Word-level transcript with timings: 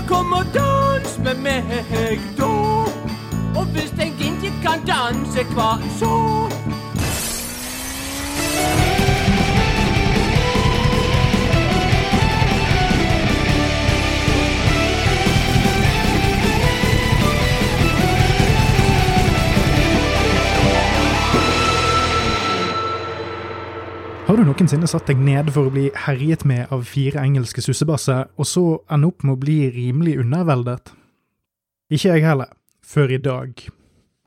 Ja, 0.00 0.06
kom 0.08 0.32
og 0.32 0.44
dans 0.54 1.18
med 1.18 1.34
meg 1.44 2.20
da. 2.38 2.48
Og 3.58 3.64
hvis 3.74 3.92
en 4.00 4.14
ikke 4.16 4.52
kan 4.62 4.80
danse, 4.88 5.44
hva 5.52 5.76
så? 5.98 6.14
Har 24.40 24.46
du 24.46 24.54
noensinne 24.54 24.88
satt 24.88 25.04
deg 25.10 25.18
ned 25.20 25.50
for 25.52 25.68
å 25.68 25.70
bli 25.74 25.90
herjet 26.06 26.46
med 26.48 26.70
av 26.72 26.86
fire 26.88 27.20
engelske 27.20 27.60
sussebasser, 27.60 28.30
og 28.40 28.46
så 28.48 28.62
ende 28.88 29.10
opp 29.10 29.20
med 29.20 29.34
å 29.34 29.40
bli 29.42 29.56
rimelig 29.74 30.14
underveldet? 30.22 30.94
Ikke 31.92 32.14
jeg 32.14 32.24
heller, 32.24 32.48
før 32.80 33.12
i 33.12 33.18
dag. 33.20 33.60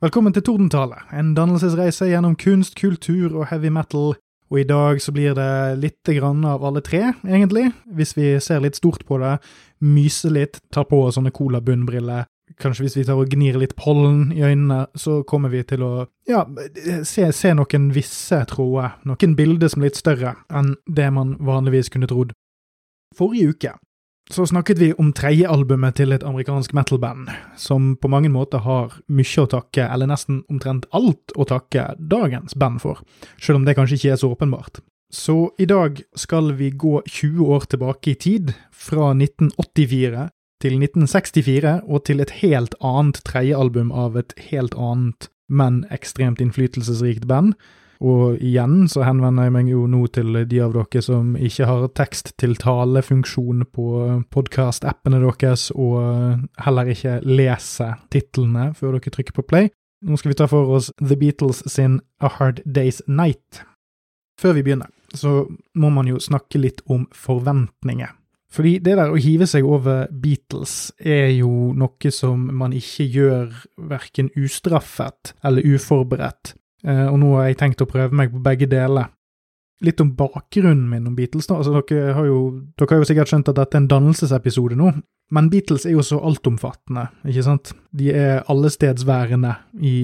Velkommen 0.06 0.36
til 0.36 0.44
Tordentale, 0.46 1.00
en 1.10 1.32
dannelsesreise 1.34 2.06
gjennom 2.12 2.36
kunst, 2.38 2.76
kultur 2.78 3.34
og 3.40 3.48
heavy 3.50 3.74
metal, 3.74 4.14
og 4.54 4.60
i 4.62 4.66
dag 4.68 5.02
så 5.02 5.10
blir 5.16 5.34
det 5.34 5.50
litt 5.82 6.12
grann 6.14 6.46
av 6.46 6.62
alle 6.62 6.84
tre, 6.86 7.08
egentlig, 7.26 7.72
hvis 7.90 8.14
vi 8.14 8.36
ser 8.38 8.62
litt 8.62 8.78
stort 8.78 9.02
på 9.10 9.18
det, 9.18 9.40
myser 9.82 10.38
litt, 10.38 10.62
tar 10.70 10.86
på 10.94 11.08
sånne 11.10 11.34
cola-bunnbriller, 11.34 12.30
kanskje 12.60 12.84
hvis 12.84 12.96
vi 12.98 13.04
tar 13.08 13.18
og 13.20 13.30
gnir 13.32 13.56
litt 13.60 13.74
pollen 13.78 14.28
i 14.34 14.42
øynene, 14.44 14.86
så 14.94 15.22
kommer 15.28 15.52
vi 15.52 15.62
til 15.66 15.84
å 15.84 15.92
ja, 16.28 16.44
se, 17.06 17.30
se 17.32 17.54
noen 17.56 17.90
visse 17.94 18.42
tråder, 18.50 18.98
noen 19.08 19.36
bilder 19.38 19.72
som 19.72 19.82
er 19.82 19.92
litt 19.92 20.00
større 20.00 20.36
enn 20.52 20.74
det 20.86 21.08
man 21.14 21.36
vanligvis 21.40 21.90
kunne 21.94 22.10
trodd. 22.10 22.34
Forrige 23.14 23.54
uke 23.54 23.74
så 24.32 24.46
snakket 24.48 24.78
vi 24.80 24.86
om 24.96 25.10
tredjealbumet 25.12 25.98
til 25.98 26.14
et 26.16 26.22
amerikansk 26.24 26.72
metal-band, 26.72 27.28
som 27.60 27.92
på 28.00 28.08
mange 28.08 28.30
måter 28.32 28.62
har 28.64 28.94
mye 29.12 29.42
å 29.42 29.50
takke, 29.52 29.84
eller 29.84 30.08
nesten 30.08 30.40
omtrent 30.48 30.86
alt 30.96 31.34
å 31.36 31.44
takke, 31.48 31.90
dagens 31.98 32.56
band 32.56 32.80
for, 32.80 33.02
selv 33.36 33.60
om 33.60 33.66
det 33.68 33.76
kanskje 33.76 34.00
ikke 34.00 34.14
er 34.14 34.22
så 34.22 34.32
åpenbart. 34.32 34.80
Så 35.12 35.52
i 35.60 35.66
dag 35.68 36.00
skal 36.16 36.54
vi 36.58 36.72
gå 36.72 37.02
20 37.04 37.52
år 37.54 37.68
tilbake 37.70 38.14
i 38.14 38.18
tid, 38.18 38.54
fra 38.72 39.12
1984 39.12 40.30
til 40.64 40.80
1964 40.80 41.78
og 41.84 42.04
til 42.08 42.24
et 42.24 42.32
helt 42.40 42.74
annet 42.80 43.20
tredjealbum 43.28 43.92
av 43.92 44.16
et 44.16 44.32
helt 44.48 44.74
annet, 44.80 45.28
men 45.48 45.82
ekstremt 45.92 46.40
innflytelsesrikt 46.40 47.26
band. 47.28 47.52
Og 48.04 48.40
igjen 48.42 48.88
så 48.90 49.04
henvender 49.06 49.46
jeg 49.46 49.54
meg 49.54 49.68
jo 49.70 49.84
nå 49.88 50.02
til 50.12 50.40
de 50.48 50.58
av 50.64 50.74
dere 50.74 51.02
som 51.04 51.36
ikke 51.36 51.68
har 51.68 51.86
tekst-til-tale-funksjon 52.00 53.62
på 53.76 53.86
podkast-appene 54.34 55.20
deres, 55.22 55.68
og 55.70 56.42
heller 56.64 56.90
ikke 56.92 57.20
leser 57.28 58.00
titlene 58.12 58.72
før 58.76 58.98
dere 58.98 59.14
trykker 59.14 59.36
på 59.36 59.46
play. 59.46 59.70
Nå 60.04 60.18
skal 60.20 60.34
vi 60.34 60.40
ta 60.40 60.48
for 60.50 60.74
oss 60.76 60.90
The 61.00 61.16
Beatles 61.16 61.62
sin 61.70 62.00
A 62.20 62.32
Hard 62.38 62.60
Day's 62.64 63.00
Night. 63.06 63.62
Før 64.40 64.56
vi 64.58 64.66
begynner, 64.66 64.90
så 65.14 65.46
må 65.78 65.92
man 65.94 66.10
jo 66.10 66.20
snakke 66.20 66.60
litt 66.60 66.82
om 66.90 67.06
forventninger. 67.14 68.10
Fordi 68.54 68.76
det 68.78 68.94
der 69.00 69.10
å 69.10 69.18
hive 69.18 69.48
seg 69.50 69.66
over 69.66 70.06
Beatles 70.22 70.92
er 71.02 71.32
jo 71.34 71.72
noe 71.74 72.12
som 72.14 72.44
man 72.54 72.74
ikke 72.76 73.06
gjør 73.10 73.48
verken 73.90 74.30
ustraffet 74.38 75.34
eller 75.42 75.66
uforberedt, 75.74 76.54
eh, 76.86 77.06
og 77.08 77.18
nå 77.22 77.32
har 77.38 77.50
jeg 77.50 77.60
tenkt 77.64 77.82
å 77.82 77.90
prøve 77.90 78.14
meg 78.14 78.30
på 78.30 78.42
begge 78.44 78.70
deler. 78.70 79.10
Litt 79.84 80.00
om 80.00 80.12
bakgrunnen 80.16 80.86
min 80.88 81.08
om 81.10 81.16
Beatles. 81.18 81.48
da, 81.50 81.58
altså 81.58 81.82
Dere 81.82 82.14
har 82.14 82.28
jo, 82.28 82.38
dere 82.78 82.94
har 82.94 83.02
jo 83.02 83.08
sikkert 83.10 83.32
skjønt 83.32 83.50
at 83.50 83.58
dette 83.58 83.76
er 83.76 83.82
en 83.82 83.90
dannelsesepisode 83.90 84.78
nå, 84.78 84.92
men 85.32 85.48
Beatles 85.50 85.86
er 85.88 85.94
jo 85.96 86.02
så 86.04 86.18
altomfattende, 86.20 87.08
ikke 87.24 87.44
sant? 87.46 87.72
De 87.94 88.10
er 88.12 88.42
allestedsværende 88.50 89.54
i 89.86 89.94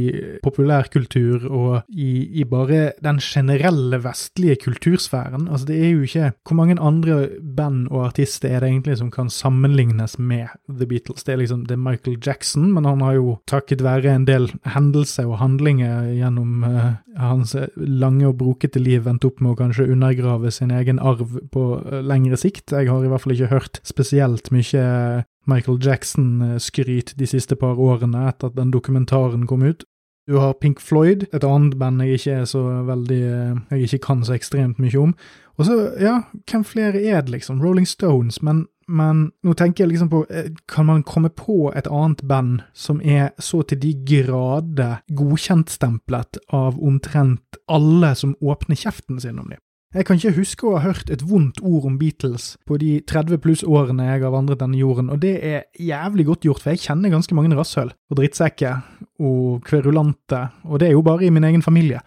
populærkultur 0.44 1.44
og 1.50 1.90
i, 1.90 2.40
i, 2.40 2.44
bare 2.48 2.92
den 3.02 3.18
generelle 3.22 3.98
vestlige 4.00 4.56
kultursfæren. 4.64 5.48
Altså, 5.50 5.66
det 5.66 5.78
er 5.84 5.90
jo 5.90 6.06
ikke 6.06 6.32
Hvor 6.46 6.56
mange 6.56 6.78
andre 6.80 7.28
band 7.56 7.88
og 7.90 8.06
artister 8.06 8.48
er 8.48 8.60
det 8.60 8.70
egentlig 8.70 8.96
som 8.98 9.10
kan 9.10 9.30
sammenlignes 9.30 10.18
med 10.18 10.48
The 10.68 10.86
Beatles? 10.86 11.24
Det 11.24 11.34
er 11.34 11.42
liksom 11.42 11.66
det 11.66 11.76
er 11.76 11.82
Michael 11.82 12.18
Jackson, 12.26 12.72
men 12.72 12.84
han 12.84 13.00
har 13.00 13.18
jo 13.18 13.38
takket 13.46 13.82
være 13.82 14.14
en 14.14 14.26
del 14.26 14.48
hendelser 14.64 15.26
og 15.26 15.38
handlinger 15.38 16.14
gjennom 16.14 16.64
uh, 16.64 16.94
hans 17.18 17.56
lange 17.76 18.26
og 18.28 18.38
brokete 18.38 18.78
liv 18.78 19.06
endt 19.10 19.26
opp 19.26 19.40
med 19.40 19.52
å 19.52 19.58
kanskje 19.58 19.90
undergrave 19.90 20.50
sin 20.50 20.70
egen 20.70 20.98
arv 20.98 21.40
på 21.52 21.66
uh, 21.82 22.00
lengre 22.00 22.38
sikt. 22.38 22.70
Jeg 22.72 22.88
har 22.88 23.04
i 23.04 23.10
hvert 23.10 23.26
fall 23.26 23.36
ikke 23.36 23.52
hørt 23.52 23.82
spesielt 23.84 24.52
mye 24.54 25.19
Michael 25.48 25.78
Jackson-skryt 25.82 27.14
de 27.18 27.26
siste 27.26 27.56
par 27.56 27.78
årene 27.80 28.26
etter 28.28 28.50
at 28.50 28.58
den 28.58 28.72
dokumentaren 28.74 29.46
kom 29.46 29.62
ut. 29.62 29.84
Du 30.30 30.36
har 30.36 30.52
Pink 30.52 30.80
Floyd, 30.80 31.24
et 31.34 31.44
annet 31.44 31.78
band 31.78 32.02
jeg 32.04 32.20
ikke 32.20 32.34
er 32.38 32.44
så 32.46 32.60
veldig 32.86 33.22
Jeg 33.70 33.80
ikke 33.86 33.98
kan 34.04 34.20
så 34.24 34.36
ekstremt 34.36 34.78
mye 34.78 34.98
om. 35.00 35.14
Og 35.58 35.66
så, 35.66 35.78
ja, 36.00 36.20
hvem 36.50 36.64
flere 36.64 37.02
er 37.02 37.24
det, 37.24 37.32
liksom? 37.34 37.60
Rolling 37.60 37.88
Stones. 37.88 38.38
Men, 38.42 38.66
men 38.88 39.30
nå 39.42 39.54
tenker 39.58 39.84
jeg 39.84 39.90
liksom 39.94 40.10
på 40.12 40.22
eh, 40.30 40.52
Kan 40.68 40.86
man 40.86 41.02
komme 41.02 41.32
på 41.34 41.72
et 41.76 41.88
annet 41.90 42.22
band 42.28 42.60
som 42.74 43.00
er 43.02 43.32
så 43.38 43.62
til 43.62 43.80
de 43.82 43.94
grader 44.06 45.02
godkjentstemplet 45.08 46.38
av 46.52 46.78
omtrent 46.78 47.60
alle 47.68 48.14
som 48.14 48.36
åpner 48.40 48.78
kjeften 48.78 49.20
sin 49.20 49.38
om 49.38 49.50
dem? 49.50 49.58
Jeg 49.90 50.06
kan 50.06 50.20
ikke 50.20 50.36
huske 50.36 50.66
å 50.68 50.76
ha 50.78 50.84
hørt 50.84 51.08
et 51.10 51.24
vondt 51.26 51.56
ord 51.66 51.88
om 51.88 51.96
Beatles 51.98 52.52
på 52.62 52.76
de 52.78 53.00
30 53.10 53.40
pluss 53.42 53.64
årene 53.66 54.04
jeg 54.06 54.20
har 54.22 54.30
vandret 54.30 54.60
denne 54.60 54.78
jorden, 54.78 55.08
og 55.10 55.18
det 55.24 55.32
er 55.42 55.64
jævlig 55.82 56.28
godt 56.28 56.46
gjort, 56.46 56.62
for 56.62 56.70
jeg 56.70 56.84
kjenner 56.84 57.10
ganske 57.10 57.34
mange 57.34 57.58
rasshøl 57.58 57.90
og 57.90 58.20
drittsekker 58.20 58.84
og 59.18 59.64
kverulante, 59.66 60.44
og 60.62 60.78
det 60.78 60.88
er 60.88 60.94
jo 60.94 61.02
bare 61.02 61.26
i 61.26 61.32
min 61.34 61.48
egen 61.48 61.66
familie. 61.66 62.04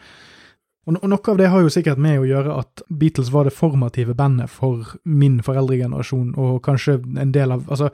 Og 0.87 0.95
noe 0.95 1.19
av 1.33 1.41
det 1.41 1.51
har 1.51 1.59
jo 1.59 1.73
sikkert 1.75 1.99
med 1.99 2.21
å 2.21 2.25
gjøre 2.27 2.55
at 2.61 2.85
Beatles 2.87 3.33
var 3.35 3.49
det 3.49 3.55
formative 3.55 4.15
bandet 4.15 4.51
for 4.51 4.95
min 5.03 5.41
foreldregenerasjon, 5.43 6.37
og 6.39 6.61
kanskje 6.63 7.01
en 7.19 7.35
del 7.35 7.51
av 7.51 7.67
Altså, 7.67 7.91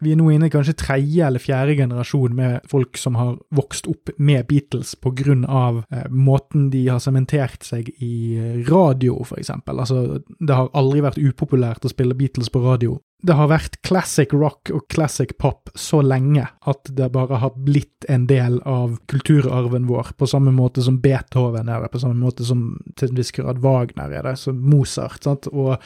vi 0.00 0.14
er 0.14 0.20
nå 0.20 0.30
inne 0.32 0.48
i 0.48 0.52
kanskje 0.52 0.76
tredje 0.80 1.26
eller 1.26 1.42
fjerde 1.42 1.76
generasjon 1.78 2.34
med 2.36 2.66
folk 2.70 2.98
som 3.00 3.18
har 3.20 3.36
vokst 3.54 3.88
opp 3.90 4.12
med 4.18 4.48
Beatles 4.48 4.94
på 4.96 5.12
grunn 5.16 5.44
av 5.44 5.82
eh, 5.90 6.08
måten 6.10 6.70
de 6.72 6.86
har 6.88 7.02
sementert 7.04 7.66
seg 7.66 7.92
i 8.00 8.64
radio, 8.68 9.20
for 9.28 9.40
eksempel. 9.40 9.82
Altså, 9.82 10.20
det 10.38 10.56
har 10.56 10.72
aldri 10.76 11.04
vært 11.04 11.20
upopulært 11.20 11.84
å 11.84 11.92
spille 11.92 12.16
Beatles 12.18 12.52
på 12.52 12.64
radio. 12.64 12.98
Det 13.20 13.36
har 13.36 13.50
vært 13.50 13.76
classic 13.84 14.32
rock 14.32 14.70
og 14.72 14.86
classic 14.88 15.34
pop 15.38 15.68
så 15.76 16.00
lenge 16.00 16.46
at 16.70 16.88
det 16.96 17.10
bare 17.12 17.40
har 17.42 17.52
blitt 17.52 18.06
en 18.08 18.24
del 18.30 18.56
av 18.64 18.96
kulturarven 19.12 19.84
vår, 19.90 20.14
på 20.16 20.28
samme 20.30 20.54
måte 20.56 20.80
som 20.84 21.02
Beethoven 21.02 21.68
er 21.68 21.84
det, 21.84 21.90
på 21.92 22.00
samme 22.00 22.16
måte 22.16 22.46
som 22.48 22.78
til 22.96 23.10
en 23.10 23.20
viss 23.20 23.34
grad 23.36 23.60
Wagner 23.60 24.14
er 24.16 24.24
det, 24.30 24.38
som 24.40 24.56
Mozart. 24.64 25.20
sant? 25.26 25.50
Og 25.52 25.76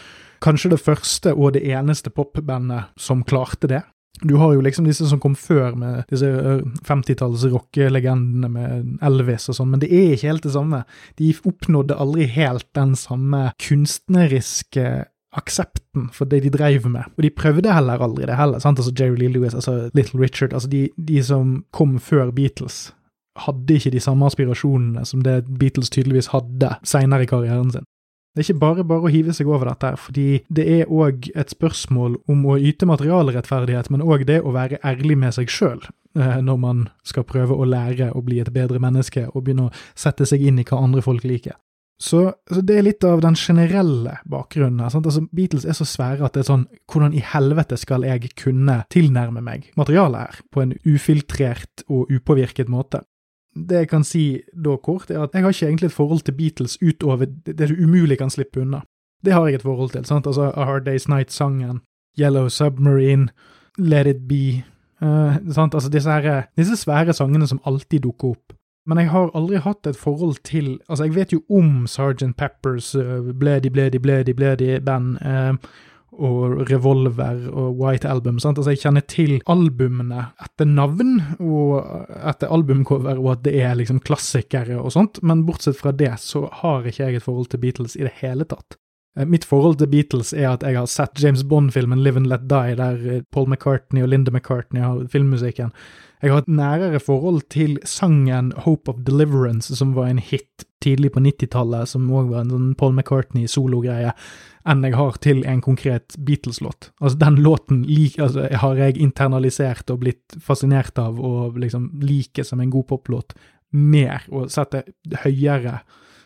kanskje 0.44 0.74
det 0.76 0.82
første 0.84 1.34
og 1.34 1.56
det 1.56 1.64
eneste 1.66 2.12
popbandet 2.14 2.92
som 3.00 3.24
klarte 3.26 3.70
det. 3.70 3.82
Du 4.22 4.36
har 4.38 4.52
jo 4.54 4.62
liksom 4.62 4.86
disse 4.86 5.08
som 5.10 5.20
kom 5.20 5.34
før, 5.34 5.74
med 5.78 6.04
disse 6.12 6.28
50-talls 6.86 7.48
rockelegendene 7.50 8.50
med 8.50 8.92
Elvis 9.04 9.48
og 9.50 9.58
sånn, 9.58 9.72
men 9.74 9.82
det 9.82 9.90
er 9.90 10.14
ikke 10.14 10.30
helt 10.30 10.46
det 10.46 10.54
samme. 10.54 10.84
De 11.18 11.32
oppnådde 11.50 11.98
aldri 11.98 12.28
helt 12.36 12.68
den 12.78 12.94
samme 12.98 13.48
kunstneriske 13.62 14.86
aksepten 15.34 16.10
for 16.14 16.30
det 16.30 16.44
de 16.44 16.52
drev 16.54 16.86
med, 16.86 17.10
og 17.16 17.24
de 17.26 17.30
prøvde 17.34 17.74
heller 17.74 18.02
aldri 18.06 18.28
det 18.30 18.38
heller. 18.38 18.62
sant? 18.62 18.78
Altså 18.78 18.94
Jerry 18.94 19.18
Lee 19.18 19.32
Lewis, 19.34 19.54
altså 19.54 19.90
Little 19.94 20.20
Richard, 20.22 20.54
altså 20.54 20.70
de, 20.70 20.88
de 20.94 21.22
som 21.26 21.64
kom 21.74 21.98
før 21.98 22.30
Beatles, 22.30 22.92
hadde 23.42 23.74
ikke 23.74 23.90
de 23.90 24.00
samme 24.02 24.26
aspirasjonene 24.30 25.02
som 25.08 25.24
det 25.26 25.40
Beatles 25.58 25.90
tydeligvis 25.90 26.30
hadde 26.30 26.76
seinere 26.86 27.26
i 27.26 27.30
karrieren 27.30 27.72
sin. 27.74 27.86
Det 28.34 28.42
er 28.42 28.48
ikke 28.48 28.62
bare 28.64 28.84
bare 28.90 29.06
å 29.06 29.10
hive 29.14 29.32
seg 29.36 29.46
over 29.46 29.68
dette, 29.70 29.92
fordi 30.02 30.28
det 30.50 30.64
er 30.80 30.88
òg 30.90 31.28
et 31.38 31.52
spørsmål 31.54 32.16
om 32.30 32.40
å 32.50 32.56
yte 32.58 32.88
materialrettferdighet, 32.90 33.92
men 33.94 34.02
òg 34.02 34.24
det 34.26 34.40
å 34.42 34.54
være 34.56 34.80
ærlig 34.82 35.16
med 35.22 35.36
seg 35.36 35.52
sjøl 35.54 35.84
eh, 36.18 36.40
når 36.42 36.58
man 36.58 36.80
skal 37.06 37.26
prøve 37.28 37.54
å 37.54 37.68
lære 37.68 38.10
å 38.10 38.24
bli 38.26 38.40
et 38.42 38.50
bedre 38.54 38.82
menneske 38.82 39.28
og 39.30 39.44
begynne 39.46 39.68
å 39.68 39.74
sette 39.94 40.26
seg 40.26 40.42
inn 40.42 40.58
i 40.58 40.66
hva 40.66 40.82
andre 40.82 41.04
folk 41.06 41.22
liker. 41.22 41.54
Så, 42.02 42.24
så 42.50 42.60
det 42.66 42.74
er 42.74 42.86
litt 42.88 43.04
av 43.06 43.22
den 43.22 43.36
generelle 43.38 44.16
bakgrunnen 44.26 44.82
her. 44.82 44.90
Altså, 44.98 45.22
Beatles 45.30 45.62
er 45.62 45.76
så 45.78 45.86
svære 45.86 46.26
at 46.26 46.34
det 46.34 46.42
er 46.42 46.48
sånn 46.48 46.64
Hvordan 46.90 47.14
i 47.14 47.22
helvete 47.22 47.78
skal 47.78 48.02
jeg 48.02 48.32
kunne 48.34 48.80
tilnærme 48.90 49.44
meg 49.46 49.70
materialet 49.78 50.26
her 50.26 50.40
på 50.50 50.64
en 50.64 50.74
ufiltrert 50.82 51.86
og 51.86 52.10
upåvirket 52.10 52.72
måte? 52.72 53.04
Det 53.54 53.84
jeg 53.84 53.88
kan 53.88 54.04
si 54.04 54.42
da 54.52 54.76
kort, 54.76 55.10
er 55.10 55.22
at 55.22 55.34
jeg 55.34 55.42
har 55.44 55.54
ikke 55.54 55.66
egentlig 55.66 55.86
et 55.86 55.92
forhold 55.92 56.20
til 56.26 56.34
Beatles 56.34 56.78
utover 56.82 57.26
det 57.46 57.68
du 57.68 57.74
umulig 57.74 58.18
kan 58.18 58.30
slippe 58.30 58.60
unna. 58.60 58.82
Det 59.24 59.32
har 59.32 59.46
jeg 59.46 59.54
et 59.54 59.62
forhold 59.62 59.90
til. 59.90 60.04
sant? 60.04 60.26
Altså 60.26 60.50
A 60.50 60.64
Hard 60.64 60.88
Day's 60.88 61.08
Night-sangen, 61.08 61.80
Yellow 62.18 62.48
Submarine, 62.48 63.28
Let 63.78 64.06
It 64.06 64.28
Be 64.28 64.64
uh, 65.02 65.52
sant? 65.52 65.74
Altså 65.74 65.88
disse, 65.88 66.10
her, 66.10 66.42
disse 66.56 66.76
svære 66.76 67.12
sangene 67.12 67.46
som 67.46 67.60
alltid 67.66 68.00
dukker 68.00 68.28
opp. 68.28 68.52
Men 68.86 68.98
jeg 68.98 69.10
har 69.10 69.30
aldri 69.34 69.56
hatt 69.56 69.86
et 69.86 69.96
forhold 69.96 70.36
til 70.44 70.78
Altså, 70.88 71.04
jeg 71.04 71.14
vet 71.14 71.32
jo 71.32 71.40
om 71.50 71.86
Sergeant 71.86 72.36
Peppers 72.36 72.94
uh, 72.94 73.32
Bledy, 73.32 73.70
Bledy, 73.72 73.96
Bledy, 73.96 74.30
Bledy 74.30 74.80
band, 74.84 75.16
uh, 75.24 75.54
og 76.14 76.64
Revolver 76.70 77.48
og 77.50 77.80
White 77.80 78.08
Album. 78.10 78.38
Sant? 78.42 78.58
Altså, 78.58 78.74
jeg 78.74 78.82
kjenner 78.84 79.04
til 79.10 79.34
albumene 79.50 80.28
etter 80.44 80.68
navn 80.68 81.16
og 81.40 81.82
etter 82.20 82.52
albumcover, 82.54 83.18
og 83.20 83.32
at 83.36 83.44
det 83.48 83.56
er 83.62 83.76
liksom 83.78 84.02
klassikere 84.04 84.78
og 84.80 84.94
sånt, 84.94 85.22
men 85.22 85.44
bortsett 85.48 85.78
fra 85.80 85.94
det 85.94 86.12
så 86.22 86.46
har 86.62 86.86
ikke 86.86 87.08
jeg 87.08 87.20
et 87.20 87.26
forhold 87.26 87.50
til 87.52 87.62
Beatles 87.64 87.98
i 87.98 88.06
det 88.06 88.16
hele 88.22 88.46
tatt. 88.48 88.78
Eh, 89.16 89.26
mitt 89.26 89.44
forhold 89.46 89.78
til 89.78 89.90
Beatles 89.92 90.32
er 90.34 90.50
at 90.50 90.64
jeg 90.66 90.78
har 90.78 90.88
sett 90.90 91.22
James 91.22 91.44
Bond-filmen 91.46 92.02
Live 92.02 92.18
and 92.20 92.30
Let 92.30 92.48
Die, 92.50 92.78
der 92.78 92.98
eh, 93.06 93.22
Paul 93.30 93.48
McCartney 93.48 94.02
og 94.02 94.10
Linda 94.10 94.34
McCartney 94.34 94.82
har 94.82 95.04
filmmusikken. 95.12 95.72
Jeg 96.22 96.32
har 96.32 96.42
et 96.42 96.48
nærere 96.48 97.00
forhold 97.00 97.42
til 97.52 97.76
sangen 97.84 98.52
Hope 98.64 98.90
of 98.90 99.02
Deliverance, 99.06 99.76
som 99.76 99.92
var 99.94 100.08
en 100.08 100.18
hit 100.18 100.64
tidlig 100.84 101.12
på 101.12 101.20
90-tallet, 101.20 101.88
som 101.88 102.08
òg 102.12 102.30
var 102.32 102.44
en 102.44 102.52
sånn 102.52 102.70
Paul 102.80 102.94
McCartney-sologreie, 102.96 104.14
enn 104.68 104.84
jeg 104.86 104.96
har 104.96 105.18
til 105.24 105.42
en 105.48 105.60
konkret 105.64 106.16
Beatles-låt. 106.16 106.90
Altså, 107.00 107.18
den 107.20 107.36
låten 107.44 107.82
lik, 107.88 108.16
altså, 108.18 108.48
har 108.48 108.80
jeg 108.80 108.96
internalisert 109.04 109.92
og 109.92 110.00
blitt 110.04 110.38
fascinert 110.40 110.98
av 111.00 111.20
og 111.20 111.58
liksom 111.60 111.90
liker 112.04 112.46
som 112.48 112.62
en 112.64 112.72
god 112.72 112.88
poplåt 112.88 113.36
mer, 113.74 114.24
og 114.32 114.48
setter 114.54 114.88
høyere 115.24 115.82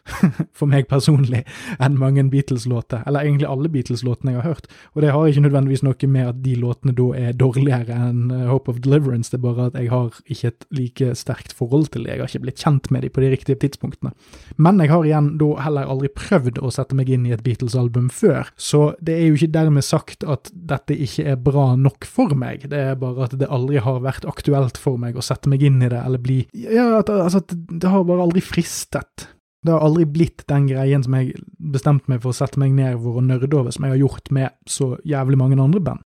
for 0.58 0.70
meg 0.70 0.88
personlig, 0.90 1.44
enn 1.78 1.99
mange 2.00 2.25
Beatles-låter. 2.32 3.02
Eller 3.06 3.26
egentlig 3.26 3.49
alle 3.49 3.70
Beatles-låtene 3.72 4.34
jeg 4.34 4.43
har 4.43 4.55
hørt. 4.55 4.69
Og 4.94 5.02
det 5.05 5.12
har 5.14 5.28
ikke 5.28 5.44
nødvendigvis 5.46 5.84
noe 5.87 6.10
med 6.10 6.31
at 6.32 6.40
de 6.44 6.55
låtene 6.58 6.94
da 6.96 7.08
er 7.19 7.37
dårligere 7.38 7.96
enn 8.08 8.32
eh, 8.34 8.46
Hope 8.49 8.72
of 8.72 8.81
Deliverance, 8.84 9.32
det 9.32 9.40
er 9.40 9.44
bare 9.44 9.69
at 9.69 9.78
jeg 9.78 9.93
har 9.93 10.20
ikke 10.26 10.52
et 10.52 10.66
like 10.75 11.10
sterkt 11.19 11.55
forhold 11.56 11.90
til 11.93 12.06
det. 12.06 12.14
Jeg 12.14 12.25
har 12.25 12.32
ikke 12.32 12.44
blitt 12.46 12.64
kjent 12.64 12.90
med 12.94 13.05
de 13.05 13.12
på 13.12 13.25
de 13.25 13.32
riktige 13.32 13.60
tidspunktene. 13.60 14.14
Men 14.56 14.81
jeg 14.82 14.93
har 14.93 15.06
igjen 15.06 15.32
da 15.40 15.50
heller 15.64 15.90
aldri 15.93 16.10
prøvd 16.14 16.60
å 16.62 16.72
sette 16.75 16.96
meg 16.99 17.10
inn 17.12 17.26
i 17.28 17.34
et 17.37 17.44
Beatles-album 17.46 18.10
før, 18.14 18.52
så 18.56 18.93
det 19.05 19.19
er 19.19 19.28
jo 19.28 19.38
ikke 19.38 19.55
dermed 19.55 19.87
sagt 19.87 20.26
at 20.26 20.50
dette 20.52 20.96
ikke 20.96 21.26
er 21.34 21.40
bra 21.40 21.70
nok 21.78 22.06
for 22.08 22.34
meg. 22.38 22.69
Det 22.72 22.82
er 22.90 22.99
bare 23.00 23.28
at 23.28 23.37
det 23.38 23.50
aldri 23.52 23.82
har 23.82 24.02
vært 24.05 24.26
aktuelt 24.28 24.81
for 24.81 25.00
meg 25.00 25.19
å 25.19 25.25
sette 25.25 25.50
meg 25.50 25.64
inn 25.66 25.82
i 25.82 25.90
det, 25.90 26.00
eller 26.05 26.22
bli 26.22 26.40
Ja, 26.52 26.90
altså, 27.00 27.43
det 27.49 27.88
har 27.88 28.06
bare 28.08 28.25
aldri 28.26 28.43
fristet. 28.44 29.28
Det 29.66 29.75
har 29.75 29.82
aldri 29.82 30.05
blitt 30.06 30.44
den 30.50 30.69
greien 30.70 31.02
som 31.02 31.16
jeg 31.19 31.34
bestemte 31.58 32.10
meg 32.10 32.22
for 32.22 32.31
å 32.31 32.38
sette 32.38 32.60
meg 32.62 32.76
ned 32.76 33.00
for 33.02 33.19
å 33.19 33.25
nerde 33.25 33.50
over, 33.58 33.75
som 33.75 33.87
jeg 33.87 33.96
har 33.96 34.05
gjort 34.05 34.31
med 34.34 34.55
så 34.70 34.93
jævlig 35.08 35.40
mange 35.40 35.58
andre 35.62 35.82
band. 35.82 36.05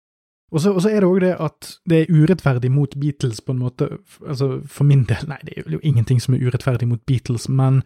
Og 0.51 0.59
så, 0.59 0.73
er 0.89 0.99
det 0.99 1.07
òg 1.07 1.19
det 1.23 1.35
at 1.39 1.67
det 1.87 2.01
er 2.01 2.09
urettferdig 2.11 2.71
mot 2.75 2.95
Beatles, 2.99 3.39
på 3.43 3.53
en 3.53 3.61
måte. 3.63 3.87
Altså, 4.27 4.57
for 4.67 4.87
min 4.87 5.05
del, 5.07 5.23
nei, 5.31 5.39
det 5.47 5.55
er 5.55 5.77
jo 5.77 5.79
ingenting 5.83 6.19
som 6.19 6.35
er 6.35 6.43
urettferdig 6.43 6.89
mot 6.91 7.03
Beatles, 7.07 7.47
men 7.47 7.79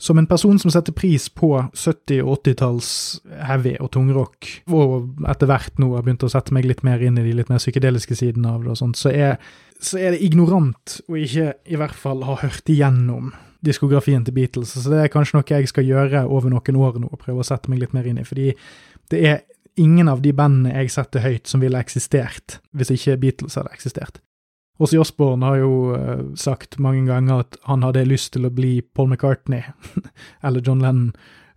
som 0.00 0.18
en 0.20 0.28
person 0.28 0.58
som 0.60 0.72
setter 0.72 0.92
pris 0.96 1.28
på 1.32 1.50
70- 1.72 2.22
og 2.24 2.38
80-talls 2.40 2.90
heavy 3.48 3.76
og 3.80 3.90
tungrock, 3.96 4.48
og 4.68 5.28
etter 5.28 5.48
hvert 5.48 5.80
nå 5.80 5.90
har 5.94 6.04
begynt 6.04 6.24
å 6.26 6.32
sette 6.32 6.56
meg 6.56 6.68
litt 6.68 6.82
mer 6.84 7.04
inn 7.04 7.16
i 7.20 7.24
de 7.24 7.32
litt 7.36 7.52
mer 7.52 7.60
psykedeliske 7.62 8.16
sidene 8.16 8.52
av 8.52 8.64
det 8.64 8.74
og 8.74 8.80
sånt, 8.80 9.00
så 9.00 9.12
er, 9.12 9.36
så 9.80 10.00
er 10.00 10.12
det 10.12 10.24
ignorant 10.24 10.98
å 11.08 11.16
ikke 11.20 11.54
i 11.64 11.80
hvert 11.80 11.96
fall 11.96 12.24
ha 12.28 12.36
hørt 12.42 12.68
igjennom 12.72 13.32
diskografien 13.66 14.24
til 14.24 14.36
Beatles. 14.36 14.72
Så 14.76 14.92
det 14.92 15.02
er 15.02 15.12
kanskje 15.12 15.38
noe 15.38 15.58
jeg 15.58 15.70
skal 15.70 15.86
gjøre 15.86 16.24
over 16.26 16.52
noen 16.52 16.80
år 16.80 17.00
nå, 17.02 17.10
og 17.10 17.20
prøve 17.22 17.42
å 17.42 17.46
sette 17.46 17.72
meg 17.72 17.82
litt 17.82 17.96
mer 17.96 18.06
inn 18.08 18.22
i. 18.22 18.26
Fordi 18.26 18.52
det 19.12 19.22
er 19.26 19.42
ingen 19.76 20.08
av 20.08 20.22
de 20.24 20.32
bandene 20.36 20.72
jeg 20.72 20.94
setter 20.94 21.24
høyt 21.24 21.50
som 21.50 21.60
ville 21.60 21.80
eksistert 21.80 22.60
hvis 22.76 22.94
ikke 22.94 23.18
Beatles 23.26 23.58
hadde 23.58 23.74
eksistert. 23.76 24.22
Også 24.76 25.00
Osborne 25.00 25.46
har 25.46 25.60
jo 25.62 25.72
uh, 25.96 26.22
sagt 26.36 26.78
mange 26.82 27.06
ganger 27.08 27.46
at 27.46 27.56
han 27.64 27.84
hadde 27.84 28.04
lyst 28.08 28.34
til 28.34 28.44
å 28.44 28.52
bli 28.52 28.82
Paul 28.84 29.08
McCartney 29.08 29.64
eller 30.44 30.64
John 30.64 30.82
Lennon, 30.84 31.14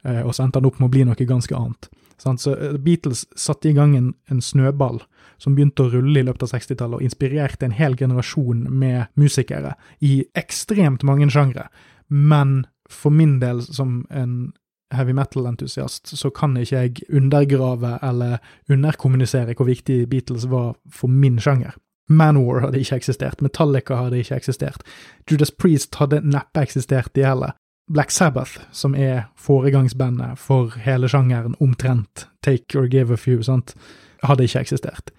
uh, 0.07 0.21
og 0.23 0.33
så 0.35 0.45
endte 0.45 0.61
han 0.61 0.69
opp 0.69 0.79
med 0.79 0.87
å 0.87 0.93
bli 0.93 1.03
noe 1.07 1.27
ganske 1.27 1.55
annet. 1.55 1.89
Så 2.19 2.55
uh, 2.55 2.77
Beatles 2.79 3.25
satte 3.35 3.71
i 3.71 3.75
gang 3.75 3.97
en, 3.97 4.13
en, 4.31 4.39
snøball 4.43 5.01
som 5.39 5.55
begynte 5.55 5.85
å 5.85 5.91
rulle 5.93 6.21
i 6.21 6.25
løpet 6.27 6.45
av 6.45 6.53
60-tallet, 6.53 6.99
og 6.99 7.05
inspirerte 7.05 7.67
en 7.67 7.75
hel 7.75 7.97
generasjon 7.97 8.65
med 8.69 9.09
musikere 9.19 9.75
i 10.05 10.21
ekstremt 10.37 11.05
mange 11.07 11.29
sjangre. 11.33 11.69
Men 12.07 12.65
for 12.89 13.13
min 13.13 13.37
del, 13.39 13.61
som 13.63 14.03
en 14.09 14.51
heavy 14.93 15.13
metal-entusiast, 15.13 16.17
så 16.17 16.31
kan 16.33 16.57
ikke 16.57 16.81
jeg 16.81 17.03
undergrave 17.13 17.99
eller 18.03 18.39
underkommunisere 18.69 19.53
hvor 19.57 19.69
viktig 19.69 20.07
Beatles 20.09 20.49
var 20.49 20.73
for 20.91 21.11
min 21.13 21.37
sjanger. 21.41 21.77
Manwar 22.09 22.63
hadde 22.63 22.81
ikke 22.81 22.97
eksistert, 22.97 23.41
Metallica 23.45 23.99
hadde 23.99 24.17
ikke 24.17 24.39
eksistert, 24.41 24.81
Judas 25.29 25.51
Priest 25.53 25.99
hadde 26.01 26.23
neppe 26.25 26.65
eksistert, 26.65 27.13
de 27.13 27.25
heller. 27.27 27.53
Black 27.89 28.11
Sabbath, 28.11 28.59
som 28.71 28.95
er 28.95 29.29
foregangsbandet 29.37 30.37
for 30.37 30.75
hele 30.77 31.09
sjangeren 31.09 31.55
omtrent, 31.61 32.27
Take 32.45 32.77
or 32.77 32.89
Give 32.89 33.13
a 33.13 33.17
Few, 33.17 33.41
sant, 33.45 33.75
hadde 34.23 34.47
ikke 34.47 34.63
eksistert. 34.65 35.13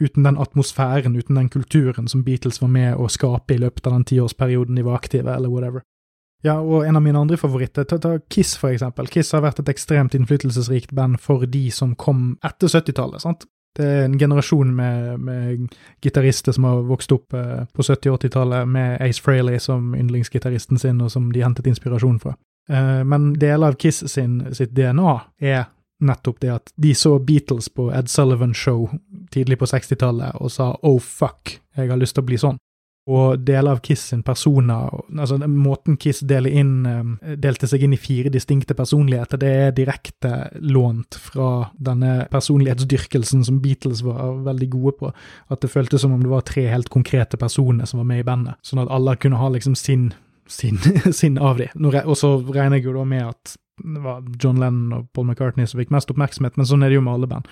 Uten 0.00 0.26
den 0.26 0.38
atmosfæren, 0.40 1.16
uten 1.16 1.38
den 1.38 1.48
kulturen 1.52 2.08
som 2.08 2.24
Beatles 2.24 2.62
var 2.62 2.70
med 2.72 2.96
å 2.96 3.08
skape 3.12 3.54
i 3.54 3.60
løpet 3.60 3.86
av 3.86 3.96
den 3.98 4.06
tiårsperioden 4.08 4.78
de 4.78 4.84
var 4.86 4.98
aktive, 4.98 5.30
eller 5.34 5.52
whatever. 5.52 5.84
Ja, 6.42 6.56
og 6.58 6.82
en 6.86 6.98
av 6.98 7.04
mine 7.04 7.20
andre 7.20 7.38
favoritter, 7.38 7.86
ta, 7.86 8.00
ta, 8.02 8.16
Kiss 8.32 8.56
for 8.58 8.74
eksempel. 8.74 9.06
Kiss 9.06 9.30
har 9.34 9.44
vært 9.44 9.60
et 9.62 9.70
ekstremt 9.70 10.16
innflytelsesrikt 10.18 10.90
band 10.96 11.20
for 11.22 11.46
de 11.46 11.68
som 11.70 11.94
kom 11.94 12.32
etter 12.42 12.72
70-tallet. 12.72 13.22
sant? 13.22 13.46
Det 13.78 13.84
er 13.86 14.02
en 14.04 14.18
generasjon 14.18 14.72
med, 14.76 15.20
med 15.20 15.76
gitarister 16.04 16.52
som 16.52 16.66
har 16.68 16.82
vokst 16.84 17.12
opp 17.14 17.32
eh, 17.32 17.62
på 17.72 17.84
70- 17.86 18.10
og 18.10 18.18
80-tallet 18.18 18.68
med 18.68 18.98
Ace 19.00 19.22
Frehley 19.22 19.62
som 19.62 19.94
yndlingsgitaristen 19.96 20.80
sin, 20.82 21.00
og 21.00 21.12
som 21.14 21.30
de 21.32 21.44
hentet 21.44 21.70
inspirasjon 21.70 22.18
fra. 22.20 22.34
Eh, 22.68 23.00
men 23.08 23.30
deler 23.40 23.72
av 23.72 23.78
Kiss 23.80 24.02
sin, 24.12 24.42
sitt 24.52 24.74
DNA 24.76 25.14
er 25.40 25.70
nettopp 26.02 26.42
det 26.42 26.52
at 26.52 26.74
de 26.76 26.94
så 26.98 27.16
Beatles 27.22 27.70
på 27.72 27.88
Ed 27.94 28.10
Sullivan 28.12 28.54
Show 28.54 28.88
tidlig 29.32 29.60
på 29.60 29.70
60-tallet 29.70 30.42
og 30.42 30.52
sa 30.52 30.72
oh 30.82 31.00
fuck, 31.02 31.58
jeg 31.76 31.90
har 31.90 32.00
lyst 32.00 32.18
til 32.18 32.24
å 32.24 32.30
bli 32.30 32.40
sånn 32.40 32.60
og 33.10 33.40
deler 33.42 33.74
av 33.74 33.80
Kiss 33.82 34.04
sin 34.12 34.20
persona 34.22 34.76
altså 35.18 35.34
Måten 35.50 35.96
Kiss 35.98 36.20
inn, 36.22 36.86
eh, 36.86 37.34
delte 37.36 37.66
seg 37.66 37.82
inn 37.82 37.96
i 37.96 37.98
fire 37.98 38.30
distinkte 38.30 38.76
personligheter, 38.78 39.40
det 39.42 39.50
er 39.50 39.74
direkte 39.74 40.50
lånt 40.60 41.18
fra 41.18 41.72
denne 41.74 42.28
personlighetsdyrkelsen 42.30 43.42
som 43.44 43.58
Beatles 43.60 44.04
var 44.06 44.38
veldig 44.46 44.68
gode 44.70 44.92
på. 45.00 45.12
At 45.50 45.60
det 45.60 45.72
føltes 45.72 46.00
som 46.00 46.12
om 46.12 46.22
det 46.22 46.30
var 46.30 46.46
tre 46.46 46.68
helt 46.70 46.90
konkrete 46.90 47.36
personer 47.36 47.90
som 47.90 47.98
var 47.98 48.06
med 48.06 48.22
i 48.22 48.28
bandet, 48.28 48.54
sånn 48.62 48.84
at 48.84 48.92
alle 48.94 49.16
kunne 49.16 49.40
ha 49.40 49.50
liksom 49.50 49.74
sin 49.74 50.12
sin, 50.46 50.78
sin 51.12 51.38
av 51.38 51.58
de. 51.58 51.70
Og 52.04 52.16
så 52.18 52.36
regner 52.52 52.78
jeg 52.78 52.86
jo 52.86 52.96
da 53.00 53.04
med 53.08 53.26
at 53.26 53.56
det 53.82 54.02
var 54.04 54.22
John 54.42 54.60
Lennon 54.62 54.98
og 54.98 55.08
Paul 55.14 55.26
McCartney 55.28 55.68
som 55.68 55.80
fikk 55.80 55.92
mest 55.94 56.10
oppmerksomhet, 56.12 56.58
men 56.58 56.68
sånn 56.68 56.84
er 56.84 56.92
det 56.92 57.00
jo 57.00 57.06
med 57.06 57.16
alle 57.16 57.30
band. 57.30 57.48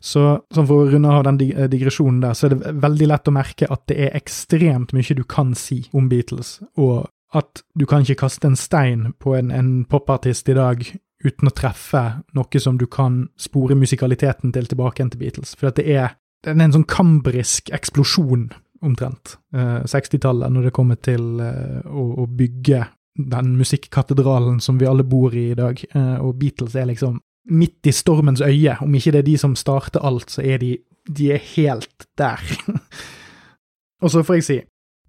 Så 0.00 0.22
sånn 0.54 0.68
For 0.68 0.86
å 0.86 0.90
runde 0.92 1.12
av 1.12 1.26
den 1.26 1.38
digresjonen 1.72 2.22
der, 2.22 2.36
så 2.36 2.48
er 2.48 2.54
det 2.54 2.74
veldig 2.80 3.08
lett 3.10 3.28
å 3.28 3.36
merke 3.36 3.68
at 3.68 3.84
det 3.90 3.98
er 4.06 4.16
ekstremt 4.16 4.94
mye 4.96 5.16
du 5.16 5.24
kan 5.28 5.52
si 5.58 5.82
om 5.92 6.08
Beatles, 6.08 6.58
og 6.80 7.10
at 7.36 7.62
du 7.78 7.86
kan 7.86 8.02
ikke 8.02 8.24
kaste 8.24 8.48
en 8.48 8.58
stein 8.58 9.12
på 9.22 9.36
en, 9.38 9.52
en 9.54 9.84
popartist 9.86 10.48
i 10.50 10.56
dag 10.56 10.82
uten 11.24 11.50
å 11.50 11.54
treffe 11.54 12.02
noe 12.36 12.62
som 12.62 12.78
du 12.80 12.86
kan 12.90 13.22
spore 13.38 13.76
musikaliteten 13.78 14.54
til 14.54 14.66
tilbake 14.70 15.04
til 15.12 15.20
Beatles. 15.20 15.54
For 15.58 15.70
det 15.76 15.86
er, 15.86 16.16
det 16.42 16.54
er 16.54 16.64
en 16.64 16.78
sånn 16.80 16.88
kambrisk 16.90 17.70
eksplosjon, 17.76 18.48
omtrent, 18.80 19.36
eh, 19.52 19.82
60-tallet, 19.84 20.48
når 20.54 20.68
det 20.68 20.74
kommer 20.76 20.96
til 20.96 21.42
eh, 21.44 21.82
å, 21.84 22.06
å, 22.22 22.24
bygge 22.24 22.80
den 23.18 23.56
musikkatedralen 23.58 24.60
som 24.60 24.78
vi 24.78 24.86
alle 24.86 25.04
bor 25.04 25.34
i 25.34 25.50
i 25.50 25.58
dag. 25.58 25.84
Eh, 25.94 26.16
og 26.20 26.38
Beatles 26.38 26.74
er 26.74 26.88
liksom 26.90 27.20
midt 27.50 27.86
i 27.86 27.92
stormens 27.92 28.40
øye. 28.40 28.76
Om 28.80 28.94
ikke 28.94 29.12
det 29.12 29.18
er 29.18 29.30
de 29.30 29.38
som 29.38 29.56
starter 29.56 30.04
alt, 30.04 30.30
så 30.30 30.42
er 30.42 30.58
de, 30.58 30.76
de 31.08 31.32
er 31.32 31.42
helt 31.56 32.06
der. 32.18 32.42
og 34.02 34.10
så 34.10 34.22
får 34.22 34.34
jeg 34.34 34.44
si, 34.44 34.58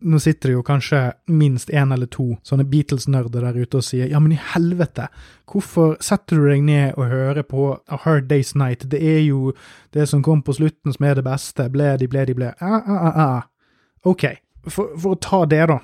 nå 0.01 0.19
sitter 0.19 0.49
det 0.49 0.55
jo 0.55 0.63
kanskje 0.65 0.99
minst 1.29 1.69
én 1.69 1.93
eller 1.93 2.09
to 2.09 2.33
sånne 2.47 2.65
Beatles-nerder 2.69 3.45
der 3.45 3.59
ute 3.61 3.77
og 3.77 3.85
sier 3.85 4.09
ja, 4.09 4.19
men 4.19 4.33
i 4.33 4.39
helvete, 4.53 5.07
hvorfor 5.49 5.93
setter 6.01 6.39
du 6.39 6.47
deg 6.49 6.63
ned 6.65 6.97
og 6.97 7.11
hører 7.11 7.45
på 7.45 7.67
A 7.85 7.99
Hard 8.01 8.25
Day's 8.31 8.55
Night, 8.57 8.87
det 8.89 9.01
er 9.05 9.21
jo 9.27 9.53
det 9.93 10.07
som 10.09 10.23
kom 10.25 10.41
på 10.41 10.57
slutten 10.57 10.95
som 10.95 11.05
er 11.05 11.19
det 11.19 11.25
beste, 11.27 11.69
ble 11.69 11.93
de, 12.01 12.09
ble, 12.09 12.53
ah, 12.57 12.79
ah, 12.81 13.05
ah, 13.11 13.19
ah. 13.25 13.41
Ok, 14.09 14.25
for, 14.65 14.95
for 14.97 15.13
å 15.13 15.21
ta 15.21 15.43
det, 15.45 15.61
da. 15.69 15.77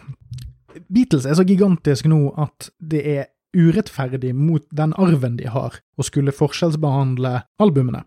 Beatles 0.94 1.26
er 1.26 1.38
så 1.38 1.46
gigantisk 1.48 2.08
nå 2.10 2.22
at 2.40 2.70
det 2.78 3.04
er 3.08 3.26
urettferdig 3.58 4.34
mot 4.36 4.66
den 4.76 4.94
arven 5.00 5.38
de 5.40 5.50
har, 5.50 5.80
å 5.98 6.06
skulle 6.06 6.36
forskjellsbehandle 6.36 7.42
albumene. 7.64 8.04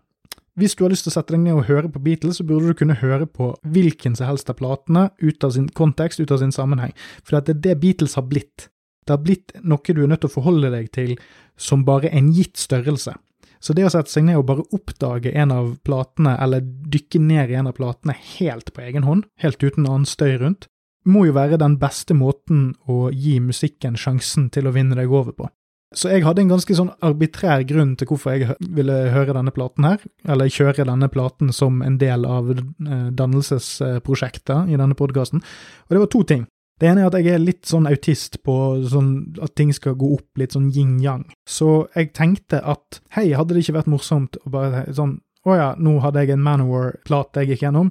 Hvis 0.59 0.75
du 0.75 0.83
har 0.83 0.91
lyst 0.91 1.05
til 1.07 1.13
å 1.13 1.15
sette 1.15 1.33
deg 1.33 1.45
ned 1.45 1.55
og 1.55 1.67
høre 1.69 1.89
på 1.91 2.01
Beatles, 2.03 2.37
så 2.37 2.45
burde 2.47 2.71
du 2.71 2.77
kunne 2.77 2.97
høre 2.99 3.25
på 3.25 3.53
hvilken 3.71 4.17
som 4.19 4.27
helst 4.27 4.51
av 4.51 4.59
platene 4.59 5.07
ut 5.23 5.43
av 5.47 5.55
sin 5.55 5.69
kontekst, 5.71 6.19
ut 6.19 6.33
av 6.35 6.41
sin 6.41 6.51
sammenheng, 6.51 6.91
for 7.23 7.39
det 7.39 7.55
er 7.55 7.61
det 7.65 7.77
Beatles 7.81 8.17
har 8.19 8.27
blitt. 8.27 8.67
Det 9.07 9.15
har 9.15 9.23
blitt 9.23 9.55
noe 9.63 9.95
du 9.95 10.03
er 10.03 10.11
nødt 10.11 10.21
til 10.25 10.29
å 10.29 10.35
forholde 10.35 10.73
deg 10.73 10.91
til 10.93 11.15
som 11.57 11.85
bare 11.87 12.11
en 12.11 12.29
gitt 12.35 12.59
størrelse. 12.59 13.15
Så 13.61 13.75
det 13.77 13.85
å 13.85 13.91
sette 13.93 14.09
seg 14.09 14.25
ned 14.25 14.39
og 14.39 14.47
bare 14.49 14.65
oppdage 14.73 15.31
en 15.37 15.53
av 15.53 15.75
platene, 15.85 16.33
eller 16.41 16.65
dykke 16.65 17.21
ned 17.21 17.53
i 17.53 17.57
en 17.59 17.69
av 17.69 17.77
platene 17.77 18.15
helt 18.17 18.73
på 18.73 18.83
egen 18.83 19.05
hånd, 19.05 19.27
helt 19.41 19.61
uten 19.61 19.85
annen 19.85 20.07
støy 20.09 20.33
rundt, 20.41 20.67
må 21.09 21.25
jo 21.27 21.33
være 21.35 21.59
den 21.61 21.77
beste 21.81 22.15
måten 22.17 22.71
å 22.89 23.09
gi 23.13 23.39
musikken 23.41 23.97
sjansen 23.97 24.49
til 24.53 24.69
å 24.69 24.75
vinne 24.75 24.97
deg 24.97 25.11
over 25.11 25.33
på. 25.35 25.49
Så 25.91 26.07
jeg 26.07 26.23
hadde 26.23 26.45
en 26.45 26.53
ganske 26.53 26.75
sånn 26.75 26.93
arbitrær 27.03 27.65
grunn 27.67 27.97
til 27.99 28.07
hvorfor 28.07 28.37
jeg 28.37 28.55
ville 28.77 28.95
høre 29.11 29.35
denne 29.35 29.51
platen 29.51 29.83
her, 29.89 29.99
eller 30.23 30.51
kjøre 30.51 30.85
denne 30.87 31.09
platen 31.11 31.51
som 31.51 31.81
en 31.83 31.97
del 31.99 32.23
av 32.23 32.53
eh, 32.53 33.09
dannelsesprosjektet 33.11 34.71
i 34.71 34.79
denne 34.79 34.95
podkasten, 34.95 35.43
og 35.43 35.91
det 35.91 36.03
var 36.05 36.11
to 36.13 36.23
ting. 36.29 36.45
Det 36.81 36.87
ene 36.89 37.03
er 37.03 37.11
at 37.11 37.17
jeg 37.19 37.35
er 37.35 37.43
litt 37.43 37.67
sånn 37.69 37.89
autist 37.91 38.39
på 38.41 38.55
sånn 38.89 39.11
at 39.43 39.53
ting 39.59 39.69
skal 39.75 39.97
gå 39.99 40.15
opp 40.15 40.39
litt 40.41 40.55
sånn 40.55 40.71
yin-yang. 40.73 41.27
Så 41.45 41.83
jeg 41.93 42.09
tenkte 42.17 42.63
at 42.63 43.03
hei, 43.13 43.27
hadde 43.37 43.53
det 43.53 43.65
ikke 43.65 43.81
vært 43.81 43.91
morsomt 43.91 44.39
å 44.41 44.53
bare 44.55 44.87
sånn 44.95 45.19
å 45.45 45.57
ja, 45.57 45.69
nå 45.77 45.95
hadde 46.03 46.21
jeg 46.21 46.35
en 46.35 46.43
Manowar-plate 46.45 47.41
jeg 47.41 47.53
gikk 47.53 47.63
gjennom, 47.65 47.87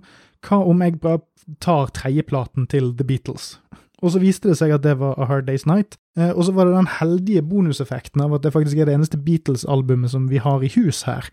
hva 0.47 0.63
om 0.65 0.83
jeg 0.85 1.01
bare 1.03 1.23
tar 1.63 1.91
tredjeplaten 1.97 2.69
til 2.71 2.93
The 2.97 3.07
Beatles? 3.07 3.55
Og 4.01 4.15
så 4.15 4.21
viste 4.23 4.49
det 4.51 4.59
seg 4.61 4.73
at 4.75 4.85
det 4.85 4.97
var 5.01 5.19
A 5.21 5.29
Hard 5.29 5.49
Day's 5.49 5.67
Night. 5.69 5.99
Eh, 6.19 6.33
og 6.33 6.47
så 6.47 6.55
var 6.57 6.69
det 6.69 6.77
den 6.77 6.93
heldige 6.99 7.45
bonuseffekten 7.47 8.23
av 8.25 8.37
at 8.37 8.45
det 8.45 8.55
faktisk 8.55 8.81
er 8.81 8.89
det 8.89 8.97
eneste 8.97 9.21
Beatles-albumet 9.21 10.13
som 10.15 10.29
vi 10.31 10.41
har 10.43 10.65
i 10.65 10.73
hus 10.77 11.05
her. 11.09 11.29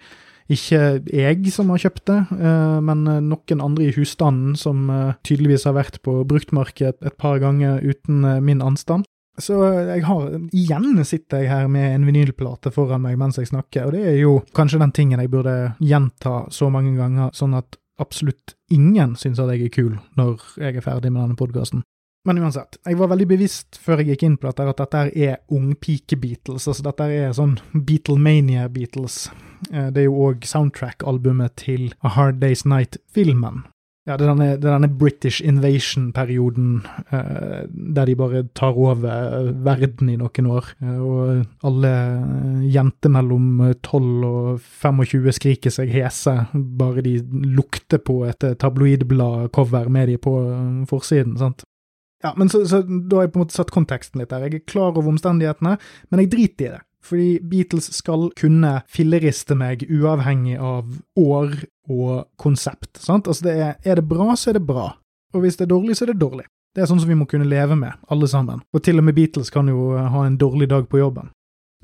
Ikke 0.52 1.02
jeg 1.12 1.52
som 1.52 1.74
har 1.74 1.82
kjøpt 1.84 2.06
det, 2.08 2.20
eh, 2.38 2.80
men 2.84 3.04
noen 3.28 3.64
andre 3.64 3.88
i 3.88 3.96
husstanden 3.96 4.56
som 4.60 4.90
eh, 4.92 5.16
tydeligvis 5.28 5.68
har 5.68 5.78
vært 5.80 6.02
på 6.04 6.22
bruktmarked 6.28 7.00
et 7.04 7.18
par 7.20 7.40
ganger 7.44 7.84
uten 7.84 8.24
min 8.44 8.64
anstand. 8.64 9.08
Så 9.38 9.54
jeg 9.62 10.02
har 10.08 10.32
igjen 10.50 11.04
sitter 11.06 11.44
jeg 11.44 11.52
her 11.52 11.68
med 11.70 11.92
en 11.94 12.08
vinylplate 12.08 12.72
foran 12.74 13.04
meg 13.04 13.20
mens 13.22 13.38
jeg 13.38 13.52
snakker, 13.52 13.86
og 13.86 13.94
det 13.94 14.02
er 14.10 14.16
jo 14.18 14.40
kanskje 14.58 14.80
den 14.82 14.96
tingen 14.98 15.22
jeg 15.22 15.30
burde 15.30 15.76
gjenta 15.78 16.48
så 16.50 16.72
mange 16.74 16.96
ganger, 16.98 17.30
sånn 17.38 17.54
at 17.60 17.78
absolutt 18.02 18.56
ingen 18.74 19.16
syns 19.20 19.40
at 19.42 19.52
jeg 19.54 19.68
er 19.68 19.74
kul 19.74 19.94
når 20.20 20.42
jeg 20.62 20.78
er 20.78 20.86
ferdig 20.86 21.12
med 21.12 21.24
denne 21.24 21.40
podkasten. 21.40 21.84
Men 22.28 22.42
uansett, 22.44 22.76
jeg 22.84 22.98
var 23.00 23.08
veldig 23.14 23.28
bevisst 23.30 23.78
før 23.80 24.02
jeg 24.02 24.10
gikk 24.12 24.24
inn 24.28 24.36
på 24.40 24.50
dette 24.50 24.66
at 24.68 24.82
dette 24.82 25.04
er 25.16 25.38
ungpike-Beatles. 25.54 26.66
Altså 26.68 26.84
dette 26.90 27.06
er 27.08 27.36
sånn 27.38 27.56
Beatlemania-Beatles. 27.72 29.30
Eh, 29.72 29.88
det 29.96 30.02
er 30.02 30.08
jo 30.10 30.18
òg 30.28 30.44
soundtrack-albumet 30.50 31.56
til 31.62 31.94
A 32.04 32.12
Hard 32.18 32.42
Day's 32.44 32.66
Night-filmen. 32.68 33.64
Ja, 34.08 34.16
det 34.16 34.24
er 34.24 34.30
denne, 34.32 34.54
denne 34.64 34.88
British 34.88 35.42
invasion-perioden 35.44 36.78
eh, 37.12 37.66
der 37.68 38.08
de 38.08 38.16
bare 38.16 38.46
tar 38.56 38.78
over 38.80 39.04
eh, 39.04 39.50
verden 39.66 40.14
i 40.14 40.16
noen 40.16 40.48
år. 40.48 40.70
Eh, 40.80 41.02
og 41.04 41.68
alle 41.68 41.92
jenter 42.72 43.12
mellom 43.12 43.66
12 43.84 44.24
og 44.30 44.64
25 44.64 45.36
skriker 45.36 45.76
seg 45.76 45.92
hese 45.92 46.38
bare 46.54 47.04
de 47.04 47.18
lukter 47.58 48.00
på 48.00 48.22
et 48.30 48.48
tabloidblad-cover 48.64 49.92
med 49.92 50.14
de 50.14 50.22
på 50.24 50.38
forsiden. 50.88 51.36
sant? 51.42 51.68
Ja, 52.24 52.32
men 52.40 52.50
så, 52.50 52.64
så, 52.66 52.82
Da 52.82 53.20
har 53.20 53.28
jeg 53.28 53.36
på 53.36 53.42
en 53.42 53.46
måte 53.46 53.60
satt 53.60 53.76
konteksten 53.76 54.24
litt 54.24 54.32
der. 54.32 54.48
Jeg 54.48 54.62
er 54.62 54.70
klar 54.72 54.96
over 54.96 55.12
omstendighetene, 55.12 55.76
men 56.10 56.24
jeg 56.24 56.32
driter 56.32 56.64
i 56.64 56.76
det. 56.78 56.84
Fordi 57.06 57.40
Beatles 57.44 57.92
skal 57.96 58.30
kunne 58.40 58.82
filleriste 58.92 59.56
meg 59.56 59.86
uavhengig 59.88 60.58
av 60.60 60.90
år 61.20 61.54
og 61.88 62.28
konsept. 62.42 62.98
sant? 63.00 63.28
Altså 63.28 63.48
det 63.48 63.56
er, 63.56 63.76
er 63.84 64.02
det 64.02 64.08
bra, 64.10 64.34
så 64.36 64.52
er 64.52 64.60
det 64.60 64.66
bra. 64.68 64.92
Og 65.36 65.44
hvis 65.44 65.60
det 65.60 65.68
er 65.68 65.76
dårlig, 65.76 65.98
så 65.98 66.08
er 66.08 66.14
det 66.14 66.22
dårlig. 66.22 66.48
Det 66.76 66.84
er 66.84 66.90
sånn 66.90 67.00
som 67.02 67.10
vi 67.10 67.18
må 67.18 67.26
kunne 67.30 67.48
leve 67.48 67.78
med, 67.80 67.96
alle 68.12 68.28
sammen. 68.30 68.62
Og 68.76 68.84
til 68.86 69.00
og 69.00 69.08
med 69.08 69.16
Beatles 69.18 69.50
kan 69.54 69.70
jo 69.72 69.96
ha 69.98 70.26
en 70.26 70.38
dårlig 70.38 70.70
dag 70.70 70.86
på 70.90 71.00
jobben. 71.00 71.32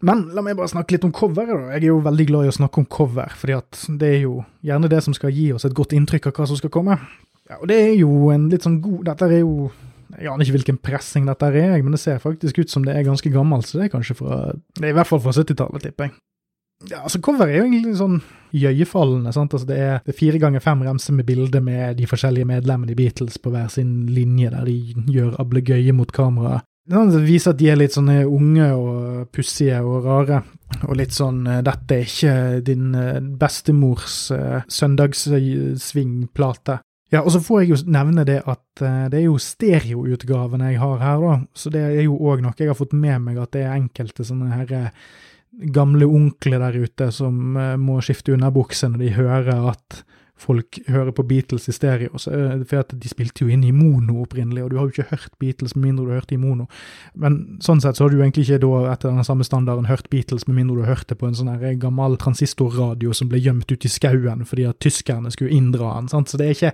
Men 0.03 0.25
la 0.36 0.43
meg 0.43 0.58
bare 0.60 0.67
snakke 0.67 0.98
litt 0.98 1.05
om 1.08 1.13
coveret, 1.15 1.53
da. 1.53 1.72
Jeg 1.77 1.86
er 1.86 1.91
jo 1.93 2.01
veldig 2.03 2.25
glad 2.27 2.46
i 2.46 2.51
å 2.51 2.55
snakke 2.58 2.82
om 2.82 2.88
cover, 2.91 3.32
fordi 3.39 3.55
at 3.55 3.86
det 4.01 4.10
er 4.17 4.22
jo 4.25 4.34
gjerne 4.65 4.89
det 4.91 5.00
som 5.05 5.15
skal 5.15 5.32
gi 5.32 5.48
oss 5.55 5.63
et 5.63 5.75
godt 5.77 5.96
inntrykk 5.96 6.27
av 6.27 6.36
hva 6.36 6.48
som 6.50 6.60
skal 6.60 6.74
komme. 6.74 6.98
Ja, 7.48 7.62
og 7.62 7.70
det 7.72 7.77
er 7.79 7.93
jo 7.96 8.10
en 8.34 8.50
litt 8.51 8.63
sånn 8.63 8.77
god 8.84 9.01
Dette 9.10 9.27
er 9.27 9.41
jo 9.41 9.70
jeg 10.20 10.32
aner 10.32 10.46
ikke 10.46 10.58
hvilken 10.58 10.82
pressing 10.84 11.29
dette 11.29 11.50
er, 11.50 11.79
men 11.82 11.96
det 11.96 12.01
ser 12.01 12.22
faktisk 12.24 12.62
ut 12.62 12.74
som 12.74 12.86
det 12.86 12.98
er 12.98 13.08
ganske 13.08 13.32
gammelt, 13.34 13.67
så 13.67 13.79
det 13.79 13.88
er 13.88 13.96
kanskje 13.96 14.17
fra 14.20 14.43
Det 14.53 14.86
er 14.86 14.93
i 14.93 14.98
hvert 14.98 15.10
fall 15.10 15.24
fra 15.24 15.36
70-tallet, 15.36 15.88
tipper 15.88 16.10
jeg. 16.10 16.17
Ja, 16.89 17.03
altså 17.05 17.22
Cover 17.24 17.48
er 17.48 17.62
jo 17.62 17.67
egentlig 17.70 17.93
sånn 17.96 18.17
gjøyefallende, 18.53 19.32
sant? 19.34 19.53
Altså 19.55 19.67
det 19.70 19.77
er, 19.79 20.01
fire 20.17 20.39
ganger 20.41 20.63
fem 20.63 20.82
remser 20.84 21.15
med 21.15 21.27
bilder 21.29 21.62
med 21.63 21.98
de 22.00 22.05
forskjellige 22.10 22.50
medlemmene 22.50 22.91
i 22.91 22.98
Beatles 22.98 23.38
på 23.39 23.53
hver 23.53 23.70
sin 23.72 23.91
linje, 24.12 24.50
der 24.51 24.65
de 24.67 24.77
gjør 25.13 25.39
ablegøye 25.41 25.93
mot 25.96 26.12
kameraet. 26.13 26.65
Det 26.84 27.22
viser 27.24 27.53
at 27.53 27.62
de 27.62 27.70
er 27.72 27.77
litt 27.79 27.96
sånne 27.96 28.25
unge 28.27 28.65
og 28.75 29.32
pussige 29.32 29.77
og 29.79 30.03
rare. 30.03 30.41
Og 30.89 30.98
litt 31.00 31.13
sånn 31.15 31.48
eh, 31.48 31.63
'Dette 31.63 31.96
er 31.96 32.03
ikke 32.03 32.60
din 32.65 32.96
eh, 32.98 33.22
bestemors 33.39 34.32
uh, 34.36 34.60
søndagssvingplate'. 34.67 36.84
Ja, 37.13 37.22
og 37.22 37.29
så 37.36 37.41
får 37.43 37.62
jeg 37.62 37.70
jo 37.70 37.77
nevne 37.93 38.25
det 38.25 38.39
at 38.41 38.82
uh, 38.82 39.05
det 39.12 39.20
er 39.20 39.27
jo 39.27 39.36
stereoutgavene 39.41 40.72
jeg 40.72 40.82
har 40.82 41.03
her, 41.03 41.22
da. 41.22 41.36
Så 41.53 41.70
det 41.74 41.84
er 41.86 42.01
jo 42.08 42.17
òg 42.17 42.41
noe 42.41 42.58
jeg 42.58 42.72
har 42.72 42.79
fått 42.79 42.96
med 42.98 43.22
meg, 43.27 43.38
at 43.38 43.53
det 43.53 43.67
er 43.67 43.75
enkelte 43.75 44.25
sånne 44.25 44.50
her 44.50 44.74
uh, 44.74 45.12
gamle 45.75 46.10
onkler 46.10 46.63
der 46.63 46.79
ute 46.82 47.12
som 47.13 47.60
uh, 47.60 47.75
må 47.77 48.00
skifte 48.01 48.34
underbukse 48.34 48.89
når 48.89 49.05
de 49.05 49.13
hører 49.20 49.70
at 49.75 50.01
folk 50.43 50.79
hører 50.91 51.13
på 51.15 51.25
Beatles 51.27 51.69
i 51.71 51.75
stereo. 51.75 52.19
For 52.19 52.81
at 52.81 52.93
de 53.00 53.12
spilte 53.12 53.45
jo 53.45 53.51
inn 53.53 53.63
i 53.65 53.73
mono 53.75 54.21
opprinnelig, 54.25 54.65
og 54.65 54.71
du 54.71 54.77
har 54.79 54.88
jo 54.88 54.93
ikke 54.93 55.09
hørt 55.13 55.39
Beatles 55.41 55.75
med 55.77 55.88
mindre 55.88 56.05
du 56.05 56.13
har 56.13 56.21
hørt 56.21 56.35
i 56.35 56.39
mono. 56.41 56.67
Men 57.15 57.39
sånn 57.63 57.81
sett 57.83 57.97
så 57.97 58.05
har 58.05 58.13
du 58.13 58.19
jo 58.19 58.25
egentlig 58.25 58.47
ikke 58.47 58.62
da 58.65 58.93
etter 58.93 59.13
den 59.13 59.27
samme 59.27 59.47
standarden 59.47 59.89
hørt 59.89 60.09
Beatles 60.13 60.47
med 60.50 60.59
mindre 60.59 60.77
du 60.77 60.85
har 60.85 60.95
hørt 60.97 61.09
det 61.09 61.19
på 61.19 61.29
en 61.29 61.38
sånn 61.38 61.51
her 61.53 61.75
gammel 61.81 62.17
transistorradio 62.21 63.15
som 63.15 63.31
ble 63.31 63.41
gjemt 63.43 63.71
ute 63.71 63.89
i 63.89 63.91
skauen 63.91 64.45
fordi 64.47 64.67
at 64.69 64.81
tyskerne 64.83 65.31
skulle 65.33 65.55
inndra 65.55 65.95
den. 65.97 66.12
sant? 66.12 66.29
Så 66.29 66.39
det 66.39 66.47
er 66.47 66.57
ikke 66.57 66.73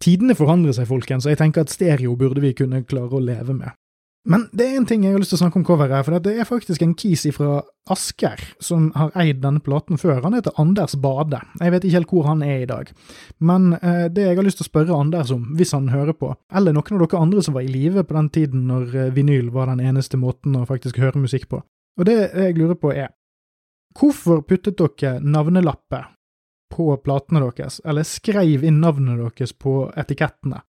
Tidene 0.00 0.32
forandrer 0.32 0.72
seg, 0.72 0.86
folkens, 0.88 1.26
og 1.26 1.34
jeg 1.34 1.38
tenker 1.42 1.66
at 1.66 1.72
stereo 1.74 2.14
burde 2.16 2.40
vi 2.40 2.54
kunne 2.56 2.80
klare 2.88 3.18
å 3.18 3.20
leve 3.20 3.52
med. 3.52 3.74
Men 4.28 4.42
det 4.52 4.66
er 4.66 4.74
en 4.76 4.84
ting 4.84 5.04
jeg 5.06 5.14
har 5.14 5.22
lyst 5.22 5.32
til 5.32 5.38
å 5.38 5.40
snakke 5.46 5.56
om 5.62 5.64
coveret 5.64 6.04
for 6.04 6.20
det 6.20 6.34
er 6.36 6.48
faktisk 6.48 6.82
en 6.84 6.92
kis 6.98 7.22
fra 7.32 7.62
Asker 7.90 8.42
som 8.60 8.90
har 8.92 9.14
eid 9.18 9.40
denne 9.40 9.62
platen 9.64 9.96
før. 9.98 10.20
Han 10.26 10.36
heter 10.36 10.52
Anders 10.60 10.92
Bade. 11.00 11.40
Jeg 11.56 11.72
vet 11.72 11.86
ikke 11.86 11.96
helt 11.96 12.12
hvor 12.12 12.28
han 12.28 12.42
er 12.44 12.60
i 12.60 12.68
dag. 12.68 12.90
Men 13.40 13.72
eh, 13.80 14.10
det 14.12 14.26
jeg 14.26 14.36
har 14.36 14.44
lyst 14.44 14.60
til 14.60 14.68
å 14.68 14.70
spørre 14.70 14.98
Anders 15.00 15.32
om, 15.32 15.46
hvis 15.56 15.72
han 15.74 15.88
hører 15.90 16.12
på, 16.12 16.34
eller 16.52 16.76
noen 16.76 16.98
av 16.98 17.06
dere 17.06 17.22
andre 17.24 17.44
som 17.46 17.56
var 17.56 17.64
i 17.64 17.72
live 17.72 18.04
på 18.04 18.18
den 18.18 18.28
tiden 18.36 18.68
når 18.68 18.94
eh, 19.06 19.12
vinyl 19.16 19.48
var 19.54 19.72
den 19.72 19.80
eneste 19.88 20.20
måten 20.20 20.58
å 20.60 20.66
faktisk 20.68 21.00
høre 21.00 21.22
musikk 21.22 21.48
på, 21.50 21.62
og 21.98 22.06
det 22.06 22.18
jeg 22.28 22.58
lurer 22.58 22.76
på 22.78 22.92
er, 22.92 23.14
hvorfor 23.96 24.44
puttet 24.46 24.78
dere 24.78 25.16
navnelapper 25.24 26.10
på 26.70 26.92
platene 27.02 27.42
deres, 27.48 27.80
eller 27.88 28.06
skrev 28.06 28.62
inn 28.68 28.82
navnet 28.84 29.18
deres 29.18 29.56
på 29.56 29.88
etikettene? 29.98 30.60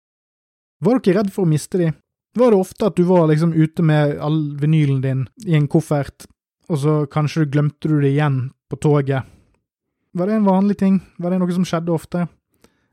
Var 0.81 1.03
dere 1.03 1.19
redd 1.19 1.35
for 1.35 1.45
å 1.45 1.51
miste 1.51 1.77
de? 1.77 1.91
Var 2.37 2.53
det 2.53 2.59
ofte 2.63 2.87
at 2.87 2.95
du 2.95 3.03
var 3.03 3.27
liksom 3.27 3.53
ute 3.53 3.83
med 3.83 4.15
all 4.23 4.39
vinylen 4.59 5.01
din 5.03 5.25
i 5.45 5.55
en 5.57 5.67
koffert, 5.67 6.27
og 6.71 6.79
så 6.79 6.93
kanskje 7.11 7.49
glemte 7.51 7.89
du 7.91 7.97
det 7.99 8.13
igjen 8.13 8.45
på 8.71 8.79
toget? 8.79 9.27
Var 10.15 10.27
det 10.27 10.37
en 10.37 10.47
vanlig 10.47 10.77
ting? 10.79 11.01
Var 11.19 11.31
det 11.31 11.41
noe 11.41 11.55
som 11.55 11.67
skjedde 11.67 11.91
ofte? 11.91 12.25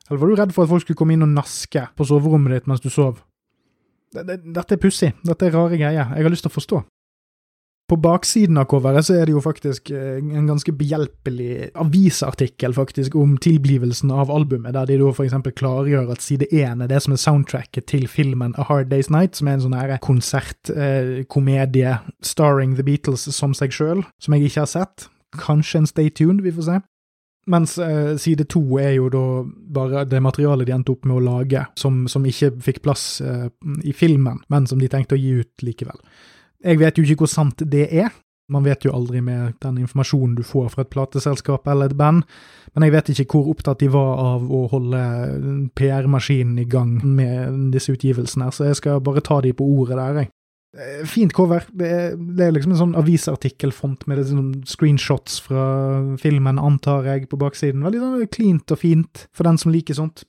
Eller 0.08 0.20
var 0.20 0.30
du 0.30 0.38
redd 0.38 0.54
for 0.56 0.64
at 0.64 0.72
folk 0.72 0.82
skulle 0.86 0.98
komme 0.98 1.14
inn 1.14 1.26
og 1.26 1.34
naske 1.34 1.84
på 1.94 2.06
soverommet 2.06 2.56
ditt 2.56 2.70
mens 2.70 2.82
du 2.82 2.90
sov? 2.90 3.20
Dette 4.14 4.74
er 4.74 4.80
pussig. 4.80 5.12
Dette 5.26 5.46
er 5.46 5.54
rare 5.54 5.76
greier. 5.76 6.14
Jeg 6.16 6.24
har 6.24 6.32
lyst 6.32 6.46
til 6.46 6.52
å 6.52 6.56
forstå. 6.56 6.80
På 7.88 7.96
baksiden 7.96 8.58
av 8.60 8.66
coveret 8.68 9.06
så 9.06 9.14
er 9.16 9.24
det 9.24 9.32
jo 9.32 9.40
faktisk 9.40 9.88
eh, 9.96 10.18
en 10.20 10.48
ganske 10.50 10.72
behjelpelig 10.76 11.70
avisartikkel 11.80 12.74
faktisk 12.76 13.16
om 13.16 13.38
tilblivelsen 13.40 14.12
av 14.12 14.28
albumet, 14.34 14.74
der 14.76 14.90
de 14.90 14.98
da 15.00 15.12
eksempel 15.24 15.54
klargjør 15.56 16.12
at 16.12 16.20
side 16.20 16.50
én 16.52 16.84
er 16.84 16.90
det 16.90 17.00
som 17.04 17.16
er 17.16 17.22
soundtracket 17.22 17.88
til 17.88 18.04
filmen 18.12 18.52
A 18.60 18.66
Hard 18.68 18.92
Day's 18.92 19.08
Night, 19.08 19.40
som 19.40 19.48
er 19.48 19.56
en 19.56 19.64
sånn 19.64 19.78
her 19.78 19.96
konsertkomedie 20.04 21.94
eh, 21.94 22.04
starring 22.20 22.76
The 22.76 22.84
Beatles 22.84 23.24
som 23.32 23.56
seg 23.56 23.72
sjøl, 23.72 24.04
som 24.20 24.36
jeg 24.36 24.50
ikke 24.50 24.66
har 24.66 24.72
sett. 24.74 25.08
Kanskje 25.40 25.82
en 25.82 25.88
Stay 25.88 26.12
Tuned, 26.12 26.44
vi 26.44 26.52
får 26.52 26.68
se. 26.68 26.80
Mens 27.48 27.78
eh, 27.80 28.16
side 28.20 28.44
to 28.52 28.60
er 28.76 28.98
jo 28.98 29.08
da 29.12 29.26
bare 29.48 30.04
det 30.04 30.20
materialet 30.20 30.68
de 30.68 30.74
endte 30.76 30.92
opp 30.92 31.08
med 31.08 31.16
å 31.16 31.24
lage, 31.24 31.64
som, 31.80 32.02
som 32.12 32.26
ikke 32.28 32.52
fikk 32.64 32.82
plass 32.84 33.22
eh, 33.24 33.46
i 33.88 33.96
filmen, 33.96 34.42
men 34.52 34.68
som 34.68 34.80
de 34.80 34.90
tenkte 34.92 35.16
å 35.16 35.20
gi 35.22 35.38
ut 35.40 35.64
likevel. 35.64 35.96
Jeg 36.64 36.80
vet 36.80 36.98
jo 36.98 37.04
ikke 37.04 37.24
hvor 37.24 37.30
sant 37.30 37.62
det 37.70 37.86
er. 37.92 38.10
Man 38.48 38.64
vet 38.64 38.86
jo 38.86 38.94
aldri 38.96 39.20
med 39.20 39.58
den 39.60 39.76
informasjonen 39.82 40.38
du 40.38 40.42
får 40.46 40.70
fra 40.72 40.84
et 40.84 40.90
plateselskap 40.92 41.68
eller 41.68 41.90
et 41.90 41.98
band, 41.98 42.22
men 42.72 42.86
jeg 42.86 42.94
vet 42.94 43.10
ikke 43.12 43.26
hvor 43.36 43.50
opptatt 43.52 43.82
de 43.82 43.90
var 43.92 44.22
av 44.22 44.46
å 44.48 44.62
holde 44.72 45.02
PR-maskinen 45.76 46.56
i 46.62 46.64
gang 46.64 46.94
med 47.04 47.74
disse 47.74 47.92
utgivelsene, 47.92 48.48
så 48.48 48.70
jeg 48.70 48.80
skal 48.80 49.04
bare 49.04 49.24
ta 49.24 49.42
de 49.44 49.52
på 49.52 49.68
ordet 49.68 50.00
der, 50.00 50.20
jeg. 50.22 50.30
Eh, 50.76 51.04
fint 51.08 51.32
cover. 51.32 51.64
Det 51.72 51.88
er, 51.88 52.16
det 52.16 52.46
er 52.46 52.56
liksom 52.56 52.72
en 52.74 52.80
sånn 52.82 52.96
avisartikkelfont 53.00 54.04
med 54.08 54.24
sånn 54.28 54.50
screenshots 54.68 55.38
fra 55.44 55.66
filmen, 56.20 56.60
antar 56.60 57.08
jeg, 57.08 57.28
på 57.28 57.40
baksiden. 57.40 57.84
Veldig 57.84 58.02
sånn 58.02 58.26
cleant 58.32 58.76
og 58.76 58.80
fint 58.80 59.26
for 59.32 59.48
den 59.48 59.60
som 59.60 59.72
liker 59.72 59.96
sånt. 59.96 60.24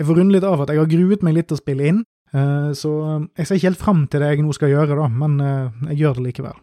Jeg 0.00 0.08
får 0.08 0.20
runde 0.20 0.36
litt 0.36 0.46
av 0.48 0.62
at 0.64 0.72
jeg 0.72 0.80
har 0.80 0.88
gruet 0.88 1.24
meg 1.24 1.36
litt 1.36 1.50
til 1.50 1.58
å 1.58 1.60
spille 1.60 1.88
inn, 1.88 2.04
så 2.32 2.90
eh, 3.04 3.22
jeg 3.40 3.46
ser 3.46 3.58
ikke 3.58 3.68
helt 3.70 3.84
fram 3.84 4.02
til 4.10 4.22
det 4.22 4.32
jeg 4.32 4.44
nå 4.44 4.54
skal 4.56 4.72
gjøre, 4.72 4.98
da, 4.98 5.06
men 5.10 5.38
eh, 5.44 5.86
jeg 5.90 6.02
gjør 6.02 6.18
det 6.18 6.26
likevel. 6.28 6.58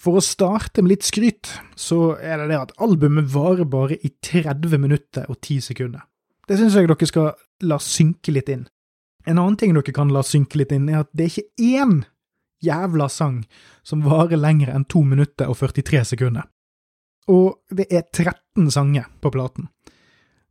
For 0.00 0.16
å 0.16 0.24
starte 0.24 0.80
med 0.80 0.94
litt 0.94 1.04
skryt, 1.04 1.50
så 1.76 2.14
er 2.16 2.40
det 2.40 2.52
det 2.52 2.60
at 2.60 2.76
albumet 2.80 3.28
varer 3.34 3.68
bare 3.68 3.98
i 4.00 4.12
30 4.24 4.80
minutter 4.80 5.26
og 5.28 5.40
10 5.42 5.66
sekunder. 5.72 6.06
Det 6.48 6.56
syns 6.58 6.78
jeg 6.78 6.88
dere 6.88 7.08
skal 7.08 7.34
la 7.68 7.76
synke 7.82 8.32
litt 8.32 8.48
inn. 8.50 8.64
En 9.28 9.36
annen 9.36 9.58
ting 9.60 9.74
dere 9.76 9.92
kan 9.94 10.12
la 10.14 10.22
synke 10.24 10.58
litt 10.62 10.72
inn, 10.72 10.88
er 10.88 11.04
at 11.04 11.10
det 11.12 11.26
er 11.26 11.34
ikke 11.34 11.82
én 11.82 12.00
jævla 12.64 13.08
sang 13.12 13.42
som 13.86 14.06
varer 14.06 14.40
lenger 14.40 14.72
enn 14.72 14.86
2 14.88 15.04
minutter 15.12 15.52
og 15.52 15.60
43 15.60 16.04
sekunder. 16.14 16.48
Og 17.28 17.60
det 17.68 17.86
er 17.92 18.06
13 18.08 18.70
sanger 18.72 19.10
på 19.20 19.32
platen. 19.34 19.68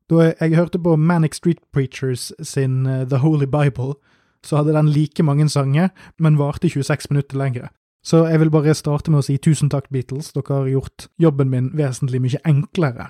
Da 0.09 0.31
jeg 0.31 0.57
hørte 0.57 0.79
på 0.81 0.95
Manic 0.97 1.37
Street 1.37 1.59
Preachers 1.73 2.31
sin 2.41 2.85
uh, 2.85 3.05
The 3.05 3.19
Holy 3.21 3.45
Bible, 3.45 3.97
så 4.45 4.59
hadde 4.59 4.73
den 4.73 4.89
like 4.89 5.23
mange 5.23 5.49
sanger, 5.49 5.89
men 6.19 6.37
varte 6.39 6.69
26 6.69 7.09
minutter 7.09 7.37
lengre. 7.37 7.69
Så 8.05 8.25
jeg 8.27 8.39
vil 8.39 8.51
bare 8.51 8.73
starte 8.73 9.11
med 9.11 9.19
å 9.19 9.27
si 9.27 9.37
tusen 9.37 9.69
takk, 9.69 9.89
Beatles, 9.91 10.31
dere 10.33 10.61
har 10.61 10.69
gjort 10.71 11.09
jobben 11.19 11.49
min 11.51 11.71
vesentlig 11.75 12.21
mye 12.23 12.39
enklere. 12.47 13.09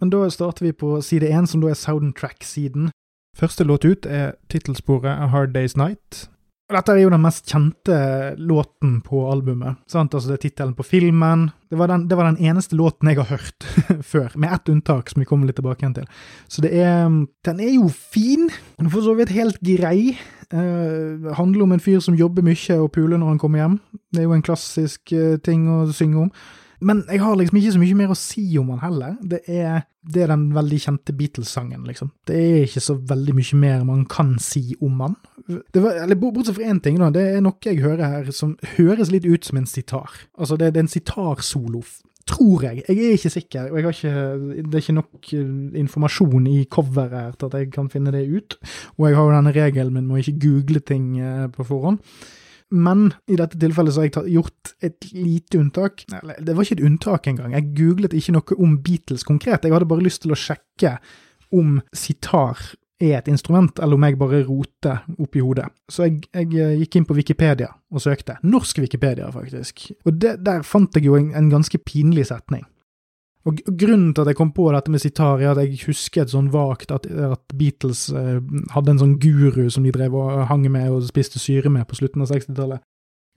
Men 0.00 0.10
da 0.10 0.26
starter 0.30 0.66
vi 0.66 0.72
på 0.72 0.96
side 1.00 1.28
én, 1.30 1.46
som 1.46 1.62
da 1.62 1.70
er 1.70 1.78
soundtrack-siden. 1.78 2.90
Første 3.38 3.64
låt 3.64 3.84
ut 3.84 4.06
er 4.06 4.34
tittelsporet 4.50 5.14
A 5.14 5.28
Hard 5.30 5.54
Day's 5.54 5.76
Night, 5.78 6.26
dette 6.76 6.94
er 6.94 7.02
jo 7.02 7.10
den 7.12 7.22
mest 7.22 7.48
kjente 7.50 7.96
låten 8.40 9.00
på 9.04 9.24
albumet. 9.30 9.80
sant? 9.90 10.14
Altså 10.14 10.32
Det 10.32 10.38
er 10.38 10.42
tittelen 10.48 10.74
på 10.78 10.86
filmen. 10.86 11.50
Det 11.70 11.78
var, 11.78 11.88
den, 11.88 12.06
det 12.08 12.16
var, 12.18 12.28
den, 12.30 12.44
eneste 12.44 12.76
låten 12.76 13.08
jeg 13.08 13.20
har 13.20 13.30
hørt 13.30 13.66
før, 14.12 14.30
med 14.36 14.52
ett 14.52 14.68
unntak, 14.68 15.10
som 15.10 15.22
vi 15.22 15.28
kommer 15.28 15.48
litt 15.48 15.56
tilbake 15.56 15.84
igjen 15.84 15.96
til. 16.00 16.08
Så 16.48 16.64
det 16.64 16.72
er 16.76 17.08
Den 17.44 17.60
er 17.60 17.74
jo 17.74 17.88
fin. 17.88 18.50
Den 18.78 18.90
for 18.92 19.04
så 19.04 19.16
vidt 19.18 19.34
helt 19.34 19.60
grei. 19.60 20.16
Uh, 20.52 21.32
handler 21.32 21.64
om 21.64 21.72
en 21.72 21.80
fyr 21.80 22.00
som 22.04 22.16
jobber 22.18 22.44
mye 22.44 22.76
og 22.76 22.90
puler 22.92 23.16
når 23.16 23.34
han 23.34 23.40
kommer 23.40 23.62
hjem. 23.62 23.78
Det 24.12 24.20
er 24.20 24.28
jo 24.28 24.36
en 24.36 24.44
klassisk 24.44 25.14
uh, 25.16 25.38
ting 25.40 25.64
å 25.72 25.86
synge 25.92 26.26
om. 26.26 26.34
Men 26.82 27.02
jeg 27.08 27.22
har 27.22 27.38
liksom 27.38 27.58
ikke 27.60 27.72
så 27.74 27.80
mye 27.82 27.96
mer 27.98 28.12
å 28.12 28.18
si 28.18 28.44
om 28.60 28.72
han 28.74 28.82
heller. 28.82 29.16
Det 29.22 29.42
er, 29.46 29.84
det 30.02 30.24
er 30.24 30.32
den 30.32 30.48
veldig 30.56 30.78
kjente 30.82 31.14
Beatles-sangen, 31.16 31.84
liksom. 31.88 32.12
Det 32.28 32.36
er 32.36 32.66
ikke 32.66 32.82
så 32.84 32.96
veldig 33.12 33.36
mye 33.38 33.58
mer 33.62 33.84
man 33.88 34.06
kan 34.10 34.34
si 34.42 34.64
om 34.82 35.02
han. 35.04 35.18
Var, 35.46 36.02
eller 36.04 36.18
Bortsett 36.18 36.58
fra 36.58 36.70
én 36.70 36.82
ting, 36.82 36.98
da. 37.02 37.10
Det 37.14 37.24
er 37.36 37.44
noe 37.44 37.58
jeg 37.64 37.82
hører 37.82 38.16
her 38.16 38.32
som 38.34 38.56
høres 38.76 39.12
litt 39.14 39.28
ut 39.28 39.46
som 39.46 39.60
en 39.62 39.68
sitar. 39.70 40.10
Altså, 40.38 40.58
det, 40.58 40.72
det 40.74 40.82
er 40.82 40.88
en 40.88 40.96
sitarsolo. 40.96 41.84
Tror 42.28 42.62
jeg. 42.68 42.84
Jeg 42.86 42.98
er 43.02 43.16
ikke 43.16 43.32
sikker, 43.34 43.72
og 43.72 43.88
ikke, 43.90 44.12
det 44.62 44.76
er 44.78 44.84
ikke 44.84 44.94
nok 44.94 45.32
eh, 45.34 45.56
informasjon 45.80 46.44
i 46.52 46.60
coveret 46.70 47.16
her 47.18 47.32
til 47.34 47.48
at 47.48 47.56
jeg 47.58 47.72
kan 47.74 47.90
finne 47.90 48.12
det 48.14 48.28
ut. 48.30 48.58
Og 48.98 49.08
jeg 49.08 49.18
har 49.18 49.26
jo 49.26 49.34
denne 49.34 49.54
regelen 49.56 49.96
min 49.96 50.06
med 50.06 50.20
å 50.20 50.22
ikke 50.22 50.38
google 50.44 50.84
ting 50.86 51.16
eh, 51.18 51.48
på 51.50 51.66
forhånd. 51.66 51.98
Men 52.72 53.10
i 53.28 53.36
dette 53.36 53.58
tilfellet 53.60 53.94
så 53.94 54.02
har 54.02 54.08
jeg 54.08 54.32
gjort 54.32 54.72
et 54.84 55.08
lite 55.12 55.60
unntak. 55.60 56.06
Eller, 56.22 56.38
det 56.40 56.56
var 56.56 56.64
ikke 56.66 56.78
et 56.80 56.86
unntak 56.88 57.28
engang. 57.28 57.56
Jeg 57.56 57.72
googlet 57.76 58.16
ikke 58.16 58.36
noe 58.36 58.58
om 58.64 58.78
Beatles 58.84 59.26
konkret. 59.28 59.64
Jeg 59.64 59.74
hadde 59.74 59.90
bare 59.90 60.04
lyst 60.04 60.24
til 60.24 60.32
å 60.32 60.38
sjekke 60.38 60.96
om 61.52 61.82
sitar 61.92 62.60
er 63.02 63.18
et 63.18 63.28
instrument, 63.32 63.80
eller 63.82 63.98
om 63.98 64.04
jeg 64.06 64.18
bare 64.20 64.42
roter 64.46 65.02
oppi 65.18 65.42
hodet. 65.42 65.66
Så 65.90 66.06
jeg, 66.06 66.20
jeg, 66.30 66.50
eh, 66.54 66.76
gikk 66.82 67.00
inn 67.00 67.06
på 67.08 67.16
Wikipedia 67.18 67.72
og 67.90 68.04
søkte. 68.04 68.38
Norsk 68.46 68.78
Wikipedia, 68.84 69.26
faktisk. 69.34 69.88
Og 70.06 70.20
det, 70.22 70.36
der 70.46 70.62
fant 70.66 70.94
jeg 70.94 71.08
jo 71.08 71.16
en, 71.18 71.32
en 71.38 71.50
ganske 71.50 71.80
pinlig 71.82 72.28
setning. 72.30 72.62
Og 73.48 73.58
Grunnen 73.66 74.12
til 74.14 74.22
at 74.22 74.30
jeg 74.30 74.38
kom 74.38 74.52
på 74.54 74.68
dette 74.74 74.92
med 74.92 75.02
sitar, 75.02 75.40
er 75.42 75.52
at 75.52 75.62
jeg 75.64 75.82
husket 75.88 76.30
sånn 76.30 76.52
vagt 76.54 76.94
at, 76.94 77.08
at 77.08 77.56
Beatles 77.58 78.06
eh, 78.14 78.38
hadde 78.74 78.94
en 78.94 79.02
sånn 79.02 79.18
guru 79.22 79.66
som 79.72 79.86
de 79.86 79.94
drev 79.94 80.14
og 80.14 80.46
hang 80.50 80.68
med 80.70 80.92
og 80.92 81.02
spiste 81.08 81.42
syre 81.42 81.72
med 81.72 81.88
på 81.90 81.98
slutten 81.98 82.22
av 82.22 82.30
60-tallet. 82.30 82.84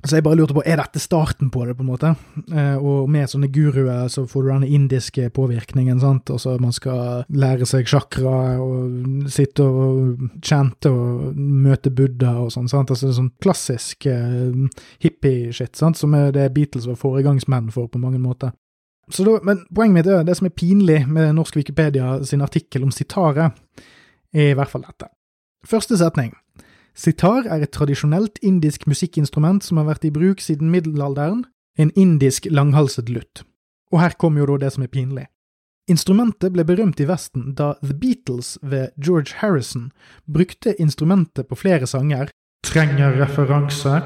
Så 0.05 0.19
jeg 0.19 0.25
bare 0.25 0.37
lurte 0.37 0.53
på, 0.53 0.61
er 0.67 0.77
dette 0.77 0.99
starten 1.01 1.49
på 1.49 1.63
det, 1.65 1.73
på 1.77 1.81
en 1.81 1.89
måte? 1.89 2.11
Eh, 2.53 2.75
og 2.77 3.07
med 3.09 3.29
sånne 3.31 3.47
guruer 3.49 4.09
så 4.11 4.25
får 4.29 4.43
du 4.43 4.49
den 4.51 4.65
indiske 4.77 5.31
påvirkningen, 5.33 5.97
sant, 6.03 6.29
og 6.29 6.41
så 6.43 6.53
man 6.61 6.75
skal 6.75 7.23
lære 7.33 7.65
seg 7.65 7.89
chakra 7.89 8.59
og 8.61 9.31
sitte 9.33 9.65
og 9.65 10.27
chante 10.45 10.91
og 10.91 11.39
møte 11.39 11.89
Buddha 11.95 12.35
og 12.43 12.51
sånn, 12.53 12.69
sant, 12.69 12.93
altså 12.93 13.15
sånn 13.15 13.31
klassisk 13.41 14.05
eh, 14.11 14.83
hippie-shit, 15.01 15.73
sant, 15.79 15.97
som 15.97 16.13
er 16.17 16.29
det 16.35 16.51
Beatles 16.53 16.85
var 16.91 17.01
foregangsmenn 17.01 17.73
for 17.73 17.89
på 17.89 18.01
mange 18.03 18.21
måter. 18.21 18.53
Da, 19.05 19.35
men 19.45 19.65
poenget 19.75 19.95
mitt 19.99 20.07
er 20.09 20.23
det 20.25 20.37
som 20.39 20.47
er 20.49 20.55
pinlig 20.57 21.03
med 21.07 21.35
norsk 21.37 21.55
Wikipedia 21.59 22.23
sin 22.25 22.41
artikkel 22.41 22.83
om 22.83 22.91
sitaret, 22.91 23.53
er 24.33 24.51
i 24.51 24.57
hvert 24.57 24.71
fall 24.71 24.85
dette. 24.85 25.11
Første 25.65 25.97
setning. 25.97 26.33
Sitar 26.95 27.45
er 27.51 27.61
et 27.61 27.73
tradisjonelt 27.75 28.39
indisk 28.41 28.87
musikkinstrument 28.87 29.63
som 29.65 29.81
har 29.81 29.89
vært 29.89 30.07
i 30.07 30.13
bruk 30.15 30.41
siden 30.41 30.71
middelalderen, 30.71 31.43
en 31.77 31.91
indisk 31.99 32.47
langhalset 32.49 33.09
lutt. 33.11 33.43
Og 33.91 33.99
her 33.99 34.15
kommer 34.17 34.41
jo 34.41 34.53
da 34.53 34.65
det 34.65 34.73
som 34.75 34.85
er 34.85 34.93
pinlig. 34.93 35.25
Instrumentet 35.91 36.53
ble 36.55 36.63
berømt 36.65 37.01
i 37.03 37.05
Vesten 37.05 37.51
da 37.57 37.75
The 37.83 37.93
Beatles 37.93 38.55
ved 38.63 38.95
George 38.97 39.35
Harrison 39.41 39.91
brukte 40.25 40.73
instrumentet 40.81 41.49
på 41.51 41.59
flere 41.59 41.85
sanger, 41.85 42.31
trenger 42.65 43.19
referanse, 43.19 43.99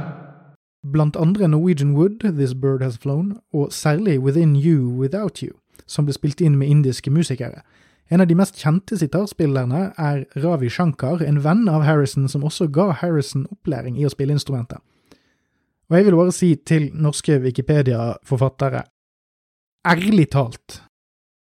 blant 0.84 1.18
andre 1.18 1.48
Norwegian 1.48 1.96
Wood, 1.96 2.20
This 2.20 2.54
Bird 2.54 2.82
Has 2.82 2.98
Flown, 2.98 3.38
og 3.54 3.74
særlig 3.74 4.20
Within 4.20 4.56
You 4.56 4.90
Without 5.00 5.40
You, 5.40 5.52
som 5.88 6.06
ble 6.06 6.14
spilt 6.14 6.42
inn 6.42 6.58
med 6.58 6.70
indiske 6.70 7.12
musikere. 7.12 7.62
En 8.10 8.22
av 8.22 8.28
de 8.28 8.36
mest 8.36 8.58
kjente 8.58 8.98
sitarspillerne 8.98 9.92
er 9.98 10.24
Ravi 10.42 10.70
Shankar, 10.70 11.22
en 11.22 11.44
venn 11.44 11.68
av 11.70 11.84
Harrison 11.86 12.28
som 12.28 12.44
også 12.44 12.70
ga 12.74 12.90
Harrison 13.04 13.46
opplæring 13.52 14.00
i 14.00 14.08
å 14.08 14.14
spille 14.14 14.34
instrumentet. 14.34 14.82
Og 15.90 15.98
jeg 15.98 16.06
vil 16.06 16.18
bare 16.18 16.34
si 16.34 16.54
til 16.66 16.90
norske 16.94 17.38
Wikipedia-forfattere, 17.42 18.84
ærlig 19.90 20.30
talt, 20.34 20.82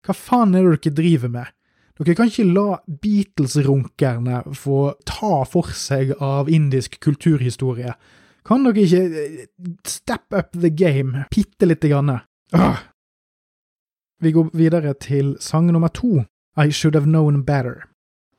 hva 0.05 0.17
faen 0.17 0.55
er 0.57 0.65
det 0.65 0.83
dere 0.85 0.97
driver 1.01 1.33
med? 1.33 1.55
Dere 1.99 2.15
kan 2.17 2.31
ikke 2.31 2.47
la 2.47 2.79
Beatles-runkerne 2.87 4.45
få 4.57 4.93
ta 5.09 5.43
for 5.49 5.73
seg 5.77 6.15
av 6.23 6.49
indisk 6.53 7.01
kulturhistorie 7.03 7.97
kan 8.49 8.65
dere 8.65 8.85
ikke 8.85 9.03
eh, 9.05 9.45
step 9.87 10.33
up 10.33 10.55
the 10.57 10.71
game 10.73 11.27
bitte 11.33 11.69
lite 11.69 11.91
grann? 11.91 12.19
Ah. 12.57 12.83
Vi 14.21 14.33
går 14.33 14.51
videre 14.57 14.95
til 14.99 15.37
sang 15.41 15.69
nummer 15.73 15.89
to, 15.89 16.25
I 16.57 16.71
Should 16.71 16.97
Have 16.97 17.07
Known 17.07 17.45
Better. 17.45 17.85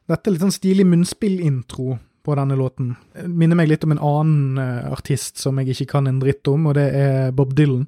Dette 0.10 0.28
er 0.28 0.36
litt 0.36 0.44
sånn 0.44 0.56
stilig 0.56 0.88
munnspillintro 0.90 2.00
på 2.26 2.36
denne 2.36 2.58
låten. 2.58 2.96
Minner 3.28 3.56
meg 3.56 3.70
litt 3.70 3.86
om 3.86 3.94
en 3.94 4.02
annen 4.02 4.58
uh, 4.60 4.92
artist 4.92 5.40
som 5.40 5.60
jeg 5.62 5.72
ikke 5.76 5.92
kan 5.94 6.10
en 6.10 6.20
dritt 6.20 6.48
om, 6.50 6.68
og 6.68 6.76
det 6.76 6.88
er 6.98 7.32
Bob 7.36 7.54
Dylan. 7.56 7.86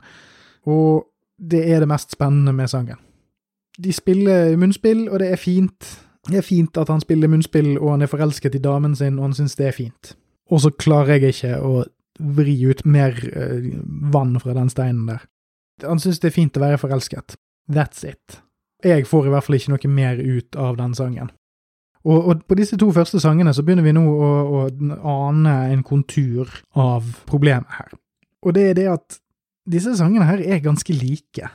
Og 0.70 1.08
det 1.42 1.66
er 1.74 1.82
det 1.82 1.90
mest 1.90 2.14
spennende 2.14 2.54
med 2.56 2.70
sangen. 2.72 3.02
De 3.82 3.92
spiller 3.94 4.56
munnspill, 4.62 5.08
og 5.10 5.20
det 5.20 5.32
er 5.34 5.42
fint. 5.42 5.90
Det 6.30 6.38
er 6.38 6.46
fint 6.46 6.78
at 6.78 6.92
han 6.94 7.02
spiller 7.02 7.32
munnspill, 7.32 7.74
og 7.80 7.96
han 7.96 8.06
er 8.06 8.12
forelsket 8.12 8.56
i 8.56 8.64
damen 8.64 8.96
sin, 8.96 9.18
og 9.18 9.32
han 9.32 9.36
syns 9.36 9.58
det 9.58 9.72
er 9.72 9.76
fint. 9.76 10.14
Og 10.52 10.62
så 10.62 10.72
klarer 10.72 11.18
jeg 11.18 11.34
ikke 11.34 11.58
å 11.66 11.82
vri 12.38 12.56
ut 12.70 12.86
mer 12.86 13.18
uh, 13.36 13.68
vann 14.14 14.38
fra 14.40 14.56
den 14.58 14.70
steinen 14.70 15.10
der. 15.10 15.28
Han 15.84 16.00
syns 16.00 16.22
det 16.22 16.32
er 16.32 16.38
fint 16.38 16.58
å 16.58 16.64
være 16.64 16.80
forelsket. 16.82 17.36
That's 17.72 18.06
it. 18.06 18.42
Jeg 18.84 19.06
får 19.10 19.28
i 19.28 19.34
hvert 19.34 19.46
fall 19.46 19.58
ikke 19.58 19.74
noe 19.74 19.94
mer 19.94 20.20
ut 20.22 20.58
av 20.60 20.78
den 20.78 20.94
sangen. 20.98 21.32
Og, 22.02 22.18
og 22.18 22.46
på 22.50 22.58
disse 22.58 22.78
to 22.82 22.90
første 22.94 23.22
sangene 23.22 23.54
så 23.54 23.64
begynner 23.66 23.86
vi 23.86 23.94
nå 23.94 24.04
å, 24.10 24.30
å 24.66 25.18
ane 25.30 25.56
en 25.70 25.84
kontur 25.86 26.50
av 26.74 27.06
problemet 27.30 27.78
her. 27.78 27.92
Og 28.42 28.56
det 28.58 28.70
er 28.72 28.78
det 28.80 28.88
at 28.90 29.20
disse 29.70 29.94
sangene 30.00 30.26
her 30.26 30.42
er 30.42 30.64
ganske 30.64 30.94
like. 30.98 31.52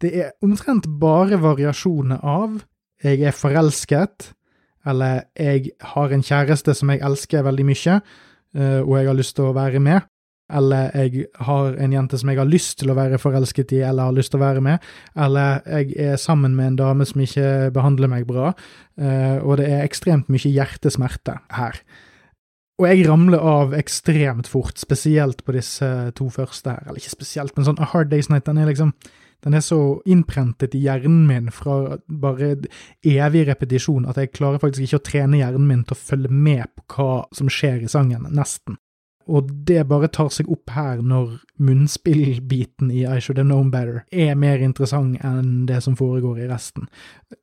Det 0.00 0.12
er 0.18 0.32
omtrent 0.42 0.88
bare 1.00 1.40
variasjoner 1.40 2.24
av 2.24 2.62
'jeg 3.02 3.20
er 3.22 3.34
forelsket', 3.34 4.32
eller 4.86 5.24
'jeg 5.36 5.70
har 5.80 6.12
en 6.12 6.22
kjæreste 6.22 6.74
som 6.74 6.90
jeg 6.90 7.02
elsker 7.02 7.42
veldig 7.42 7.66
mye', 7.66 8.00
og 8.52 8.90
jeg 8.98 9.08
har 9.08 9.16
lyst 9.16 9.36
til 9.38 9.46
å 9.48 9.54
være 9.56 9.80
med, 9.80 10.02
eller 10.52 10.90
jeg 10.96 11.26
har 11.46 11.76
en 11.80 11.94
jente 11.94 12.18
som 12.20 12.30
jeg 12.30 12.40
har 12.40 12.48
lyst 12.48 12.78
til 12.80 12.92
å 12.92 12.96
være 12.98 13.20
forelsket 13.20 13.74
i 13.78 13.82
eller 13.86 14.10
har 14.10 14.16
lyst 14.16 14.34
til 14.34 14.40
å 14.40 14.44
være 14.44 14.62
med, 14.64 14.86
eller 15.16 15.62
jeg 15.78 15.96
er 16.12 16.20
sammen 16.20 16.56
med 16.58 16.72
en 16.72 16.80
dame 16.82 17.06
som 17.08 17.22
ikke 17.24 17.70
behandler 17.74 18.10
meg 18.12 18.26
bra, 18.28 18.52
eh, 19.00 19.38
og 19.40 19.58
det 19.60 19.70
er 19.70 19.86
ekstremt 19.86 20.28
mye 20.32 20.52
hjertesmerte 20.52 21.38
her. 21.56 21.80
Og 22.80 22.88
jeg 22.88 23.06
ramler 23.06 23.42
av 23.46 23.74
ekstremt 23.78 24.48
fort, 24.50 24.80
spesielt 24.80 25.44
på 25.46 25.54
disse 25.54 25.86
to 26.18 26.26
første 26.32 26.72
her. 26.72 26.86
Eller 26.86 27.02
ikke 27.02 27.12
spesielt, 27.14 27.52
men 27.54 27.68
sånn 27.68 27.78
A 27.78 27.86
Hard 27.92 28.10
Day's 28.10 28.30
Night, 28.32 28.48
den 28.48 28.58
er 28.58 28.70
liksom 28.70 28.94
den 29.42 29.56
er 29.58 29.64
så 29.64 29.80
innprentet 30.06 30.76
i 30.78 30.84
hjernen 30.84 31.24
min 31.26 31.50
fra 31.54 31.98
bare 32.06 32.54
evig 33.02 33.46
repetisjon 33.48 34.06
at 34.06 34.20
jeg 34.20 34.34
klarer 34.36 34.62
faktisk 34.62 34.86
ikke 34.86 35.00
å 35.00 35.08
trene 35.08 35.40
hjernen 35.40 35.66
min 35.66 35.82
til 35.86 35.96
å 35.96 36.02
følge 36.02 36.30
med 36.30 36.70
på 36.76 36.86
hva 36.94 37.20
som 37.34 37.50
skjer 37.50 37.82
i 37.82 37.90
sangen, 37.90 38.28
nesten. 38.30 38.78
Og 39.30 39.50
det 39.66 39.84
bare 39.90 40.10
tar 40.10 40.30
seg 40.34 40.48
opp 40.50 40.72
her 40.74 41.02
når 41.06 41.36
munnspillbiten 41.62 42.90
i 42.90 43.04
I 43.06 43.20
Should 43.22 43.38
Have 43.38 43.46
Known 43.46 43.70
Better 43.70 44.02
er 44.10 44.34
mer 44.38 44.62
interessant 44.64 45.20
enn 45.26 45.68
det 45.68 45.78
som 45.84 45.94
foregår 45.98 46.42
i 46.42 46.48
resten. 46.50 46.88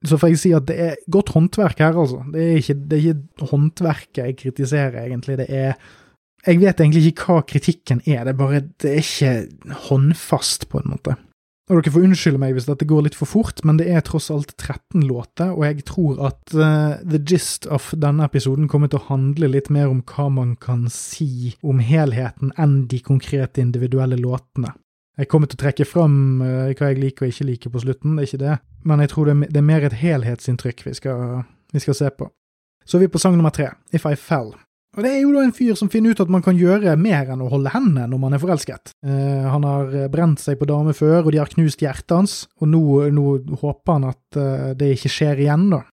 Så 0.03 0.19
får 0.19 0.33
jeg 0.33 0.41
si 0.41 0.51
at 0.55 0.67
det 0.67 0.75
er 0.89 0.99
godt 1.11 1.31
håndverk 1.35 1.79
her, 1.83 1.95
altså. 1.95 2.25
Det 2.33 2.43
er 2.43 2.59
ikke, 2.59 2.77
det 2.83 2.99
er 2.99 3.07
ikke 3.13 3.49
håndverket 3.53 4.21
jeg 4.23 4.37
kritiserer, 4.43 5.01
egentlig. 5.05 5.39
Det 5.43 5.49
er 5.49 5.73
Jeg 6.47 6.59
vet 6.61 6.79
egentlig 6.79 7.07
ikke 7.09 7.25
hva 7.27 7.41
kritikken 7.43 7.99
er, 8.05 8.23
det 8.23 8.31
er 8.31 8.37
bare 8.39 8.61
Det 8.79 8.91
er 8.93 9.01
ikke 9.03 9.73
håndfast, 9.89 10.69
på 10.69 10.79
en 10.79 10.93
måte. 10.93 11.15
Og 11.69 11.77
dere 11.77 11.93
får 11.93 12.05
unnskylde 12.07 12.39
meg 12.41 12.55
hvis 12.57 12.65
dette 12.65 12.87
går 12.89 13.03
litt 13.05 13.15
for 13.17 13.29
fort, 13.29 13.61
men 13.67 13.77
det 13.77 13.85
er 13.93 14.01
tross 14.05 14.31
alt 14.33 14.55
13 14.55 15.03
låter, 15.05 15.51
og 15.53 15.67
jeg 15.67 15.83
tror 15.85 16.17
at 16.31 16.55
uh, 16.57 16.97
the 17.05 17.19
gist 17.21 17.67
of 17.69 17.91
denne 17.93 18.25
episoden 18.25 18.65
kommer 18.71 18.89
til 18.89 18.97
å 18.97 19.05
handle 19.11 19.51
litt 19.53 19.69
mer 19.69 19.91
om 19.91 19.99
hva 20.09 20.25
man 20.33 20.55
kan 20.57 20.87
si 20.89 21.53
om 21.61 21.77
helheten 21.85 22.55
enn 22.57 22.87
de 22.89 23.01
konkrete 23.05 23.61
individuelle 23.61 24.17
låtene. 24.17 24.73
Jeg 25.19 25.29
kommer 25.29 25.51
til 25.51 25.59
å 25.59 25.63
trekke 25.67 25.85
fram 25.85 26.41
uh, 26.41 26.71
hva 26.73 26.89
jeg 26.89 27.03
liker 27.03 27.27
og 27.27 27.35
ikke 27.35 27.49
liker 27.51 27.75
på 27.75 27.83
slutten, 27.85 28.17
det 28.17 28.25
er 28.25 28.31
ikke 28.31 28.43
det, 28.47 28.57
men 28.89 29.05
jeg 29.05 29.13
tror 29.13 29.29
det, 29.29 29.37
det 29.53 29.61
er 29.61 29.69
mer 29.69 29.85
et 29.85 29.99
helhetsinntrykk 30.01 30.83
vi 30.87 30.95
skal, 30.97 31.43
vi 31.69 31.85
skal 31.85 31.99
se 32.01 32.09
på. 32.17 32.31
Så 32.81 32.97
er 32.97 33.05
vi 33.05 33.13
på 33.13 33.21
sang 33.21 33.37
nummer 33.37 33.53
tre, 33.53 33.69
If 33.93 34.09
I 34.09 34.17
Fell. 34.17 34.55
Og 34.99 35.05
Det 35.05 35.13
er 35.15 35.21
jo 35.23 35.31
da 35.31 35.45
en 35.45 35.53
fyr 35.55 35.77
som 35.79 35.87
finner 35.87 36.11
ut 36.11 36.19
at 36.19 36.31
man 36.33 36.43
kan 36.43 36.57
gjøre 36.59 36.97
mer 36.99 37.29
enn 37.31 37.39
å 37.39 37.47
holde 37.47 37.71
hendene 37.71 38.09
når 38.11 38.19
man 38.19 38.33
er 38.35 38.41
forelsket. 38.41 38.91
Eh, 39.07 39.45
han 39.47 39.63
har 39.63 39.93
eh, 39.95 40.09
brent 40.11 40.41
seg 40.43 40.57
på 40.59 40.67
damer 40.67 40.97
før, 40.97 41.21
og 41.21 41.31
de 41.31 41.39
har 41.39 41.51
knust 41.53 41.79
hjertet 41.79 42.11
hans, 42.11 42.33
og 42.59 42.67
nå, 42.67 42.81
nå 43.15 43.37
håper 43.61 43.95
han 43.95 44.09
at 44.09 44.35
uh, 44.35 44.65
det 44.75 44.91
ikke 44.97 45.11
skjer 45.13 45.39
igjen, 45.45 45.69
da. 45.71 45.85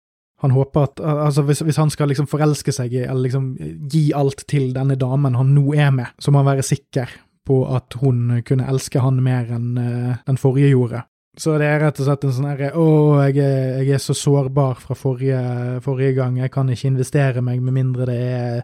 Han 0.42 0.56
håper 0.56 0.88
at 0.88 1.04
altså 1.06 1.46
hvis, 1.46 1.62
hvis, 1.68 1.78
han 1.80 1.94
skal 1.94 2.10
liksom 2.12 2.28
forelske 2.30 2.74
seg 2.74 2.96
i, 2.98 3.04
eller 3.06 3.28
liksom 3.28 3.46
gi 3.94 4.08
alt 4.18 4.42
til 4.50 4.74
denne 4.76 4.98
damen 5.00 5.38
han 5.38 5.54
nå 5.54 5.78
er 5.78 5.94
med, 5.94 6.18
så 6.18 6.34
må 6.34 6.42
han 6.42 6.50
være 6.50 6.66
sikker 6.66 7.14
på 7.46 7.62
at 7.78 7.96
hun 8.02 8.42
kunne 8.46 8.66
elske 8.74 9.06
han 9.06 9.22
mer 9.22 9.54
enn 9.54 9.70
uh, 9.78 10.18
den 10.26 10.42
forrige 10.42 10.74
gjorde. 10.74 11.06
Så 11.38 11.58
det 11.60 11.70
er 11.70 11.82
rett 11.84 12.02
og 12.02 12.08
slett 12.08 12.26
en 12.26 12.34
sånn 12.34 12.48
herre 12.48 12.74
Å, 12.80 12.90
jeg, 13.28 13.38
jeg, 13.44 13.88
er 13.98 14.02
så 14.02 14.16
sårbar 14.18 14.80
fra 14.82 14.96
forrige, 14.98 15.40
forrige, 15.86 16.16
gang, 16.18 16.38
jeg 16.40 16.54
kan 16.54 16.70
ikke 16.72 16.94
investere 16.94 17.44
meg 17.46 17.62
med 17.62 17.76
mindre 17.76 18.08
det 18.10 18.20
er 18.24 18.62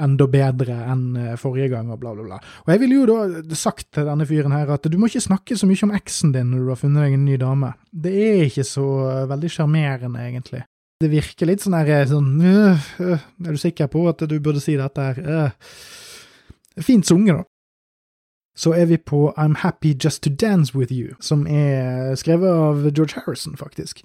enda 0.00 0.26
bedre 0.30 0.76
enn 0.92 1.04
eh, 1.20 1.36
forrige 1.40 1.68
gang, 1.74 1.90
og 1.92 2.00
bla, 2.00 2.14
bla, 2.16 2.24
bla. 2.26 2.40
Og 2.64 2.72
jeg 2.72 2.82
ville 2.82 3.00
jo 3.00 3.06
da 3.06 3.58
sagt 3.58 3.90
til 3.92 4.08
denne 4.08 4.26
fyren 4.28 4.54
her 4.56 4.72
at 4.72 4.88
du 4.88 4.98
må 4.98 5.10
ikke 5.10 5.24
snakke 5.24 5.58
så 5.58 5.68
mye 5.68 5.86
om 5.88 5.94
eksen 5.96 6.34
din 6.34 6.52
når 6.52 6.62
du 6.62 6.72
har 6.72 6.80
funnet 6.80 7.06
deg 7.06 7.16
en 7.18 7.26
ny 7.28 7.38
dame. 7.40 7.72
Det 7.92 8.14
er 8.26 8.44
ikke 8.48 8.66
så 8.68 8.88
eh, 9.10 9.24
veldig 9.32 9.52
sjarmerende, 9.52 10.26
egentlig. 10.28 10.64
Det 11.02 11.10
virker 11.10 11.48
litt 11.50 11.64
sånn 11.64 11.74
her 11.74 12.04
sånn 12.06 12.36
øh, 12.46 12.90
øh, 13.02 13.22
Er 13.42 13.56
du 13.56 13.58
sikker 13.58 13.88
på 13.90 14.04
at 14.06 14.22
du 14.30 14.36
burde 14.38 14.60
si 14.62 14.76
dette 14.78 15.08
her? 15.08 15.18
Øh. 15.18 15.72
Fint 16.82 17.08
sunget, 17.08 17.42
da 17.42 17.48
så 18.56 18.74
er 18.76 18.84
vi 18.84 18.96
på 18.96 19.32
I'm 19.38 19.54
Happy 19.56 19.94
Just 20.04 20.22
To 20.22 20.30
Dance 20.30 20.76
With 20.76 20.92
You, 20.92 21.14
som 21.20 21.46
er 21.46 22.14
skrevet 22.20 22.48
av 22.48 22.90
George 22.92 23.14
Harrison, 23.16 23.56
faktisk. 23.56 24.02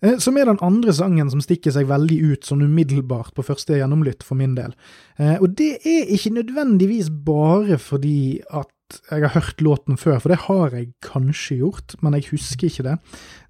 Eh, 0.00 0.18
som 0.22 0.36
er 0.38 0.46
den 0.48 0.60
andre 0.64 0.94
sangen 0.94 1.30
som 1.32 1.42
stikker 1.42 1.74
seg 1.74 1.88
veldig 1.90 2.18
ut 2.32 2.48
sånn 2.48 2.64
umiddelbart 2.66 3.34
på 3.34 3.46
første 3.46 3.78
gjennomlytt, 3.78 4.24
for 4.26 4.38
min 4.38 4.54
del. 4.58 4.74
Eh, 5.18 5.36
og 5.40 5.56
det 5.58 5.78
er 5.82 6.12
ikke 6.14 6.36
nødvendigvis 6.36 7.10
bare 7.26 7.80
fordi 7.82 8.40
at 8.50 8.70
jeg 9.10 9.20
har 9.20 9.34
hørt 9.34 9.60
låten 9.60 9.98
før, 10.00 10.20
for 10.22 10.32
det 10.32 10.44
har 10.46 10.76
jeg 10.76 10.92
kanskje 11.04 11.58
gjort, 11.60 11.98
men 12.00 12.16
jeg 12.16 12.30
husker 12.30 12.70
ikke 12.70 12.86
det. 12.86 12.94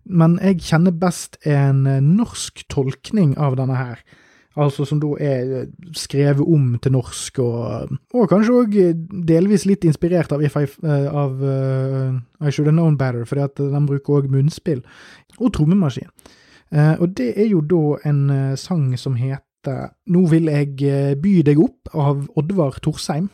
Men 0.08 0.38
jeg 0.42 0.64
kjenner 0.70 0.96
best 0.96 1.38
en 1.46 1.84
eh, 1.86 2.00
norsk 2.02 2.64
tolkning 2.72 3.36
av 3.38 3.58
denne 3.60 3.76
her 3.78 4.02
altså 4.56 4.84
som 4.88 5.00
da 5.02 5.10
er 5.20 5.52
eh, 5.60 5.68
skrevet 5.96 6.40
om 6.46 6.78
til 6.82 6.94
norsk, 6.94 7.38
og, 7.38 7.94
og 8.14 8.28
kanskje 8.30 8.56
òg 8.62 8.76
delvis 9.28 9.66
litt 9.68 9.84
inspirert 9.88 10.32
av, 10.32 10.42
I, 10.42 10.50
eh, 10.50 11.08
av 11.08 11.42
uh, 11.42 12.18
I 12.40 12.50
Should 12.50 12.68
Have 12.68 12.76
Known 12.76 12.98
Better, 12.98 13.24
fordi 13.28 13.44
at 13.44 13.60
de 13.60 13.84
bruker 13.86 14.20
òg 14.20 14.30
munnspill, 14.32 14.82
og 15.38 15.52
trommemaskin. 15.54 16.10
Uh, 16.74 16.94
og 17.00 17.16
det 17.16 17.32
er 17.36 17.48
jo 17.48 17.62
da 17.64 17.82
en 18.08 18.56
sang 18.60 18.92
som 19.00 19.16
heter 19.16 19.44
Nå 20.06 20.20
vil 20.30 20.46
jeg 20.48 21.18
by 21.20 21.32
deg 21.44 21.58
opp, 21.60 21.90
av 21.92 22.22
Oddvar 22.38 22.78
Torsheim. 22.80 23.26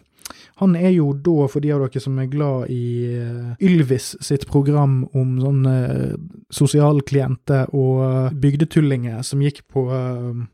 Han 0.62 0.76
er 0.78 0.92
jo 0.94 1.10
da, 1.12 1.48
for 1.50 1.64
de 1.64 1.72
av 1.74 1.82
dere 1.84 2.02
som 2.02 2.18
er 2.22 2.30
glad 2.30 2.70
i 2.72 2.84
uh, 3.18 3.54
Ylvis 3.62 4.12
sitt 4.24 4.46
program 4.50 5.02
om 5.12 5.37
sånne 5.42 5.74
uh, 5.84 6.16
sosialklienter 6.54 7.74
og 7.74 8.02
uh, 8.02 8.34
bygdetullinger 8.38 9.22
som 9.26 9.42
gikk 9.44 9.64
på 9.74 9.87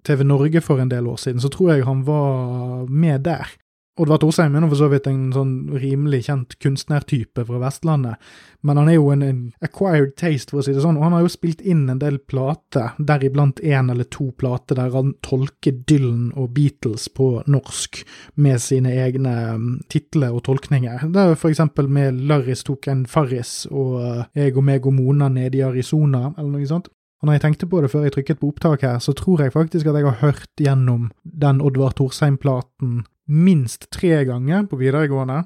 TV 0.07 0.25
Norge 0.27 0.63
for 0.65 0.81
en 0.81 0.91
del 0.91 1.09
år 1.11 1.21
siden, 1.21 1.43
så 1.43 1.51
tror 1.53 1.75
jeg 1.75 1.89
han 1.89 2.05
var 2.09 2.89
med 2.89 3.27
der. 3.29 3.53
Oddvar 4.01 4.21
Torsheim 4.23 4.55
er 4.57 4.65
for 4.69 4.79
så 4.81 4.89
vidt 4.89 5.09
en 5.11 5.29
sånn 5.35 5.53
rimelig 5.77 6.23
kjent 6.29 6.55
kunstnertype 6.63 7.45
fra 7.45 7.61
Vestlandet, 7.61 8.31
men 8.65 8.81
han 8.81 8.89
er 8.89 8.97
jo 8.97 9.11
en, 9.13 9.25
en, 9.25 9.41
acquired 9.65 10.15
taste, 10.21 10.53
for 10.53 10.61
å 10.61 10.65
si 10.65 10.75
det 10.77 10.85
sånn, 10.85 10.99
og 11.01 11.07
han 11.07 11.17
har 11.17 11.25
jo 11.25 11.33
spilt 11.33 11.61
inn 11.61 11.87
en 11.93 12.01
del 12.01 12.17
plater, 12.31 12.95
deriblant 12.97 13.61
én 13.61 13.93
eller 13.93 14.09
to 14.13 14.31
plater 14.41 14.79
der 14.79 14.93
han 14.95 15.13
tolker 15.25 15.83
Dylan 15.89 16.31
og 16.33 16.53
Beatles 16.57 17.09
på 17.13 17.33
norsk 17.51 18.03
med 18.41 18.61
sine 18.65 18.95
egne 19.05 19.35
um, 19.57 19.69
titler 19.93 20.37
og 20.37 20.45
tolkninger. 20.49 21.09
Det 21.13 21.27
er 21.27 21.37
for 21.41 21.53
eksempel 21.53 21.91
med 21.93 22.21
Larris 22.31 22.65
tok 22.67 22.89
en 22.93 23.05
Farris 23.11 23.65
og 23.71 24.01
Jeg 24.37 24.57
og 24.57 24.65
meg 24.65 24.87
og 24.89 24.97
Mona 24.97 25.29
nede 25.33 25.61
i 25.61 25.65
Arizona, 25.67 26.31
eller 26.37 26.57
noe 26.57 26.69
sånt. 26.69 26.89
Og 27.21 27.29
når 27.29 27.37
jeg 27.37 27.43
tenkte 27.45 27.69
på 27.69 27.81
det 27.83 27.91
før 27.93 28.07
jeg 28.07 28.15
trykket 28.15 28.39
på 28.41 28.49
opptak 28.49 28.85
her, 28.87 28.99
så 28.99 29.13
tror 29.13 29.43
jeg 29.45 29.53
faktisk 29.53 29.87
at 29.91 29.99
jeg 29.99 30.09
har 30.09 30.21
hørt 30.23 30.61
gjennom 30.61 31.11
den 31.21 31.61
Oddvar 31.61 31.93
Torsheim-platen 31.99 33.03
minst 33.31 33.89
tre 33.95 34.25
ganger 34.29 34.67
på 34.71 34.79
videregående, 34.81 35.45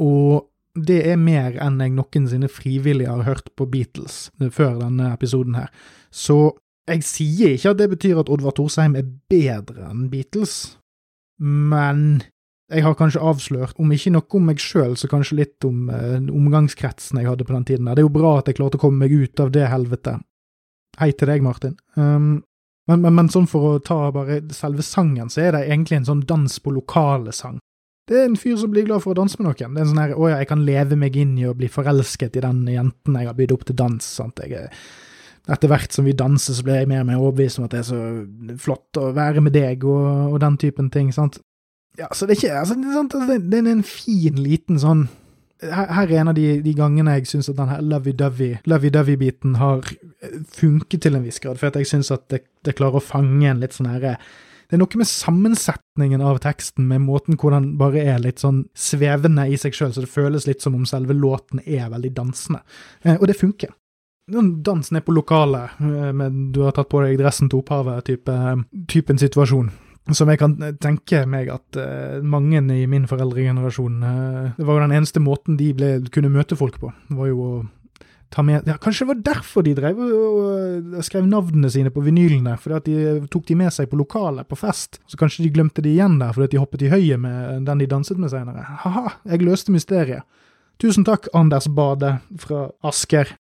og 0.00 0.48
det 0.72 1.02
er 1.12 1.20
mer 1.20 1.56
enn 1.60 1.80
jeg 1.82 1.92
noensinne 1.92 2.48
frivillig 2.48 3.08
har 3.08 3.24
hørt 3.26 3.50
på 3.56 3.66
Beatles 3.68 4.30
før 4.52 4.78
denne 4.80 5.10
episoden 5.12 5.56
her. 5.58 5.72
Så 6.08 6.54
jeg 6.88 7.04
sier 7.06 7.56
ikke 7.56 7.74
at 7.74 7.80
det 7.80 7.90
betyr 7.92 8.22
at 8.22 8.30
Oddvar 8.32 8.56
Thorsheim 8.56 8.96
er 8.98 9.08
bedre 9.30 9.90
enn 9.90 10.08
Beatles, 10.12 10.78
men 11.42 12.22
jeg 12.72 12.86
har 12.86 12.96
kanskje 12.96 13.20
avslørt, 13.20 13.76
om 13.76 13.90
ikke 13.92 14.14
noe 14.14 14.38
om 14.38 14.46
meg 14.48 14.60
sjøl, 14.62 14.94
så 14.96 15.10
kanskje 15.10 15.42
litt 15.42 15.66
om 15.68 15.90
eh, 15.92 16.20
omgangskretsen 16.32 17.20
jeg 17.20 17.28
hadde 17.28 17.44
på 17.44 17.52
den 17.52 17.66
tiden. 17.68 17.90
Det 17.90 18.00
er 18.00 18.06
jo 18.06 18.14
bra 18.14 18.38
at 18.38 18.48
jeg 18.48 18.56
klarte 18.56 18.80
å 18.80 18.82
komme 18.82 19.04
meg 19.04 19.12
ut 19.12 19.42
av 19.44 19.52
det 19.52 19.66
helvete. 19.68 20.16
Hei 21.00 21.10
til 21.12 21.28
deg, 21.28 21.44
Martin. 21.44 21.76
Um, 21.96 22.40
men, 22.90 23.00
men, 23.00 23.14
men, 23.14 23.28
sånn 23.30 23.46
for 23.50 23.68
å 23.68 23.82
ta 23.82 24.10
bare 24.14 24.40
selve 24.54 24.82
sangen, 24.82 25.30
så 25.30 25.44
er 25.44 25.56
det 25.56 25.66
egentlig 25.68 26.00
en 26.00 26.08
sånn 26.08 26.24
dans 26.26 26.58
på 26.58 26.72
lokale-sang. 26.74 27.60
Det 28.10 28.18
er 28.18 28.26
en 28.26 28.38
fyr 28.38 28.56
som 28.58 28.72
blir 28.72 28.88
glad 28.88 29.04
for 29.04 29.14
å 29.14 29.20
danse 29.20 29.38
med 29.38 29.46
noen. 29.46 29.76
Det 29.76 29.80
er 29.80 29.84
en 29.84 29.92
sånn 29.92 30.02
her 30.02 30.14
'Å 30.16 30.30
ja, 30.30 30.38
jeg 30.38 30.48
kan 30.50 30.66
leve 30.66 30.96
meg 30.98 31.16
inn 31.16 31.38
i 31.38 31.46
å 31.46 31.54
bli 31.54 31.68
forelsket 31.70 32.36
i 32.36 32.42
den 32.42 32.66
jenten 32.66 33.14
jeg 33.14 33.26
har 33.26 33.38
bydd 33.38 33.52
opp 33.52 33.64
til 33.64 33.76
dans'. 33.76 34.02
sant? 34.02 34.40
Jeg, 34.42 34.70
etter 35.48 35.68
hvert 35.68 35.92
som 35.92 36.04
vi 36.04 36.12
danser, 36.12 36.54
så 36.54 36.62
blir 36.62 36.82
jeg 36.82 36.88
mer 36.88 37.00
og 37.00 37.06
mer 37.06 37.22
overbevist 37.22 37.58
om 37.58 37.64
at 37.64 37.70
det 37.70 37.78
er 37.78 37.88
så 37.88 38.58
flott 38.58 38.98
å 38.98 39.12
være 39.14 39.40
med 39.40 39.52
deg, 39.52 39.84
og, 39.84 40.34
og 40.34 40.40
den 40.40 40.56
typen 40.56 40.90
ting. 40.90 41.12
sant? 41.12 41.38
Ja, 41.98 42.08
så 42.12 42.26
det 42.26 42.36
er 42.36 42.40
ikke 42.40 42.58
altså, 42.58 42.74
det, 43.38 43.58
er 43.58 43.70
en 43.70 43.82
fin, 43.82 44.34
liten 44.34 44.78
sånn 44.78 45.08
her, 45.62 46.06
er 46.10 46.20
en 46.20 46.30
av 46.32 46.36
de, 46.36 46.46
de 46.64 46.74
gangene 46.76 47.16
jeg 47.18 47.28
syns 47.30 47.50
at 47.52 47.58
denne 47.58 47.78
lovey-dovey-biten 47.86 49.58
har 49.60 49.84
eh, 49.86 50.38
funket 50.56 51.04
til 51.04 51.18
en 51.18 51.26
viss 51.26 51.42
grad, 51.42 51.60
for 51.60 51.70
at 51.70 51.78
jeg 51.78 51.90
syns 51.92 52.12
at 52.14 52.26
det, 52.32 52.44
det, 52.66 52.76
klarer 52.78 52.98
å 52.98 53.04
fange 53.04 53.50
en 53.50 53.62
litt 53.62 53.76
sånn 53.76 53.90
herre 53.92 54.16
det 54.72 54.78
er 54.78 54.80
noe 54.80 54.96
med 55.02 55.08
sammensetningen 55.10 56.22
av 56.24 56.38
teksten, 56.40 56.86
med 56.88 57.02
måten 57.04 57.36
hvor 57.36 57.52
den 57.52 57.74
bare 57.76 58.06
er 58.08 58.22
litt 58.24 58.40
sånn 58.40 58.62
svevende 58.72 59.44
i 59.52 59.58
seg 59.60 59.76
sjøl, 59.76 59.90
så 59.92 60.00
det 60.00 60.08
føles 60.08 60.46
litt 60.48 60.64
som 60.64 60.78
om 60.78 60.86
selve 60.88 61.12
låten 61.12 61.60
er 61.66 61.90
veldig 61.92 62.12
dansende. 62.16 62.62
Eh, 63.04 63.18
og 63.18 63.26
det 63.28 63.36
funker. 63.36 63.74
Dansen 64.32 64.96
er 64.96 65.04
på 65.04 65.12
lokalet, 65.12 65.76
men 66.16 66.46
du 66.54 66.62
har 66.64 66.72
tatt 66.72 66.88
på 66.88 67.02
deg 67.02 67.18
dressen 67.20 67.50
til 67.50 67.60
opphavet-typen 67.60 68.64
type, 68.88 69.16
situasjon. 69.20 69.68
Som 70.10 70.32
jeg 70.32 70.40
kan 70.40 70.56
tenke 70.82 71.20
meg 71.30 71.46
at 71.52 71.78
uh, 71.78 72.18
mange 72.26 72.58
i 72.74 72.88
min 72.90 73.04
foreldregenerasjon 73.06 74.00
uh, 74.02 74.48
Det 74.56 74.66
var 74.66 74.74
jo 74.74 74.82
den 74.82 74.96
eneste 74.96 75.22
måten 75.22 75.54
de 75.60 75.68
ble, 75.78 75.92
kunne 76.10 76.32
møte 76.32 76.58
folk 76.58 76.80
på. 76.82 76.90
Var 77.14 77.30
jo 77.30 77.46
å 77.46 77.52
ta 78.32 78.42
med 78.42 78.66
ja, 78.66 78.78
Kanskje 78.82 79.04
det 79.04 79.10
var 79.12 79.22
derfor 79.28 79.66
de 79.66 79.76
drev 79.78 80.00
og, 80.02 80.98
skrev 81.06 81.28
navnene 81.30 81.70
sine 81.70 81.92
på 81.94 82.02
vinylene. 82.02 82.56
Fordi 82.58 82.78
at 82.78 82.90
de 82.90 83.30
tok 83.30 83.46
de 83.46 83.58
med 83.62 83.70
seg 83.74 83.90
på 83.92 84.00
lokalet, 84.00 84.48
på 84.48 84.58
fest. 84.58 84.98
Så 85.06 85.20
kanskje 85.20 85.46
de 85.46 85.52
glemte 85.54 85.84
de 85.84 85.94
igjen 85.94 86.18
der 86.18 86.34
fordi 86.34 86.50
at 86.50 86.56
de 86.56 86.62
hoppet 86.64 86.86
i 86.86 86.92
høyet 86.92 87.22
med 87.22 87.68
den 87.68 87.84
de 87.84 87.90
danset 87.94 88.18
med 88.18 88.34
senere. 88.34 88.66
Ha-ha, 88.82 89.16
jeg 89.28 89.46
løste 89.46 89.74
mysteriet. 89.74 90.26
Tusen 90.82 91.06
takk, 91.06 91.28
Anders 91.36 91.68
Bade 91.70 92.16
fra 92.42 92.70
Asker. 92.82 93.36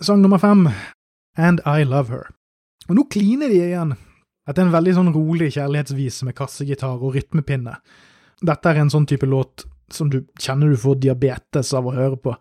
Sang 0.00 0.22
nummer 0.22 0.40
fem, 0.40 0.70
And 1.36 1.60
I 1.68 1.84
Love 1.84 2.08
Her. 2.08 2.30
Og 2.88 2.96
nå 2.96 3.04
kliner 3.12 3.52
de 3.52 3.60
igjen. 3.60 3.98
Dette 4.48 4.62
er 4.62 4.68
en 4.68 4.74
veldig 4.74 4.94
sånn 4.96 5.12
rolig 5.14 5.50
kjærlighetsvis 5.54 6.22
med 6.26 6.36
kassegitar 6.38 6.98
og 7.00 7.14
rytmepinne. 7.16 7.76
Dette 8.40 8.70
er 8.70 8.80
en 8.80 8.92
sånn 8.92 9.06
type 9.08 9.28
låt 9.28 9.66
som 9.92 10.10
du 10.10 10.22
kjenner 10.40 10.70
du 10.70 10.78
får 10.80 11.00
diabetes 11.02 11.72
av 11.76 11.88
å 11.88 11.94
høre 11.94 12.16
på. 12.16 12.34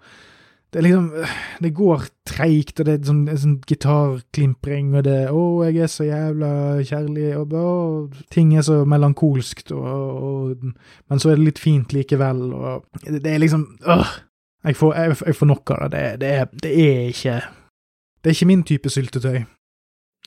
Det 0.70 0.80
er 0.80 0.86
liksom 0.86 1.26
Det 1.60 1.74
går 1.74 2.04
treigt, 2.30 2.80
og 2.80 2.86
det 2.86 2.94
er 2.94 3.06
sånn, 3.08 3.24
sånn 3.42 3.58
gitarklimpring, 3.68 4.94
og 4.96 5.04
det 5.04 5.30
'Å, 5.30 5.66
jeg 5.66 5.78
er 5.84 5.88
så 5.88 6.06
jævla 6.06 6.52
kjærlig', 6.86 7.38
og 7.38 7.54
å, 7.54 8.10
ting 8.30 8.56
er 8.56 8.62
så 8.62 8.86
melankolskt, 8.86 9.72
og, 9.72 9.84
og, 9.84 10.58
Men 11.10 11.20
så 11.20 11.32
er 11.32 11.36
det 11.36 11.46
litt 11.46 11.60
fint 11.60 11.94
likevel, 11.94 12.54
og 12.54 12.86
Det, 13.04 13.24
det 13.24 13.34
er 13.34 13.40
liksom 13.40 13.80
øh, 13.82 14.06
jeg, 14.64 14.76
får, 14.76 14.94
jeg, 14.94 15.18
jeg 15.26 15.36
får 15.36 15.46
nok 15.46 15.72
av 15.72 15.90
det. 15.90 15.92
Det, 15.92 16.20
det, 16.22 16.30
er, 16.30 16.46
det 16.64 16.72
er 16.72 17.08
ikke 17.08 17.42
Det 18.24 18.30
er 18.30 18.36
ikke 18.36 18.46
min 18.46 18.64
type 18.64 18.90
syltetøy. 18.90 19.46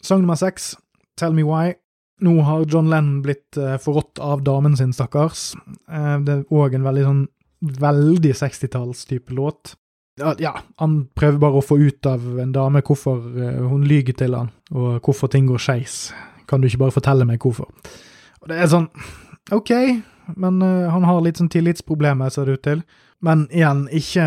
Sang 0.03 0.21
nummer 0.21 0.35
seks 0.35 0.77
Tell 1.23 1.37
Me 1.37 1.45
Why. 1.47 1.77
Nå 2.23 2.41
har 2.47 2.65
John 2.67 2.91
Lennon 2.91 3.21
blitt 3.23 3.59
uh, 3.59 3.77
forrådt 3.79 4.19
av 4.23 4.43
damen 4.47 4.75
sin, 4.79 4.93
stakkars. 4.95 5.53
Uh, 5.91 6.19
det 6.23 6.35
er 6.35 6.43
òg 6.51 6.75
en 6.75 6.87
veldig 6.87 7.05
sånn 7.07 7.23
veldig 7.63 8.33
60-talls-type 8.35 9.35
låt. 9.39 9.77
ja, 10.43 10.57
han 10.83 10.97
prøver 11.15 11.39
bare 11.39 11.61
å 11.61 11.65
få 11.65 11.79
ut 11.79 12.07
av 12.11 12.25
en 12.43 12.51
dame 12.53 12.83
hvorfor 12.83 13.23
eh, 13.39 13.61
hun 13.71 13.85
lyger 13.87 14.17
til 14.19 14.35
han, 14.35 14.51
og 14.75 14.99
hvorfor 15.07 15.31
ting 15.31 15.47
går 15.47 15.63
skeis. 15.63 15.95
Kan 16.51 16.61
du 16.61 16.67
ikke 16.67 16.81
bare 16.83 16.97
fortelle 16.97 17.25
meg 17.25 17.39
hvorfor? 17.39 17.71
Og 18.43 18.51
det 18.51 18.59
er 18.59 18.67
sånn, 18.73 18.89
ok, 19.55 19.71
men 20.35 20.59
han 20.63 21.07
har 21.07 21.23
litt 21.23 21.39
sånn 21.39 21.53
tillitsproblemer, 21.55 22.35
ser 22.35 22.51
det 22.51 22.59
ut 22.59 22.65
til. 22.67 22.83
Men 23.23 23.47
igjen, 23.55 23.87
ikke 23.95 24.27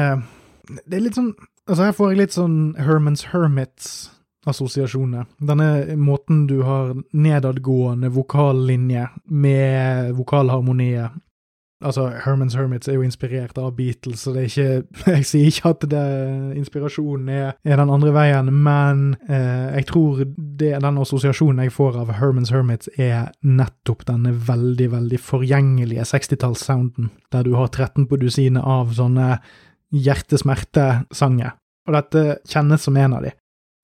Det 0.87 0.95
er 0.95 1.03
litt 1.03 1.19
sånn 1.19 1.33
Altså, 1.67 1.83
her 1.83 1.95
får 1.97 2.11
jeg 2.11 2.19
litt 2.19 2.35
sånn 2.35 2.57
Hermans 2.79 3.25
Hermits-assosiasjoner. 4.45 5.25
Denne 5.37 5.95
måten 5.95 6.47
du 6.47 6.61
har 6.61 6.95
nedadgående 7.11 8.09
vokallinje 8.09 9.09
med 9.25 10.13
vokalharmonier 10.15 11.09
Altså, 11.83 12.07
Herman's 12.07 12.55
Hermits 12.55 12.87
er 12.87 12.93
jo 12.93 13.01
inspirert 13.03 13.57
av 13.57 13.75
Beatles, 13.75 14.21
så 14.23 14.31
det 14.33 14.41
er 14.41 14.45
ikke 14.47 15.11
Jeg 15.17 15.25
sier 15.27 15.49
ikke 15.51 15.69
at 15.73 15.83
det, 15.91 16.03
inspirasjonen 16.57 17.29
er, 17.29 17.51
er, 17.65 17.75
den 17.75 17.91
andre 17.91 18.13
veien, 18.15 18.47
men 18.63 19.17
eh, 19.27 19.75
jeg 19.75 19.85
tror 19.91 20.23
det, 20.23 20.71
den 20.81 20.97
assosiasjonen 21.03 21.61
jeg 21.65 21.75
får 21.75 21.99
av 21.99 22.15
Herman's 22.15 22.53
Hermits, 22.55 22.89
er 22.97 23.27
nettopp 23.43 24.07
denne 24.07 24.31
veldig, 24.47 24.87
veldig 24.95 25.19
forgjengelige 25.19 26.07
60-tallssounden, 26.07 27.11
der 27.35 27.43
du 27.43 27.53
har 27.59 27.67
13 27.67 28.07
på 28.07 28.23
dusinet 28.23 28.63
av 28.63 28.95
sånne 28.95 29.35
hjertesmertesanger. 29.91 31.57
Og 31.85 31.99
dette 31.99 32.39
kjennes 32.49 32.87
som 32.87 32.97
en 32.97 33.19
av 33.19 33.27
de 33.27 33.35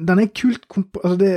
den 0.07 0.21
er 0.21 0.29
kult 0.35 0.67
komp... 0.71 0.97
Altså, 1.03 1.17
det, 1.19 1.31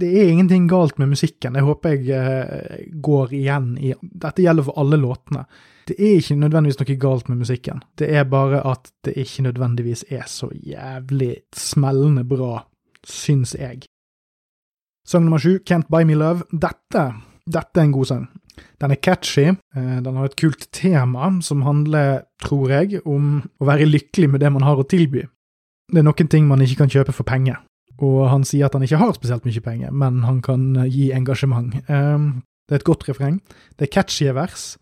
det, 0.00 0.08
er 0.08 0.30
ingenting 0.30 0.68
galt 0.70 0.98
med 0.98 1.12
musikken. 1.12 1.56
Jeg 1.56 1.66
håper 1.66 1.96
jeg 1.96 2.16
eh, 2.16 2.88
går 3.02 3.34
igjen 3.36 3.74
i 3.80 3.92
Dette 4.00 4.44
gjelder 4.44 4.66
for 4.66 4.80
alle 4.80 4.98
låtene. 5.00 5.44
Det 5.88 5.96
er 5.98 6.20
ikke 6.20 6.38
nødvendigvis 6.38 6.78
noe 6.80 6.98
galt 7.02 7.30
med 7.30 7.40
musikken. 7.40 7.80
Det 7.98 8.10
er 8.14 8.28
bare 8.30 8.60
at 8.68 8.92
det 9.06 9.16
ikke 9.18 9.48
nødvendigvis 9.48 10.04
er 10.10 10.26
så 10.30 10.50
jævlig 10.54 11.32
smellende 11.56 12.24
bra, 12.28 12.60
syns 13.06 13.56
jeg. 13.58 13.82
Sang 15.08 15.24
nummer 15.24 15.42
sju, 15.42 15.58
Can't 15.66 15.88
Buy 15.90 16.04
Me 16.06 16.18
Love. 16.18 16.46
Dette, 16.52 17.08
dette 17.48 17.80
er 17.80 17.88
en 17.88 17.96
god 17.96 18.12
sang. 18.12 18.28
Den 18.80 18.92
er 18.92 19.00
catchy, 19.00 19.48
eh, 19.48 19.98
den 20.04 20.16
har 20.16 20.28
et 20.28 20.38
kult 20.38 20.68
tema 20.76 21.32
som 21.42 21.64
handler, 21.64 22.26
tror 22.44 22.70
jeg, 22.70 23.00
om 23.08 23.40
å 23.58 23.66
være 23.66 23.88
lykkelig 23.88 24.30
med 24.34 24.44
det 24.44 24.52
man 24.52 24.66
har 24.68 24.78
å 24.78 24.86
tilby. 24.86 25.24
Det 25.90 25.98
er 25.98 26.06
noen 26.06 26.30
ting 26.30 26.46
man 26.46 26.60
ikke 26.62 26.84
kan 26.84 26.92
kjøpe 26.92 27.16
for 27.16 27.26
penger 27.26 27.58
og 28.00 28.30
han 28.32 28.46
sier 28.48 28.68
at 28.68 28.76
han 28.76 28.84
ikke 28.86 29.00
har 29.00 29.12
spesielt 29.16 29.46
mye 29.48 29.64
penger, 29.64 29.92
men 29.92 30.22
han 30.26 30.40
kan 30.44 30.70
eh, 30.76 30.90
gi 30.90 31.10
engasjement. 31.16 31.76
Um, 31.88 32.42
det 32.68 32.76
er 32.76 32.82
et 32.82 32.88
godt 32.88 33.08
refreng. 33.08 33.40
Det 33.78 33.88
er 33.88 33.94
catchy 33.94 34.30
vers. 34.34 34.74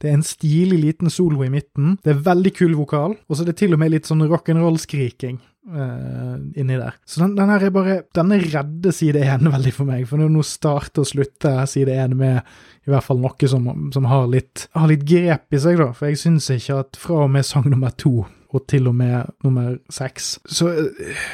Det 0.00 0.10
er 0.10 0.18
en 0.18 0.26
stilig 0.26 0.78
liten 0.80 1.10
solo 1.12 1.44
i 1.44 1.50
midten. 1.52 1.98
Det 2.04 2.12
er 2.12 2.22
veldig 2.26 2.52
kul 2.56 2.74
vokal, 2.76 3.14
og 3.16 3.36
så 3.36 3.44
er 3.44 3.52
det 3.52 3.58
til 3.60 3.76
og 3.76 3.80
med 3.80 3.92
litt 3.94 4.08
sånn 4.08 4.24
rock'n'roll-skriking 4.26 5.38
uh, 5.70 6.36
inni 6.60 6.76
der. 6.76 6.96
Så 7.06 7.22
den, 7.22 7.36
den, 7.38 7.52
her 7.52 7.64
er 7.64 7.72
bare 7.74 7.96
Denne 8.16 8.40
redder 8.42 8.92
side 8.92 9.22
én 9.22 9.48
veldig 9.56 9.74
for 9.76 9.88
meg, 9.88 10.06
for 10.10 10.20
nå 10.20 10.44
starter 10.46 11.04
og 11.04 11.10
slutter 11.10 11.62
side 11.70 11.94
én 11.94 12.16
med 12.18 12.42
i 12.84 12.92
hvert 12.92 13.06
fall 13.06 13.22
noe 13.22 13.48
som, 13.48 13.70
som 13.94 14.10
har, 14.10 14.26
litt, 14.28 14.66
har, 14.76 14.90
litt, 14.90 15.06
grep 15.08 15.56
i 15.56 15.62
seg, 15.62 15.80
da. 15.80 15.88
For 15.96 16.10
jeg 16.10 16.20
syns 16.20 16.50
ikke 16.52 16.82
at 16.82 17.00
fra 17.00 17.22
og 17.24 17.32
med 17.32 17.46
sang 17.48 17.70
nummer 17.70 17.94
to 17.96 18.26
og 18.54 18.68
til 18.70 18.86
og 18.90 18.94
med 18.98 19.32
nummer 19.42 19.78
seks, 19.90 20.36
så 20.46 20.68
uh, 20.70 21.28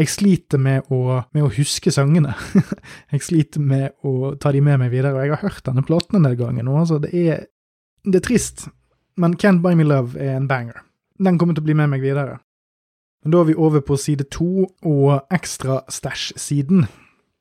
jeg 0.00 0.08
sliter 0.08 0.60
med 0.62 0.88
å, 0.88 1.20
med 1.36 1.44
å 1.44 1.52
huske 1.52 1.92
sangene. 1.92 2.32
jeg 3.12 3.24
sliter 3.24 3.62
med 3.62 3.96
å 4.06 4.34
ta 4.40 4.52
de 4.54 4.62
med 4.64 4.80
meg 4.80 4.92
videre, 4.94 5.14
og 5.16 5.24
jeg 5.24 5.34
har 5.34 5.42
hørt 5.44 5.66
denne 5.66 5.84
platen 5.86 6.18
en 6.18 6.28
del 6.28 6.38
ganger 6.40 6.66
nå. 6.66 6.76
Altså, 6.80 7.00
det 7.02 7.10
er, 7.12 7.42
det 8.06 8.22
er 8.22 8.24
trist, 8.24 8.68
men 9.20 9.36
Can't 9.40 9.60
Buy 9.64 9.76
Me 9.76 9.84
Love 9.84 10.16
er 10.20 10.38
en 10.38 10.48
banger. 10.50 10.80
Den 11.20 11.36
kommer 11.38 11.56
til 11.56 11.64
å 11.64 11.68
bli 11.68 11.76
med 11.76 11.92
meg 11.92 12.04
videre. 12.04 12.38
Men 13.20 13.34
da 13.34 13.42
er 13.42 13.50
vi 13.50 13.58
over 13.60 13.84
på 13.84 13.98
side 14.00 14.30
to 14.32 14.64
og 14.88 15.32
ekstra 15.34 15.82
Stash-siden. 15.92 16.86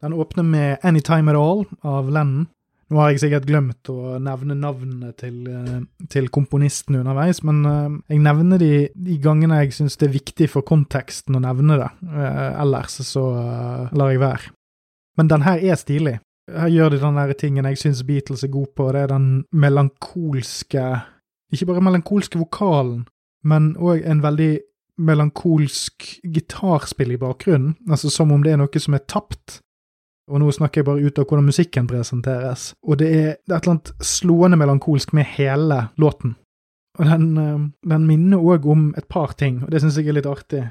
Den 0.03 0.15
åpner 0.15 0.43
med 0.43 0.83
Anytime 0.83 1.31
At 1.31 1.39
All 1.39 1.63
av 1.87 2.11
Lennon. 2.11 2.49
Nå 2.89 2.97
har 2.97 3.11
jeg 3.11 3.21
sikkert 3.21 3.45
glemt 3.45 3.89
å 3.93 4.17
nevne 4.23 4.55
navnene 4.57 5.11
til, 5.17 5.43
eh, 5.45 5.81
til 6.09 6.29
komponistene 6.33 7.03
underveis, 7.03 7.43
men 7.45 7.59
eh, 7.69 8.15
jeg 8.15 8.23
nevner 8.25 8.61
de 8.61 8.71
de 8.95 9.17
gangene 9.21 9.59
jeg 9.61 9.75
syns 9.77 9.97
det 10.01 10.07
er 10.07 10.15
viktig 10.15 10.47
for 10.49 10.65
konteksten 10.65 11.37
å 11.37 11.43
nevne 11.43 11.77
det. 11.77 11.89
Eh, 12.09 12.49
ellers 12.63 12.97
så 13.05 13.25
lar 13.93 14.09
jeg 14.09 14.23
være. 14.23 14.49
Men 15.21 15.29
den 15.29 15.45
her 15.45 15.61
er 15.61 15.77
stilig. 15.77 16.17
Her 16.49 16.73
gjør 16.73 16.95
de 16.95 17.01
den 17.03 17.21
der 17.21 17.35
tingen 17.37 17.69
jeg 17.69 17.77
syns 17.77 18.01
Beatles 18.07 18.43
er 18.43 18.53
gode 18.53 18.73
på, 18.73 18.89
det 18.91 19.05
er 19.05 19.13
den 19.13 19.45
melankolske 19.53 20.85
Ikke 21.53 21.65
bare 21.65 21.81
melankolske 21.81 22.37
vokalen, 22.37 23.07
men 23.43 23.71
òg 23.77 24.03
en 24.05 24.19
veldig 24.21 24.59
melankolsk 25.01 26.05
gitarspill 26.21 27.15
i 27.15 27.17
bakgrunnen, 27.17 27.75
altså 27.89 28.11
som 28.13 28.31
om 28.31 28.43
det 28.43 28.53
er 28.53 28.59
noe 28.61 28.81
som 28.81 28.93
er 28.93 29.05
tapt 29.09 29.61
og 30.29 30.41
nå 30.41 30.51
snakker 30.53 30.81
jeg 30.81 30.87
bare 30.87 31.03
ut 31.03 31.19
av 31.19 31.25
hvordan 31.25 31.47
musikken 31.49 31.87
presenteres. 31.89 32.73
Og 32.85 32.99
det 33.01 33.09
er, 33.09 33.29
et 33.37 33.51
eller 33.51 33.73
annet 33.73 33.93
slående 34.05 34.59
melankolsk 34.61 35.13
med 35.17 35.27
hele 35.35 35.87
låten. 35.97 36.35
Og 36.99 37.05
den, 37.07 37.29
eh, 37.37 37.89
den 37.89 38.07
minner 38.07 38.37
òg 38.37 38.67
om 38.69 38.93
et 38.97 39.07
par 39.09 39.33
ting, 39.37 39.63
og 39.63 39.71
det 39.71 39.81
syns 39.81 39.97
jeg 39.97 40.09
er 40.09 40.19
litt 40.19 40.29
artig 40.29 40.67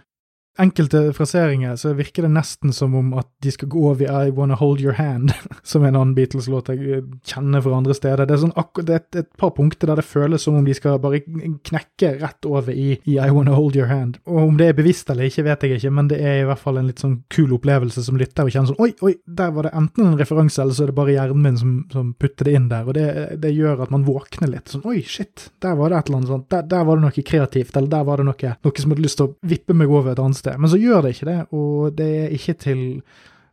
enkelte 0.59 1.13
fraseringer 1.13 1.77
så 1.77 1.93
virker 1.93 2.27
det 2.27 2.33
nesten 2.35 2.73
som 2.75 2.95
om 2.99 3.13
at 3.19 3.29
de 3.43 3.53
skal 3.55 3.71
gå 3.71 3.83
over 3.91 4.05
i 4.05 4.29
I 4.29 4.33
Wanna 4.35 4.57
Hold 4.59 4.81
Your 4.83 4.97
Hand, 4.99 5.33
som 5.63 5.85
en 5.85 5.97
annen 5.97 6.15
Beatles-låt 6.17 6.71
jeg 6.73 6.99
eh, 6.99 7.05
kjenner 7.27 7.63
fra 7.65 7.77
andre 7.79 7.95
steder. 7.97 8.27
Det 8.27 8.37
er, 8.37 8.43
sånn, 8.43 8.55
det 8.83 8.97
er 8.97 9.03
et, 9.03 9.21
et, 9.23 9.31
par 9.39 9.53
punkter 9.55 9.91
der 9.91 10.01
det 10.01 10.07
føles 10.09 10.43
som 10.43 10.59
om 10.59 10.67
de 10.67 10.75
skal 10.75 10.99
bare 11.03 11.21
knekke 11.23 12.15
rett 12.23 12.49
over 12.49 12.75
i, 12.75 12.97
i, 13.05 13.19
I 13.19 13.29
Wanna 13.31 13.55
Hold 13.57 13.79
Your 13.79 13.91
Hand. 13.91 14.19
Og 14.27 14.41
om 14.49 14.59
det 14.59 14.73
er 14.73 14.79
bevisst 14.79 15.11
eller 15.13 15.31
ikke, 15.31 15.47
vet 15.47 15.67
jeg 15.67 15.79
ikke, 15.79 15.95
men 15.95 16.11
det 16.11 16.19
er 16.19 16.43
i 16.43 16.49
hvert 16.49 16.63
fall 16.63 16.81
en 16.81 16.91
litt 16.91 17.03
sånn 17.03 17.21
kul 17.33 17.55
opplevelse 17.57 18.05
som 18.05 18.19
lytter 18.19 18.49
og 18.49 18.55
kjenner 18.55 18.73
sånn 18.73 18.83
Oi, 18.83 18.93
oi, 19.07 19.15
der 19.27 19.55
var 19.55 19.69
det 19.69 19.75
enten 19.79 20.11
en 20.11 20.19
referanse, 20.19 20.61
eller 20.63 20.77
så 20.77 20.87
er 20.87 20.93
det 20.93 20.99
bare 20.99 21.15
hjernen 21.15 21.45
min 21.45 21.61
som, 21.61 21.75
som 21.93 22.11
putter 22.19 22.49
det 22.49 22.57
inn 22.59 22.69
der. 22.71 22.89
Og 22.89 22.99
det, 22.99 23.07
det, 23.43 23.55
gjør 23.59 23.85
at 23.87 23.95
man 23.95 24.07
våkner 24.07 24.51
litt. 24.53 24.71
Sånn 24.73 24.87
Oi, 24.89 25.01
shit, 25.07 25.49
der 25.63 25.79
var 25.79 25.93
det 25.93 26.03
et 26.03 26.11
eller 26.11 26.21
annet 26.21 26.35
sånt. 26.35 26.49
Der, 26.53 26.67
der 26.67 26.85
var 26.87 26.99
det 26.99 27.07
noe 27.07 27.27
kreativt, 27.31 27.77
eller 27.79 27.91
der 27.95 28.07
var 28.07 28.21
det 28.21 28.29
noe, 28.29 28.55
noe 28.67 28.83
som 28.83 28.95
hadde 28.95 29.07
lyst 29.07 29.21
til 29.21 29.31
å 29.31 29.35
vippe 29.55 29.77
meg 29.77 29.91
over 29.91 30.13
et 30.13 30.23
annet 30.23 30.39
sted 30.39 30.48
sted. 30.49 30.61
Men 30.61 30.73
så 30.73 30.81
gjør 30.81 31.05
det 31.05 31.15
ikke 31.15 31.29
det, 31.31 31.41
og 31.55 31.99
det 31.99 32.13
er 32.25 32.39
ikke 32.39 32.57
til 32.67 32.87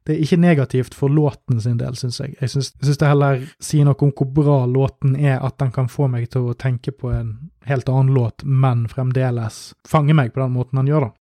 det 0.05 0.13
er 0.13 0.21
ikke 0.21 0.37
negativt 0.37 0.93
for 0.93 1.09
låten 1.09 1.57
sin 1.61 1.79
del, 1.79 1.95
syns 1.97 2.19
jeg. 2.21 2.35
Jeg 2.37 2.51
syns 2.53 2.99
det 3.01 3.07
heller 3.09 3.39
sier 3.57 3.87
noe 3.87 3.97
om 4.05 4.11
hvor 4.13 4.27
bra 4.37 4.57
låten 4.69 5.15
er, 5.17 5.39
at 5.41 5.57
den 5.57 5.71
kan 5.73 5.89
få 5.89 6.05
meg 6.13 6.27
til 6.29 6.51
å 6.51 6.53
tenke 6.53 6.93
på 6.93 7.09
en 7.09 7.31
helt 7.65 7.89
annen 7.89 8.13
låt, 8.13 8.45
men 8.45 8.85
fremdeles 8.91 9.73
fange 9.89 10.13
meg 10.13 10.35
på 10.35 10.43
den 10.43 10.53
måten 10.53 10.77
han 10.77 10.91
gjør, 10.91 11.07
da. 11.07 11.15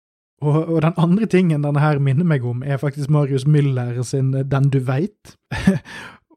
Og, 0.41 0.57
og 0.57 0.79
den 0.81 0.97
andre 0.97 1.27
tingen 1.29 1.61
denne 1.61 1.83
her 1.83 2.01
minner 2.01 2.25
meg 2.25 2.45
om, 2.49 2.63
er 2.65 2.81
faktisk 2.81 3.11
Marius 3.13 3.45
Müller 3.45 4.01
sin 4.01 4.31
Den 4.33 4.71
du 4.73 4.79
veit. 4.81 5.35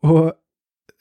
og 0.05 0.35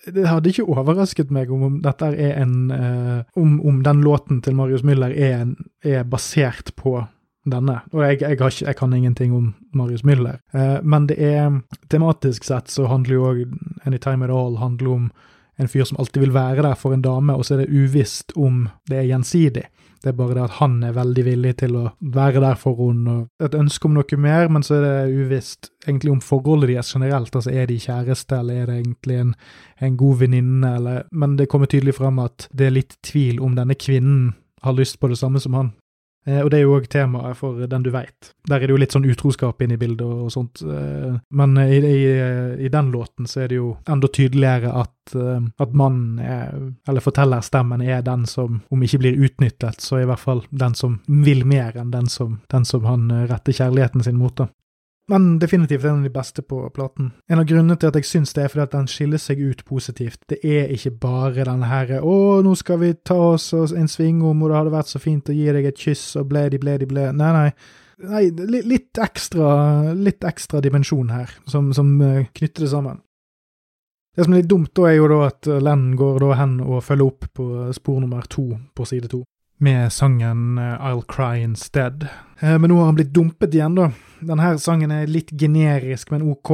det 0.08 0.28
hadde 0.28 0.52
ikke 0.52 0.68
overrasket 0.72 1.32
meg 1.32 1.52
om, 1.52 1.82
dette 1.84 2.08
er 2.12 2.40
en 2.42 2.56
uh, 2.72 3.20
om, 3.40 3.60
om, 3.60 3.84
den 3.84 4.00
låten 4.04 4.40
til 4.44 4.56
Marius 4.56 4.84
Müller 4.88 5.12
er, 5.12 5.46
er 5.84 6.08
basert 6.08 6.72
på 6.80 7.02
denne. 7.50 7.80
Og 7.92 8.04
jeg, 8.06 8.22
jeg, 8.22 8.38
ikke, 8.38 8.52
jeg, 8.66 8.76
kan 8.80 8.94
ingenting 8.94 9.34
om 9.36 9.54
Marius 9.76 10.06
Müller, 10.08 10.40
eh, 10.56 10.80
men 10.84 11.08
det 11.10 11.20
er 11.20 11.60
tematisk 11.92 12.48
sett 12.48 12.72
så 12.72 12.88
handler 12.92 13.18
jo 13.18 13.30
òg 13.32 13.44
Anytime 13.88 14.26
At 14.26 14.36
All 14.36 14.60
handler 14.62 14.94
om 14.94 15.12
en 15.62 15.70
fyr 15.70 15.86
som 15.86 16.00
alltid 16.02 16.24
vil 16.24 16.34
være 16.34 16.64
der 16.66 16.76
for 16.80 16.96
en 16.96 17.04
dame, 17.04 17.36
og 17.36 17.46
så 17.46 17.56
er 17.56 17.64
det 17.64 17.74
uvisst 17.74 18.34
om 18.40 18.68
det 18.90 19.04
er 19.04 19.10
gjensidig. 19.12 19.68
Det 20.04 20.12
er 20.12 20.16
bare 20.18 20.36
det 20.36 20.44
at 20.44 20.58
han 20.58 20.82
er 20.84 20.96
veldig 20.98 21.24
villig 21.24 21.52
til 21.62 21.78
å 21.80 21.84
være 22.12 22.42
der 22.44 22.58
for 22.60 22.76
henne, 22.82 23.14
og 23.14 23.46
et 23.46 23.56
ønske 23.56 23.88
om 23.88 23.94
noe 23.96 24.18
mer, 24.20 24.50
men 24.52 24.66
så 24.66 24.80
er 24.80 24.84
det 24.84 25.14
uvisst 25.14 25.70
egentlig 25.86 26.12
om 26.12 26.24
forholdet 26.24 26.74
deres 26.74 26.92
generelt. 26.92 27.36
Altså 27.36 27.54
er 27.54 27.70
de 27.70 27.78
kjæreste, 27.80 28.40
eller 28.40 28.64
er 28.64 28.72
det 28.72 28.80
egentlig 28.82 29.20
en, 29.22 29.36
en 29.80 29.98
god 29.98 30.20
venninne, 30.26 30.74
eller 30.76 31.04
Men 31.12 31.38
det 31.38 31.48
kommer 31.48 31.72
tydelig 31.72 31.96
fram 31.96 32.20
at 32.20 32.50
det 32.52 32.68
er 32.68 32.76
litt 32.82 32.98
tvil 33.04 33.40
om 33.40 33.56
denne 33.56 33.80
kvinnen 33.80 34.34
har 34.64 34.76
lyst 34.76 35.00
på 35.00 35.08
det 35.08 35.18
samme 35.20 35.40
som 35.40 35.54
han. 35.54 35.72
Eh, 36.26 36.40
og 36.40 36.52
det 36.52 36.60
er 36.60 36.64
jo 36.64 36.76
òg 36.78 36.88
temaet 36.92 37.38
for 37.40 37.68
Den 37.68 37.84
du 37.84 37.92
veit. 37.94 38.32
Der 38.48 38.58
er 38.62 38.68
det 38.68 38.76
jo 38.76 38.80
litt 38.80 38.96
sånn 38.96 39.08
utroskap 39.08 39.62
inne 39.64 39.76
i 39.76 39.82
bildet 39.82 40.06
og, 40.08 40.32
sånt. 40.34 40.64
Eh, 40.64 41.20
men 41.36 41.58
i, 41.60 41.80
i, 41.80 42.00
i, 42.66 42.72
den 42.72 42.92
låten 42.94 43.28
så 43.30 43.44
er 43.44 43.52
det 43.52 43.60
jo 43.60 43.74
enda 43.90 44.08
tydeligere 44.08 44.72
at, 44.84 45.16
eh, 45.18 45.44
at 45.66 45.78
mannen, 45.78 46.20
er, 46.24 46.56
eller 46.88 47.04
fortellerstemmen, 47.04 47.84
er 47.84 48.04
den 48.06 48.26
som, 48.30 48.62
om 48.72 48.84
ikke 48.84 49.04
blir 49.04 49.20
utnyttet, 49.28 49.84
så 49.84 50.02
i 50.02 50.08
hvert 50.08 50.24
fall 50.24 50.46
den 50.50 50.78
som 50.80 51.00
vil 51.08 51.46
mer 51.50 51.78
enn 51.80 51.94
den 51.94 52.10
som, 52.12 52.40
den 52.52 52.68
som 52.68 52.88
han 52.88 53.10
retter 53.30 53.56
kjærligheten 53.56 54.06
sin 54.06 54.20
mot. 54.20 54.36
da. 54.38 54.50
Men 55.12 55.40
definitivt 55.40 55.84
en 55.84 55.98
av 55.98 56.04
de 56.04 56.10
beste 56.10 56.42
på 56.42 56.62
platen. 56.72 57.12
En 57.28 57.42
av 57.42 57.46
grunnene 57.46 57.76
til 57.76 57.90
at 57.92 57.98
jeg 58.00 58.08
syns 58.08 58.32
det, 58.34 58.46
er 58.46 58.52
fordi 58.54 58.64
at 58.64 58.76
den 58.76 58.88
skiller 58.88 59.20
seg 59.20 59.42
ut 59.44 59.66
positivt. 59.68 60.22
Det 60.32 60.40
er 60.48 60.72
ikke 60.72 60.94
bare 61.04 61.44
denne 61.44 61.68
herre 61.68 62.00
'Å, 62.00 62.42
nå 62.44 62.56
skal 62.56 62.80
vi 62.80 62.94
ta 62.94 63.18
oss 63.36 63.52
en 63.54 63.88
svingom, 63.88 64.42
og 64.42 64.50
det 64.50 64.58
hadde 64.58 64.78
vært 64.78 64.94
så 64.94 65.00
fint 65.04 65.30
å 65.30 65.36
gi 65.36 65.52
deg 65.52 65.66
et 65.66 65.80
kyss', 65.80 66.16
og 66.16 66.30
bledi, 66.30 66.58
bledi, 66.58 66.88
ble. 66.88 67.12
Nei, 67.12 67.32
nei. 67.34 67.52
Nei, 68.04 68.24
litt 68.32 68.98
ekstra, 68.98 69.94
litt 69.94 70.24
ekstra 70.24 70.62
dimensjon 70.62 71.10
her, 71.10 71.30
som, 71.48 71.74
som 71.74 72.02
eh, 72.02 72.26
knytter 72.34 72.66
det 72.66 72.70
sammen. 72.72 73.02
Det 74.16 74.26
som 74.26 74.34
er 74.34 74.42
litt 74.42 74.50
dumt, 74.50 74.72
da, 74.76 74.88
er 74.88 74.98
jo 74.98 75.08
da 75.10 75.20
at 75.28 75.48
Len 75.48 75.96
går 75.98 76.20
da 76.22 76.34
hen 76.38 76.60
og 76.62 76.84
følger 76.86 77.06
opp 77.06 77.26
på 77.34 77.46
spor 77.74 78.00
nummer 78.00 78.26
to 78.30 78.46
på 78.76 78.86
side 78.86 79.10
to. 79.10 79.24
Med 79.58 79.94
sangen 79.94 80.58
eh, 80.58 80.88
I'll 80.88 81.04
Cry 81.08 81.44
Instead. 81.44 82.08
Eh, 82.40 82.58
men 82.58 82.70
nå 82.70 82.80
har 82.80 82.90
han 82.92 82.98
blitt 82.98 83.14
dumpet 83.14 83.56
igjen, 83.56 83.78
da. 83.78 83.92
Denne 84.24 84.56
sangen 84.62 84.92
er 84.96 85.12
litt 85.12 85.34
generisk, 85.40 86.12
men 86.14 86.26
OK. 86.32 86.54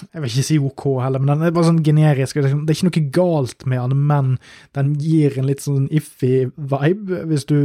Jeg 0.00 0.22
vil 0.22 0.30
ikke 0.30 0.46
si 0.46 0.56
OK 0.56 0.84
heller, 1.04 1.20
men 1.20 1.34
den 1.34 1.46
er 1.46 1.54
bare 1.56 1.68
sånn 1.68 1.82
generisk. 1.84 2.38
Det 2.40 2.48
er 2.48 2.74
ikke 2.74 2.88
noe 2.88 3.04
galt 3.12 3.66
med 3.68 3.92
den, 3.92 4.04
men 4.08 4.30
den 4.76 4.94
gir 5.00 5.36
en 5.36 5.48
litt 5.50 5.64
sånn 5.64 5.86
iffy 5.92 6.46
vibe, 6.56 7.22
hvis 7.28 7.44
du 7.50 7.58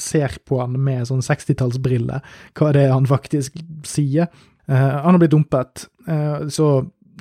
ser 0.00 0.38
på 0.48 0.62
den 0.62 0.80
med 0.86 1.04
sånn 1.10 1.24
60-tallsbriller, 1.24 2.24
hva 2.56 2.72
det 2.72 2.86
er 2.86 2.94
han 2.96 3.08
faktisk 3.10 3.60
sier. 3.88 4.32
Uh, 4.66 5.04
han 5.04 5.12
har 5.14 5.20
blitt 5.20 5.36
dumpet, 5.36 5.84
så 6.50 6.66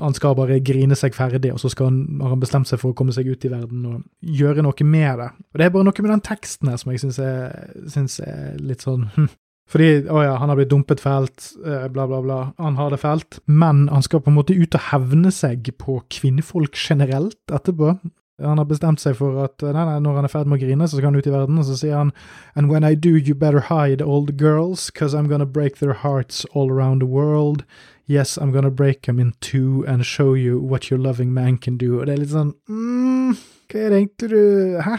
han 0.02 0.16
skal 0.18 0.36
bare 0.38 0.60
grine 0.66 0.98
seg 1.00 1.16
ferdig, 1.16 1.54
og 1.54 1.62
så 1.62 1.72
han, 1.84 2.04
har 2.22 2.34
han 2.34 2.42
bestemt 2.42 2.70
seg 2.70 2.82
for 2.82 2.92
å 2.92 2.98
komme 2.98 3.16
seg 3.16 3.30
ut 3.30 3.48
i 3.48 3.52
verden 3.52 3.86
og 3.90 4.04
gjøre 4.20 4.66
noe 4.66 4.88
med 4.88 5.22
det. 5.22 5.32
Og 5.54 5.60
Det 5.60 5.66
er 5.66 5.74
bare 5.76 5.88
noe 5.88 6.06
med 6.06 6.14
den 6.16 6.26
teksten 6.26 6.72
her 6.72 6.82
som 6.82 6.92
jeg 6.92 7.04
syns 7.06 7.20
er, 7.24 8.28
er, 8.28 8.58
litt 8.60 8.84
sånn 8.86 9.08
hm, 9.16 9.30
fordi 9.72 9.88
å 10.14 10.20
ja, 10.22 10.36
han 10.38 10.52
har 10.52 10.60
blitt 10.60 10.70
dumpet 10.70 11.02
fælt, 11.02 11.48
eh, 11.66 11.88
bla, 11.90 12.06
bla, 12.06 12.20
bla. 12.22 12.42
Han 12.62 12.76
har 12.78 12.92
det 12.94 13.02
fælt. 13.02 13.40
Men 13.50 13.88
han 13.90 14.04
skal 14.06 14.22
på 14.22 14.30
en 14.30 14.38
måte 14.38 14.54
ut 14.54 14.78
og 14.78 14.86
hevne 14.92 15.32
seg 15.34 15.72
på 15.82 15.98
kvinnfolk 16.14 16.78
generelt 16.78 17.40
etterpå. 17.50 17.96
Han 18.44 18.60
har 18.60 18.68
bestemt 18.68 19.00
seg 19.00 19.16
for 19.16 19.46
at 19.46 19.64
nei, 19.64 19.86
nei, 19.88 19.98
når 20.04 20.20
han 20.20 20.28
er 20.28 20.34
ferdig 20.34 20.52
med 20.52 20.60
å 20.60 20.66
grine, 20.66 20.88
så 20.92 21.00
skal 21.00 21.08
han 21.08 21.18
ut 21.18 21.30
i 21.30 21.34
verden, 21.34 21.60
og 21.62 21.66
så 21.66 21.78
sier 21.80 21.96
han 21.96 22.12
And 22.54 22.70
when 22.70 22.84
I 22.84 22.94
do, 22.94 23.16
you 23.16 23.34
better 23.34 23.64
hide 23.72 24.04
the 24.04 24.36
girls, 24.36 24.92
cause 24.92 25.16
I'm 25.16 25.30
gonna 25.32 25.48
break 25.48 25.80
their 25.80 25.94
hearts 26.04 26.46
all 26.54 26.70
around 26.70 27.02
the 27.02 27.08
world. 27.08 27.64
Yes, 28.08 28.38
I'm 28.38 28.52
gonna 28.54 28.70
break 28.72 29.04
them 29.04 29.20
in 29.20 29.34
two 29.42 29.84
and 29.88 30.06
show 30.06 30.36
you 30.36 30.60
what 30.60 30.92
your 30.92 31.00
loving 31.00 31.34
man 31.34 31.58
can 31.58 31.78
do. 31.78 32.00
Og 32.00 32.06
det 32.08 32.16
er 32.16 32.22
litt 32.22 32.34
sånn 32.34 32.52
mm, 32.70 33.38
Hva 33.72 33.80
er 33.82 33.94
det 33.94 34.02
egentlig 34.02 34.30
du 34.30 34.82
Hæ? 34.86 34.98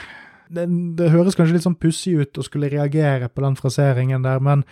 det, 0.52 0.66
det 0.98 1.12
høres 1.12 1.36
kanskje 1.38 1.56
litt 1.56 1.66
sånn 1.66 1.78
pussig 1.80 2.16
ut 2.20 2.38
å 2.38 2.44
skulle 2.46 2.70
reagere 2.72 3.28
på 3.32 3.44
den 3.44 3.56
fraseringen 3.58 4.26
der, 4.26 4.42
men 4.42 4.64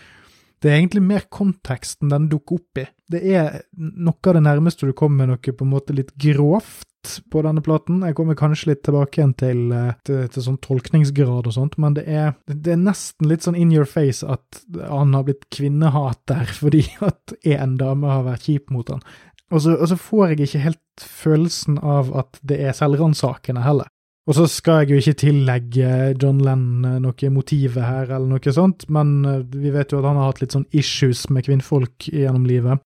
det 0.63 0.71
er 0.71 0.79
egentlig 0.79 1.03
mer 1.05 1.27
konteksten 1.33 2.13
den 2.13 2.29
dukker 2.33 2.61
opp 2.61 2.81
i. 2.81 2.87
Det 3.11 3.21
er 3.35 3.65
noe 3.77 4.17
av 4.31 4.37
det 4.39 4.45
nærmeste 4.47 4.89
du 4.89 4.95
kommer 4.97 5.29
noe 5.29 5.39
på 5.43 5.67
en 5.67 5.73
måte 5.73 5.97
litt 5.97 6.15
grovt 6.21 6.89
på 7.33 7.43
denne 7.45 7.63
platen. 7.65 8.03
Jeg 8.07 8.17
kommer 8.19 8.39
kanskje 8.39 8.73
litt 8.73 8.83
tilbake 8.87 9.21
igjen 9.21 9.35
til, 9.41 9.61
eh, 9.75 9.93
til, 10.07 10.25
til 10.33 10.47
sånn 10.47 10.61
tolkningsgrad 10.65 11.51
og 11.51 11.57
sånt, 11.57 11.79
men 11.83 11.97
det 11.99 12.07
er, 12.11 12.35
det 12.51 12.75
er, 12.75 12.81
nesten 12.81 13.31
litt 13.31 13.47
sånn 13.47 13.59
in 13.59 13.73
your 13.75 13.89
face 13.89 14.27
at 14.27 14.63
han 14.81 15.15
har 15.17 15.27
blitt 15.29 15.49
kvinnehater 15.55 16.51
fordi 16.61 16.85
at 17.05 17.37
én 17.43 17.79
dame 17.81 18.11
har 18.11 18.27
vært 18.29 18.49
kjip 18.49 18.75
mot 18.75 18.93
han. 18.93 19.05
Og 19.53 19.61
så, 19.63 19.75
og 19.77 19.91
så 19.91 19.99
får 20.01 20.33
jeg 20.33 20.47
ikke 20.47 20.65
helt 20.65 21.05
følelsen 21.05 21.79
av 21.79 22.15
at 22.17 22.41
det 22.47 22.63
er 22.65 22.77
selvransakende 22.77 23.65
heller. 23.65 23.91
Og 24.25 24.39
så 24.39 24.47
skal 24.49 24.83
jeg 24.83 24.95
jo 24.95 25.01
ikke 25.03 25.21
tillegge 25.21 25.89
John 26.17 26.41
Lennon 26.41 26.87
eh, 26.89 27.01
noe 27.05 27.31
motive 27.33 27.85
her, 27.85 28.09
eller 28.09 28.31
noe 28.31 28.55
sånt, 28.57 28.87
men 28.93 29.19
eh, 29.29 29.43
vi 29.53 29.73
vet 29.75 29.93
jo 29.93 30.01
at 30.01 30.09
han 30.09 30.21
har 30.21 30.31
hatt 30.31 30.41
litt 30.41 30.57
sånn 30.57 30.69
issues 30.73 31.27
med 31.29 31.45
kvinnfolk 31.45 32.09
gjennom 32.09 32.47
livet. 32.49 32.81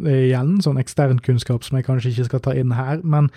Er 0.00 0.22
igjen 0.28 0.54
sånn 0.64 0.80
eksternkunnskap 0.80 1.66
som 1.66 1.76
jeg 1.76 1.88
kanskje 1.88 2.14
ikke 2.14 2.30
skal 2.30 2.44
ta 2.46 2.54
inn 2.56 2.72
her, 2.72 3.02
men 3.04 3.28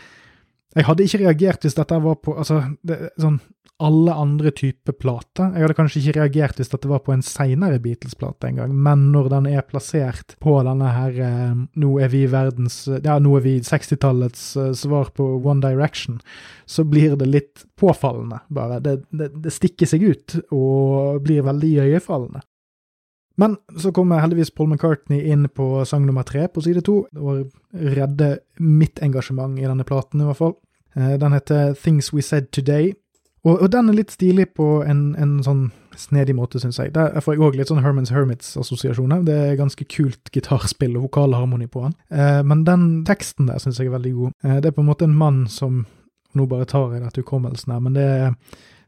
jeg 0.75 0.87
hadde 0.87 1.05
ikke 1.07 1.21
reagert 1.23 1.65
hvis 1.65 1.77
dette 1.77 1.97
var 2.03 2.17
på 2.23 2.35
altså, 2.39 2.61
det, 2.83 3.09
sånn 3.19 3.39
alle 3.83 4.13
andre 4.15 4.51
typer 4.55 4.95
plater. 4.95 5.49
Jeg 5.51 5.65
hadde 5.65 5.75
kanskje 5.75 5.99
ikke 5.99 6.21
reagert 6.21 6.59
hvis 6.59 6.71
dette 6.71 6.87
var 6.87 7.01
på 7.03 7.11
en 7.11 7.23
seinere 7.25 7.79
Beatles-plate 7.83 8.47
engang, 8.47 8.71
men 8.71 9.09
når 9.11 9.27
den 9.33 9.49
er 9.51 9.65
plassert 9.67 10.37
på 10.43 10.53
denne 10.63 10.93
her 10.95 11.19
eh, 11.25 11.57
Nå 11.83 11.89
er 11.99 12.11
vi 12.13 12.23
verdens 12.31 12.85
Ja, 12.87 13.17
nå 13.19 13.35
er 13.35 13.43
vi 13.43 13.57
60-tallets 13.67 14.47
eh, 14.61 14.71
svar 14.79 15.11
på 15.15 15.27
One 15.43 15.59
Direction, 15.65 16.21
så 16.65 16.87
blir 16.87 17.17
det 17.19 17.27
litt 17.27 17.65
påfallende, 17.79 18.39
bare. 18.47 18.79
Det, 18.83 18.97
det, 19.11 19.33
det 19.43 19.53
stikker 19.53 19.91
seg 19.91 20.07
ut 20.07 20.37
og 20.55 21.19
blir 21.27 21.43
veldig 21.43 21.75
iøynefallende. 21.75 22.45
Men 23.35 23.57
så 23.81 23.91
kommer 23.91 24.23
heldigvis 24.23 24.53
Paul 24.55 24.69
McCartney 24.71 25.25
inn 25.31 25.49
på 25.49 25.85
sang 25.85 26.05
nummer 26.07 26.23
tre 26.23 26.47
på 26.47 26.63
side 26.63 26.85
to, 26.87 27.01
og 27.19 27.49
redder 27.73 28.37
mitt 28.63 29.01
engasjement 29.03 29.59
i 29.59 29.67
denne 29.67 29.87
platen, 29.87 30.21
i 30.23 30.29
hvert 30.29 30.39
fall. 30.39 30.55
Eh, 30.95 31.17
den 31.19 31.35
heter 31.35 31.73
Things 31.75 32.13
We 32.13 32.23
Said 32.23 32.51
Today, 32.55 32.93
og, 33.45 33.59
og, 33.61 33.67
den 33.71 33.89
er 33.91 33.99
litt 33.99 34.13
stilig 34.13 34.47
på 34.57 34.67
en, 34.89 35.11
en 35.21 35.35
sånn 35.45 35.67
snedig 35.95 36.33
måte, 36.35 36.59
syns 36.59 36.79
jeg. 36.81 36.91
Der 36.95 37.13
får 37.21 37.35
jeg 37.35 37.43
òg 37.45 37.57
litt 37.59 37.69
sånn 37.69 37.83
Hermans 37.83 38.09
Hermits-assosiasjoner. 38.11 39.21
Det 39.27 39.35
er 39.35 39.59
ganske 39.59 39.85
kult 39.91 40.31
gitarspill 40.33 40.95
og 40.97 41.05
vokalharmoni 41.05 41.69
på 41.71 41.83
den. 41.85 41.93
Eh, 42.09 42.41
men 42.47 42.63
den 42.67 42.87
teksten 43.07 43.51
der 43.51 43.61
syns 43.61 43.79
jeg 43.79 43.91
er 43.91 43.97
veldig 43.99 44.13
god. 44.15 44.33
Eh, 44.43 44.57
det 44.63 44.71
er 44.71 44.75
på 44.75 44.81
en 44.81 44.89
måte 44.89 45.07
en 45.07 45.19
mann 45.19 45.45
som 45.51 45.85
Nå 46.35 46.49
bare 46.51 46.65
tar 46.67 46.89
jeg 46.91 46.99
dette 46.99 47.21
hukommelsen 47.23 47.71
her, 47.71 47.77
men 47.79 47.93
det 47.95 48.03
er, 48.03 48.33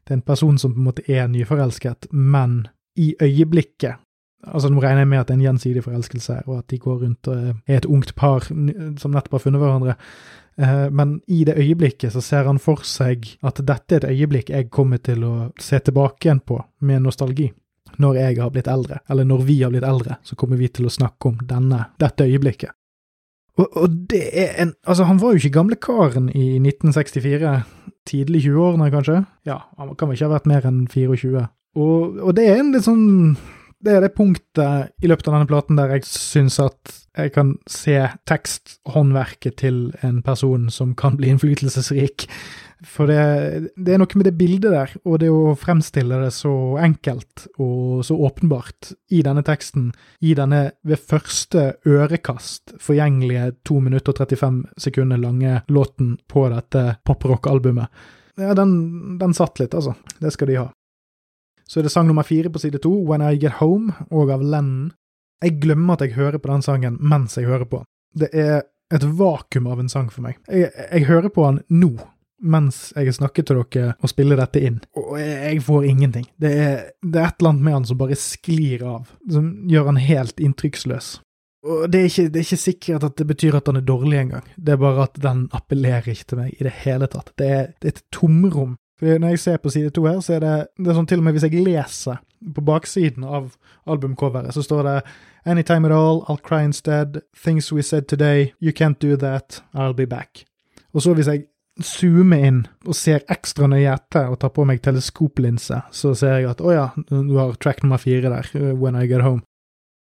det 0.04 0.12
er 0.12 0.18
en 0.18 0.26
person 0.26 0.58
som 0.60 0.74
på 0.74 0.82
en 0.82 0.84
måte 0.84 1.04
er 1.08 1.30
nyforelsket, 1.32 2.10
men 2.12 2.58
i 3.00 3.06
øyeblikket 3.24 4.02
Altså, 4.46 4.70
Nå 4.70 4.80
regner 4.80 5.02
jeg 5.02 5.10
med 5.10 5.20
at 5.20 5.28
det 5.28 5.34
er 5.34 5.38
en 5.40 5.46
gjensidig 5.48 5.82
forelskelse, 5.84 6.42
og 6.46 6.60
at 6.60 6.68
de 6.70 6.78
går 6.78 7.00
rundt 7.02 7.30
og 7.30 7.46
er 7.66 7.80
et 7.80 7.88
ungt 7.90 8.14
par 8.14 8.44
som 8.46 9.10
nettopp 9.10 9.34
har 9.38 9.42
funnet 9.42 9.62
hverandre. 9.62 9.96
Eh, 10.58 10.90
men 10.90 11.20
i 11.26 11.44
det 11.44 11.58
øyeblikket 11.58 12.12
så 12.14 12.22
ser 12.22 12.46
han 12.46 12.58
for 12.62 12.82
seg 12.86 13.26
at 13.46 13.58
dette 13.62 13.94
er 13.94 14.04
et 14.04 14.10
øyeblikk 14.14 14.50
jeg 14.50 14.70
kommer 14.74 15.02
til 15.02 15.24
å 15.26 15.34
se 15.60 15.78
tilbake 15.78 16.28
igjen 16.28 16.42
på 16.46 16.60
med 16.86 17.02
nostalgi. 17.02 17.50
Når 17.98 18.18
jeg 18.20 18.38
har 18.38 18.50
blitt 18.54 18.70
eldre, 18.70 19.00
eller 19.10 19.26
når 19.26 19.44
vi 19.48 19.60
har 19.62 19.72
blitt 19.74 19.86
eldre, 19.86 20.18
så 20.22 20.36
kommer 20.38 20.58
vi 20.60 20.68
til 20.70 20.86
å 20.86 20.92
snakke 20.92 21.32
om 21.32 21.38
denne, 21.48 21.88
dette 21.98 22.26
øyeblikket. 22.26 22.74
Og, 23.58 23.66
og 23.74 23.94
det 24.10 24.22
er 24.38 24.52
en 24.62 24.74
Altså, 24.86 25.04
han 25.08 25.18
var 25.18 25.34
jo 25.34 25.42
ikke 25.42 25.56
gamle 25.56 25.76
karen 25.82 26.28
i 26.30 26.58
1964. 26.62 27.54
Tidlig 28.06 28.44
20-årene, 28.46 28.90
kanskje? 28.94 29.22
Ja, 29.44 29.58
han 29.78 29.94
kan 29.98 30.08
vel 30.08 30.16
ikke 30.16 30.28
ha 30.28 30.36
vært 30.36 30.46
mer 30.48 30.66
enn 30.68 30.84
24. 30.88 31.42
Og, 31.78 32.20
og 32.22 32.36
det 32.38 32.46
er 32.48 32.60
en 32.60 32.70
litt 32.72 32.86
sånn 32.86 33.08
det 33.84 33.94
er 33.94 34.02
det 34.02 34.14
punktet 34.16 34.94
i 35.02 35.10
løpet 35.10 35.28
av 35.28 35.36
denne 35.36 35.50
platen 35.50 35.78
der 35.78 35.92
jeg 35.94 36.06
syns 36.08 36.58
at 36.62 36.94
jeg 37.18 37.32
kan 37.34 37.52
se 37.70 37.96
teksthåndverket 38.30 39.58
til 39.62 39.78
en 40.06 40.20
person 40.22 40.68
som 40.70 40.94
kan 40.98 41.16
bli 41.18 41.30
innflytelsesrik. 41.32 42.26
For 42.86 43.10
det, 43.10 43.72
det, 43.74 43.94
er 43.94 43.98
noe 43.98 44.18
med 44.20 44.28
det 44.28 44.36
bildet 44.38 44.70
der, 44.70 44.92
og 45.02 45.18
det 45.22 45.30
å 45.34 45.56
fremstille 45.58 46.20
det 46.22 46.30
så 46.36 46.52
enkelt 46.78 47.48
og 47.58 48.04
så 48.06 48.14
åpenbart 48.28 48.92
i 49.14 49.24
denne 49.26 49.42
teksten, 49.46 49.90
i 50.22 50.36
denne 50.38 50.62
ved 50.86 51.02
første 51.10 51.72
ørekast 51.86 52.76
forgjengelige 52.82 53.50
2 53.66 53.80
minutter 53.88 54.14
og 54.14 54.22
35 54.22 54.62
sekunder 54.86 55.22
lange 55.22 55.58
låten 55.74 56.16
på 56.30 56.46
dette 56.54 56.86
poprock-albumet. 57.06 57.90
Ja, 58.38 58.54
den, 58.54 59.18
den 59.18 59.34
satt 59.34 59.58
litt, 59.58 59.74
altså. 59.74 59.96
Det 60.22 60.30
skal 60.30 60.52
de 60.52 60.60
ha. 60.60 60.68
Så 61.68 61.80
er 61.80 61.84
det 61.84 61.92
sang 61.92 62.08
nummer 62.08 62.24
fire 62.24 62.50
på 62.50 62.60
side 62.62 62.80
to, 62.80 62.94
When 63.04 63.22
I 63.22 63.36
Get 63.36 63.60
Home, 63.60 63.92
og 64.10 64.32
av 64.32 64.42
Lennon. 64.42 64.92
Jeg 65.44 65.60
glemmer 65.62 65.94
at 65.94 66.06
jeg 66.06 66.16
hører 66.16 66.40
på 66.42 66.50
den 66.50 66.64
sangen 66.64 66.96
mens 66.98 67.36
jeg 67.36 67.46
hører 67.46 67.68
på. 67.68 67.82
Det 68.16 68.30
er 68.32 68.62
et 68.94 69.04
vakuum 69.04 69.68
av 69.68 69.82
en 69.82 69.90
sang 69.92 70.08
for 70.10 70.24
meg. 70.24 70.38
Jeg, 70.48 70.72
jeg 70.72 71.06
hører 71.10 71.28
på 71.30 71.44
den 71.44 71.60
nå, 71.68 71.92
mens 72.40 72.88
jeg 72.96 73.14
snakker 73.14 73.44
til 73.44 73.60
dere 73.60 73.92
og 74.00 74.10
spiller 74.10 74.40
dette 74.40 74.62
inn, 74.64 74.80
og 74.96 75.14
jeg 75.20 75.60
får 75.66 75.86
ingenting. 75.92 76.26
Det 76.40 76.52
er, 76.56 76.74
det 77.04 77.20
er 77.20 77.28
et 77.28 77.40
eller 77.40 77.52
annet 77.52 77.68
med 77.68 77.76
han 77.76 77.88
som 77.92 78.00
bare 78.00 78.18
sklir 78.18 78.84
av, 78.88 79.12
som 79.30 79.52
gjør 79.68 79.92
han 79.92 80.02
helt 80.08 80.40
inntrykksløs. 80.40 81.18
Og 81.68 81.88
det 81.90 82.00
er, 82.00 82.08
ikke, 82.08 82.28
det 82.32 82.40
er 82.40 82.46
ikke 82.46 82.62
sikkert 82.62 83.06
at 83.08 83.16
det 83.18 83.26
betyr 83.28 83.56
at 83.58 83.68
han 83.68 83.80
er 83.80 83.86
dårlig 83.86 84.20
engang, 84.22 84.50
det 84.56 84.74
er 84.74 84.82
bare 84.82 85.08
at 85.08 85.20
den 85.20 85.48
appellerer 85.52 86.12
ikke 86.14 86.28
til 86.32 86.40
meg 86.40 86.52
i 86.54 86.64
det 86.64 86.74
hele 86.86 87.08
tatt. 87.10 87.32
Det 87.38 87.48
er, 87.50 87.72
det 87.76 87.90
er 87.90 87.96
et 87.96 88.04
tomrom 88.14 88.76
for 88.98 89.20
når 89.22 89.34
jeg 89.34 89.42
ser 89.44 89.60
på 89.62 89.70
side 89.70 89.90
to 89.94 90.06
her, 90.06 90.20
så 90.24 90.36
er 90.36 90.44
det, 90.44 90.54
det 90.78 90.90
er 90.90 90.98
sånn 90.98 91.08
til 91.08 91.20
og 91.22 91.28
med 91.28 91.36
hvis 91.36 91.46
jeg 91.46 91.64
leser 91.64 92.18
på 92.54 92.64
baksiden 92.66 93.26
av 93.26 93.52
albumcoveret, 93.88 94.54
så 94.54 94.62
står 94.62 94.86
det 94.86 94.96
Anytime 95.48 95.88
at 95.88 95.94
all, 95.94 96.24
I'll 96.28 96.42
cry 96.42 96.64
instead, 96.64 97.22
Things 97.32 97.72
we 97.72 97.82
said 97.82 98.08
today, 98.08 98.52
You 98.60 98.72
can't 98.72 98.98
do 98.98 99.16
that, 99.16 99.62
I'll 99.74 99.94
be 99.96 100.06
back. 100.06 100.44
Og 100.92 101.02
så 101.02 101.14
hvis 101.14 101.30
jeg 101.30 101.46
zoomer 101.84 102.42
inn 102.42 102.62
og 102.86 102.96
ser 102.98 103.22
ekstra 103.30 103.68
nøye 103.70 103.92
etter 103.92 104.32
og 104.32 104.40
tar 104.42 104.50
på 104.54 104.64
meg 104.66 104.82
teleskoplinse, 104.82 105.82
så 105.94 106.14
ser 106.18 106.40
jeg 106.40 106.50
at 106.50 106.60
å 106.60 106.74
ja, 106.74 106.86
du 107.08 107.36
har 107.38 107.54
track 107.62 107.84
nummer 107.84 108.02
fire 108.02 108.32
der, 108.32 108.50
When 108.74 108.98
I 108.98 109.06
Get 109.06 109.22
Home. 109.22 109.44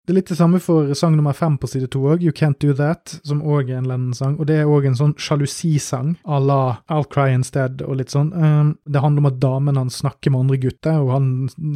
Det 0.01 0.15
er 0.15 0.17
litt 0.17 0.31
det 0.31 0.37
samme 0.39 0.57
for 0.57 0.95
sang 0.97 1.13
nummer 1.13 1.35
fem 1.37 1.59
på 1.61 1.67
side 1.69 1.85
to 1.93 1.99
òg, 2.09 2.23
You 2.25 2.33
Can't 2.33 2.57
Do 2.63 2.73
That, 2.73 3.19
som 3.27 3.43
òg 3.45 3.69
er 3.69 3.77
en 3.77 3.89
Lennon-sang. 3.89 4.39
Og 4.41 4.47
det 4.49 4.55
er 4.57 4.69
òg 4.69 4.87
en 4.89 4.97
sånn 4.97 5.13
sjalusisang 5.21 6.15
à 6.25 6.39
la 6.41 6.61
I'll 6.89 7.05
Cry 7.05 7.35
Instead 7.35 7.83
og 7.85 7.99
litt 7.99 8.13
sånn. 8.13 8.31
Um, 8.33 8.71
det 8.89 9.03
handler 9.03 9.21
om 9.21 9.29
at 9.29 9.37
damen 9.43 9.77
hans 9.77 9.99
snakker 10.01 10.33
med 10.33 10.47
andre 10.47 10.57
gutter, 10.63 10.97
og 11.03 11.13
han 11.13 11.27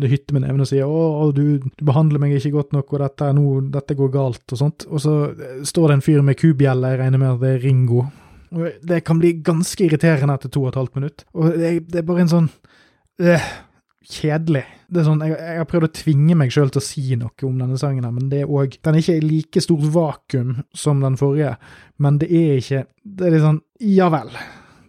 hytter 0.02 0.34
med 0.34 0.48
neven 0.48 0.66
og 0.66 0.72
sier 0.72 0.90
'Å, 0.90 1.30
du, 1.38 1.60
du, 1.62 1.86
behandler 1.86 2.24
meg 2.24 2.34
ikke 2.40 2.56
godt 2.58 2.74
nok, 2.74 2.96
og 2.98 3.04
dette, 3.06 3.30
no, 3.38 3.46
dette 3.78 3.98
går 4.00 4.10
galt', 4.18 4.48
og 4.50 4.62
sånt. 4.64 4.88
Og 4.90 5.06
så 5.06 5.16
eh, 5.30 5.62
står 5.62 5.88
det 5.88 6.00
en 6.00 6.06
fyr 6.10 6.26
med 6.26 6.40
kubjelle, 6.42 6.96
jeg 6.96 7.04
regner 7.04 7.22
med 7.22 7.36
at 7.36 7.46
det 7.46 7.54
er 7.54 7.64
Ringo. 7.68 8.08
Og 8.56 8.82
det 8.82 9.04
kan 9.06 9.22
bli 9.22 9.36
ganske 9.46 9.86
irriterende 9.86 10.34
etter 10.34 10.50
to 10.50 10.66
og 10.66 10.74
et 10.74 10.82
halvt 10.82 10.98
minutt. 10.98 11.26
Og 11.38 11.54
det, 11.54 11.76
det 11.94 12.02
er 12.02 12.10
bare 12.10 12.26
en 12.26 12.34
sånn 12.34 12.50
øh, 13.22 13.48
kjedelig. 14.10 14.64
Det 14.90 15.02
er 15.02 15.08
sånn, 15.08 15.24
jeg, 15.26 15.38
jeg 15.40 15.62
har 15.62 15.70
prøvd 15.70 15.88
å 15.88 15.94
tvinge 15.98 16.38
meg 16.38 16.54
sjøl 16.54 16.72
til 16.74 16.82
å 16.82 16.86
si 16.86 17.06
noe 17.20 17.48
om 17.48 17.62
denne 17.62 17.80
sangen, 17.82 18.06
her, 18.06 18.14
men 18.14 18.30
det 18.32 18.44
er 18.44 18.52
òg 18.52 18.78
Den 18.86 18.98
er 18.98 19.02
ikke 19.02 19.18
i 19.18 19.24
like 19.26 19.64
stort 19.64 19.88
vakuum 19.96 20.60
som 20.78 21.02
den 21.04 21.18
forrige, 21.20 21.56
men 22.02 22.20
det 22.22 22.30
er 22.30 22.60
ikke 22.62 22.84
Det 23.02 23.26
er 23.26 23.36
litt 23.36 23.46
sånn 23.46 23.64
Ja 23.82 24.12
vel, 24.14 24.30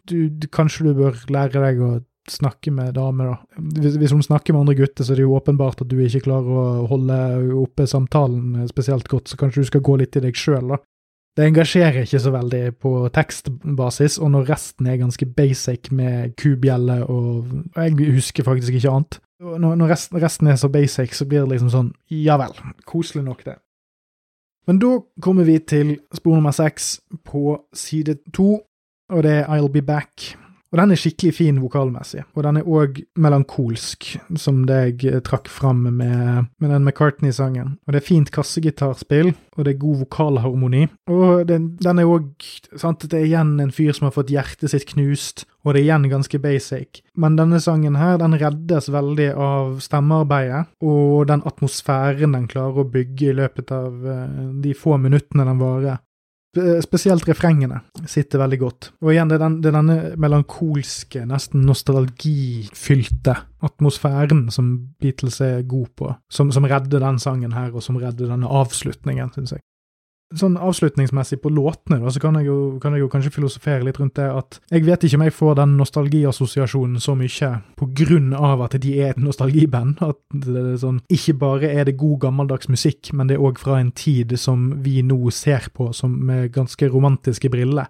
du, 0.06 0.28
du, 0.28 0.48
kanskje 0.52 0.88
du 0.88 1.00
bør 1.00 1.18
lære 1.32 1.64
deg 1.64 1.80
å 1.82 1.94
snakke 2.30 2.72
med 2.74 2.96
damer, 2.96 3.32
da. 3.32 3.62
Hvis, 3.78 3.96
hvis 4.02 4.12
hun 4.14 4.24
snakker 4.24 4.54
med 4.54 4.64
andre 4.64 4.74
gutter, 4.80 5.06
så 5.06 5.14
er 5.14 5.20
det 5.20 5.26
jo 5.28 5.36
åpenbart 5.36 5.84
at 5.84 5.90
du 5.90 6.00
ikke 6.02 6.24
klarer 6.24 6.58
å 6.58 6.86
holde 6.90 7.18
oppe 7.62 7.86
samtalen 7.86 8.66
spesielt 8.70 9.06
godt, 9.10 9.30
så 9.30 9.38
kanskje 9.38 9.62
du 9.62 9.68
skal 9.70 9.84
gå 9.86 9.94
litt 10.00 10.18
i 10.18 10.24
deg 10.24 10.38
sjøl, 10.38 10.74
da. 10.74 10.80
Det 11.36 11.44
engasjerer 11.44 12.06
ikke 12.06 12.20
så 12.22 12.30
veldig 12.32 12.62
på 12.80 12.90
tekstbasis, 13.12 14.16
og 14.18 14.30
når 14.32 14.48
resten 14.54 14.86
er 14.88 14.96
ganske 14.96 15.26
basic 15.26 15.90
med 15.92 16.32
kubjelle 16.40 17.02
og 17.04 17.50
Jeg 17.76 18.14
husker 18.14 18.44
faktisk 18.44 18.72
ikke 18.72 18.90
annet. 18.90 19.18
Når, 19.40 19.88
resten, 19.90 20.22
resten 20.22 20.46
er 20.46 20.56
så 20.56 20.68
basic, 20.72 21.12
så 21.12 21.26
blir 21.28 21.44
det 21.44 21.50
liksom 21.50 21.70
sånn 21.70 21.92
ja 22.08 22.38
vel, 22.40 22.56
koselig 22.88 23.24
nok, 23.26 23.44
det. 23.44 23.58
Men 24.66 24.80
da 24.80 24.96
kommer 25.22 25.44
vi 25.44 25.58
til 25.58 25.98
spor 26.14 26.38
nummer 26.38 26.56
seks 26.56 27.00
på 27.24 27.60
side 27.74 28.16
to, 28.34 28.62
og 29.12 29.22
det 29.22 29.42
er 29.42 29.52
I'll 29.52 29.68
Be 29.70 29.82
Back. 29.84 30.32
Og 30.74 30.80
den 30.80 30.92
er 30.92 30.98
skikkelig 30.98 31.34
fin 31.36 31.58
vokalmessig, 31.62 32.24
og 32.34 32.42
den 32.42 32.58
er 32.58 32.66
òg 32.66 32.98
melankolsk, 33.22 34.08
som 34.36 34.64
det 34.66 34.80
jeg 35.04 35.22
trakk 35.26 35.48
fram 35.52 35.84
med, 35.86 36.48
med 36.58 36.72
den 36.72 36.84
McCartney-sangen. 36.84 37.76
Og 37.86 37.94
det 37.94 38.00
er 38.00 38.06
fint 38.08 38.32
kassegitarspill, 38.34 39.30
og 39.56 39.64
det 39.64 39.74
er 39.74 39.82
god 39.84 40.00
vokalharmoni. 40.02 40.88
Og 41.12 41.46
den, 41.48 41.70
den 41.82 42.02
er 42.02 42.10
òg 42.10 42.48
sant, 42.74 43.06
Det 43.06 43.20
er 43.20 43.28
igjen 43.28 43.60
en 43.62 43.70
fyr 43.70 43.94
som 43.94 44.08
har 44.08 44.16
fått 44.16 44.32
hjertet 44.34 44.72
sitt 44.72 44.88
knust, 44.90 45.46
og 45.62 45.74
det 45.74 45.80
er 45.80 45.86
igjen 45.86 46.08
ganske 46.10 46.38
basic. 46.42 47.00
Men 47.14 47.38
denne 47.38 47.60
sangen 47.62 47.96
her, 47.98 48.18
den 48.20 48.36
reddes 48.38 48.90
veldig 48.92 49.28
av 49.34 49.78
stemmearbeidet, 49.82 50.66
og 50.82 51.28
den 51.30 51.46
atmosfæren 51.46 52.34
den 52.34 52.50
klarer 52.50 52.82
å 52.82 52.90
bygge 52.90 53.30
i 53.30 53.36
løpet 53.38 53.72
av 53.74 54.06
eh, 54.06 54.42
de 54.62 54.74
få 54.78 54.98
minuttene 55.00 55.46
den 55.46 55.62
varer. 55.62 56.02
Spesielt 56.84 57.26
refrengene 57.28 57.82
sitter 58.08 58.40
veldig 58.42 58.58
godt. 58.60 58.90
Og 59.04 59.12
igjen, 59.12 59.30
det 59.30 59.38
er, 59.38 59.44
den, 59.44 59.58
det 59.62 59.70
er 59.70 59.76
denne 59.78 59.98
melankolske, 60.20 61.24
nesten 61.28 61.66
nostalgifylte 61.68 63.36
atmosfæren 63.66 64.46
som 64.54 64.72
Beatles 65.02 65.40
er 65.44 65.62
god 65.68 65.88
på, 65.98 66.10
som, 66.32 66.52
som 66.54 66.68
redder 66.68 67.02
den 67.02 67.20
sangen 67.22 67.56
her, 67.56 67.72
og 67.74 67.84
som 67.84 67.98
redder 68.00 68.32
denne 68.32 68.50
avslutningen, 68.50 69.32
syns 69.36 69.56
jeg 69.56 69.64
sånn 70.34 70.56
avslutningsmessig 70.58 71.38
på 71.42 71.50
låtene, 71.54 72.00
da, 72.02 72.10
så 72.10 72.20
kan 72.22 72.34
jeg, 72.40 72.48
jo, 72.48 72.56
kan 72.82 72.96
jeg, 72.96 73.04
jo, 73.04 73.10
kanskje 73.12 73.30
filosofere 73.36 73.86
litt 73.86 74.00
rundt 74.00 74.16
det 74.18 74.26
at 74.26 74.58
jeg 74.72 74.82
vet 74.86 75.06
ikke 75.06 75.20
om 75.20 75.24
jeg 75.26 75.36
får 75.36 75.54
den 75.60 75.76
nostalgiassosiasjonen 75.78 77.02
så 77.02 77.14
mye 77.18 77.50
på 77.78 77.88
grunn 78.02 78.32
av 78.34 78.64
at 78.66 78.74
de 78.82 78.96
er 78.98 79.14
et 79.14 79.22
nostalgiband. 79.22 80.02
At 80.02 80.18
det 80.34 80.56
er 80.58 80.76
sånn 80.82 80.98
Ikke 81.12 81.36
bare 81.38 81.70
er 81.70 81.86
det 81.86 81.96
god, 82.00 82.18
gammeldags 82.26 82.70
musikk, 82.72 83.12
men 83.14 83.30
det 83.30 83.36
er 83.36 83.46
òg 83.46 83.60
fra 83.62 83.78
en 83.80 83.92
tid 83.94 84.34
som 84.40 84.68
vi 84.82 84.98
nå 85.06 85.20
ser 85.30 85.70
på 85.74 85.92
som 85.94 86.18
med 86.26 86.50
ganske 86.54 86.90
romantiske 86.90 87.50
briller. 87.52 87.86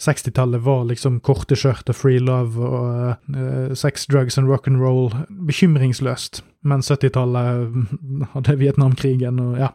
60-tallet 0.00 0.62
var 0.62 0.86
liksom 0.88 1.20
korte 1.22 1.56
skjørt 1.58 1.90
og 1.90 1.98
free 1.98 2.22
love 2.22 2.58
og 2.58 3.30
uh, 3.34 3.74
sex, 3.78 4.08
drugs 4.10 4.38
and 4.38 4.50
rock 4.50 4.66
and 4.70 4.82
roll 4.82 5.12
bekymringsløst 5.46 6.42
mens 6.64 6.90
70-tallet 6.90 8.30
hadde 8.32 8.56
Vietnamkrigen 8.62 9.40
og 9.42 9.58
ja. 9.60 9.70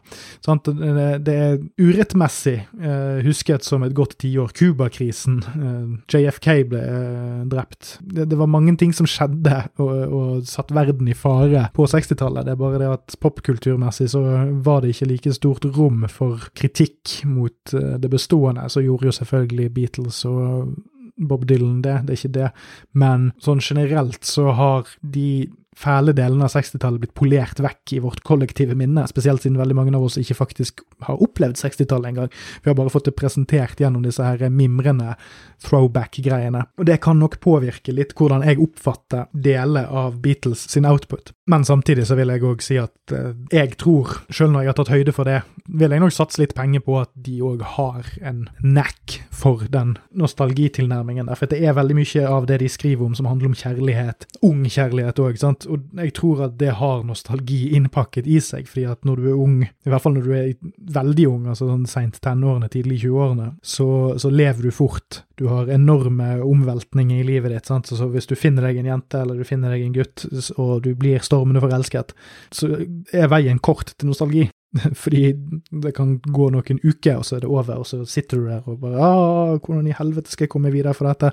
Sant? 0.45 0.69
Det 0.69 1.35
er 1.35 1.59
urettmessig 1.79 2.55
eh, 2.59 3.21
husket 3.25 3.65
som 3.67 3.85
et 3.85 3.95
godt 3.97 4.17
tiår. 4.21 4.51
Cuba-krisen. 4.57 5.39
Eh, 5.49 5.95
JFK 6.09 6.49
ble 6.71 6.83
eh, 6.83 7.39
drept. 7.49 7.97
Det, 8.01 8.27
det, 8.29 8.39
var 8.39 8.51
mange 8.51 8.75
ting 8.79 8.93
som 8.95 9.09
skjedde 9.09 9.61
og, 9.81 9.95
og 10.19 10.45
satt 10.49 10.73
verden 10.75 11.09
i 11.11 11.17
fare 11.17 11.67
på 11.75 11.87
60-tallet. 11.89 12.47
Det 12.47 12.55
er 12.55 12.61
bare 12.61 12.81
det 12.81 12.91
at 12.91 13.17
popkulturmessig 13.21 14.09
så 14.15 14.23
var 14.65 14.83
det 14.83 14.95
ikke 14.95 15.11
like 15.13 15.35
stort 15.35 15.67
rom 15.77 16.05
for 16.11 16.49
kritikk 16.57 17.19
mot 17.29 17.75
eh, 17.75 17.97
det 18.01 18.11
bestående. 18.11 18.69
Så 18.71 18.85
gjorde 18.85 19.11
jo 19.11 19.19
selvfølgelig 19.21 19.73
Beatles 19.75 20.23
og 20.29 20.73
Bob 21.19 21.45
Dylan 21.45 21.81
det, 21.83 21.97
det 22.07 22.13
er 22.13 22.19
ikke 22.19 22.35
det. 22.37 22.49
Men 22.95 23.31
sånn 23.43 23.61
generelt 23.63 24.23
så 24.25 24.53
har 24.55 24.89
de 25.01 25.49
fæle 25.78 26.13
delene 26.15 26.47
av 26.47 26.53
60-tallet 26.53 27.03
blitt 27.03 27.15
polert 27.17 27.59
vekk 27.61 27.93
i 27.95 28.01
vårt 28.03 28.24
kollektive 28.28 28.76
minne, 28.78 29.05
spesielt 29.09 29.43
siden 29.43 29.59
veldig 29.59 29.78
mange 29.78 29.93
av 29.95 30.05
oss 30.07 30.17
ikke 30.20 30.38
faktisk 30.38 30.84
har 31.05 31.22
opplevd 31.24 31.59
60-tallet 31.61 32.11
engang. 32.11 32.32
Vi 32.63 32.72
har 32.72 32.78
bare 32.78 32.91
fått 32.93 33.09
det 33.09 33.15
presentert 33.20 33.80
gjennom 33.80 34.03
disse 34.05 34.26
her 34.26 34.49
mimrende 34.49 35.15
throwback-greiene. 35.63 36.65
Og 36.80 36.88
det 36.89 36.99
kan 37.03 37.20
nok 37.20 37.39
påvirke 37.43 37.93
litt 37.95 38.15
hvordan 38.17 38.45
jeg 38.47 38.61
oppfatter 38.63 39.28
deler 39.32 39.89
av 39.91 40.20
Beatles 40.24 40.65
sin 40.72 40.88
output. 40.89 41.34
Men 41.49 41.65
samtidig 41.65 42.05
så 42.07 42.17
vil 42.20 42.30
jeg 42.34 42.45
òg 42.45 42.61
si 42.61 42.78
at 42.80 43.13
eh, 43.15 43.32
jeg 43.53 43.74
tror, 43.82 44.20
sjøl 44.30 44.51
når 44.53 44.65
jeg 44.65 44.72
har 44.72 44.80
tatt 44.80 44.93
høyde 44.93 45.15
for 45.15 45.30
det, 45.30 45.39
vil 45.70 45.93
jeg 45.93 46.01
nok 46.01 46.13
satse 46.13 46.41
litt 46.41 46.55
penger 46.57 46.84
på 46.86 46.99
at 47.01 47.11
de 47.17 47.39
òg 47.45 47.63
har 47.78 48.07
en 48.26 48.43
knack 48.59 49.20
for 49.34 49.65
den 49.72 49.95
nostalgitilnærmingen 50.17 51.30
der. 51.30 51.39
For 51.39 51.49
det 51.49 51.61
er 51.63 51.78
veldig 51.78 51.97
mye 51.97 52.28
av 52.30 52.47
det 52.49 52.59
de 52.63 52.70
skriver 52.72 53.05
om 53.05 53.17
som 53.17 53.30
handler 53.30 53.51
om 53.51 53.57
kjærlighet, 53.57 54.28
ung 54.45 54.61
kjærlighet 54.65 55.22
òg, 55.24 55.39
sant 55.41 55.68
og 55.70 56.01
jeg 56.01 56.13
tror 56.17 56.43
at 56.47 56.57
det 56.59 56.74
har 56.80 57.03
nostalgi 57.07 57.76
innpakket 57.78 58.28
i 58.30 58.39
seg, 58.43 58.67
fordi 58.70 58.86
at 58.89 59.05
når 59.07 59.22
du 59.22 59.30
er 59.30 59.39
ung, 59.39 59.55
i 59.63 59.91
hvert 59.91 60.03
fall 60.03 60.15
når 60.17 60.28
du 60.28 60.34
er 60.36 60.51
veldig 60.99 61.28
ung, 61.30 61.47
altså 61.51 61.70
sånn 61.70 61.88
seint 61.89 62.20
tenårene, 62.24 62.70
tidlig 62.72 63.01
20-årene, 63.05 63.51
så, 63.61 63.89
så, 64.22 64.32
lever 64.34 64.70
du 64.70 64.76
fort. 64.76 65.24
Du 65.39 65.47
har 65.51 65.72
enorme 65.72 66.38
omveltninger 66.43 67.22
i 67.22 67.28
livet 67.28 67.53
ditt. 67.53 67.70
sant? 67.70 67.89
Så 67.89 68.09
hvis 68.13 68.30
du 68.30 68.36
finner 68.39 68.67
deg 68.67 68.82
en 68.82 68.91
jente 68.93 69.24
eller 69.24 69.39
du 69.39 69.47
finner 69.47 69.76
deg 69.76 69.86
en 69.86 69.95
gutt, 69.95 70.26
og 70.57 70.84
du 70.86 70.93
blir 70.99 71.24
stormende 71.26 71.63
forelsket, 71.63 72.15
så 72.55 72.74
er 72.76 73.32
veien 73.32 73.61
kort 73.63 73.95
til 73.95 74.11
nostalgi. 74.11 74.49
Fordi 75.01 75.34
det 75.82 75.91
kan 75.97 76.17
gå 76.22 76.49
noen 76.53 76.80
uker, 76.84 77.17
og 77.17 77.26
så 77.26 77.38
er 77.38 77.43
det 77.43 77.49
over, 77.49 77.80
og 77.82 77.88
så 77.89 78.03
sitter 78.05 78.38
du 78.38 78.49
der 78.51 78.67
og 78.70 78.78
bare 78.84 79.01
ah, 79.01 79.57
'Hvordan 79.57 79.88
i 79.89 79.95
helvete 79.97 80.32
skal 80.32 80.45
jeg 80.45 80.53
komme 80.53 80.72
videre 80.72 80.93
for 80.93 81.09
dette?' 81.09 81.32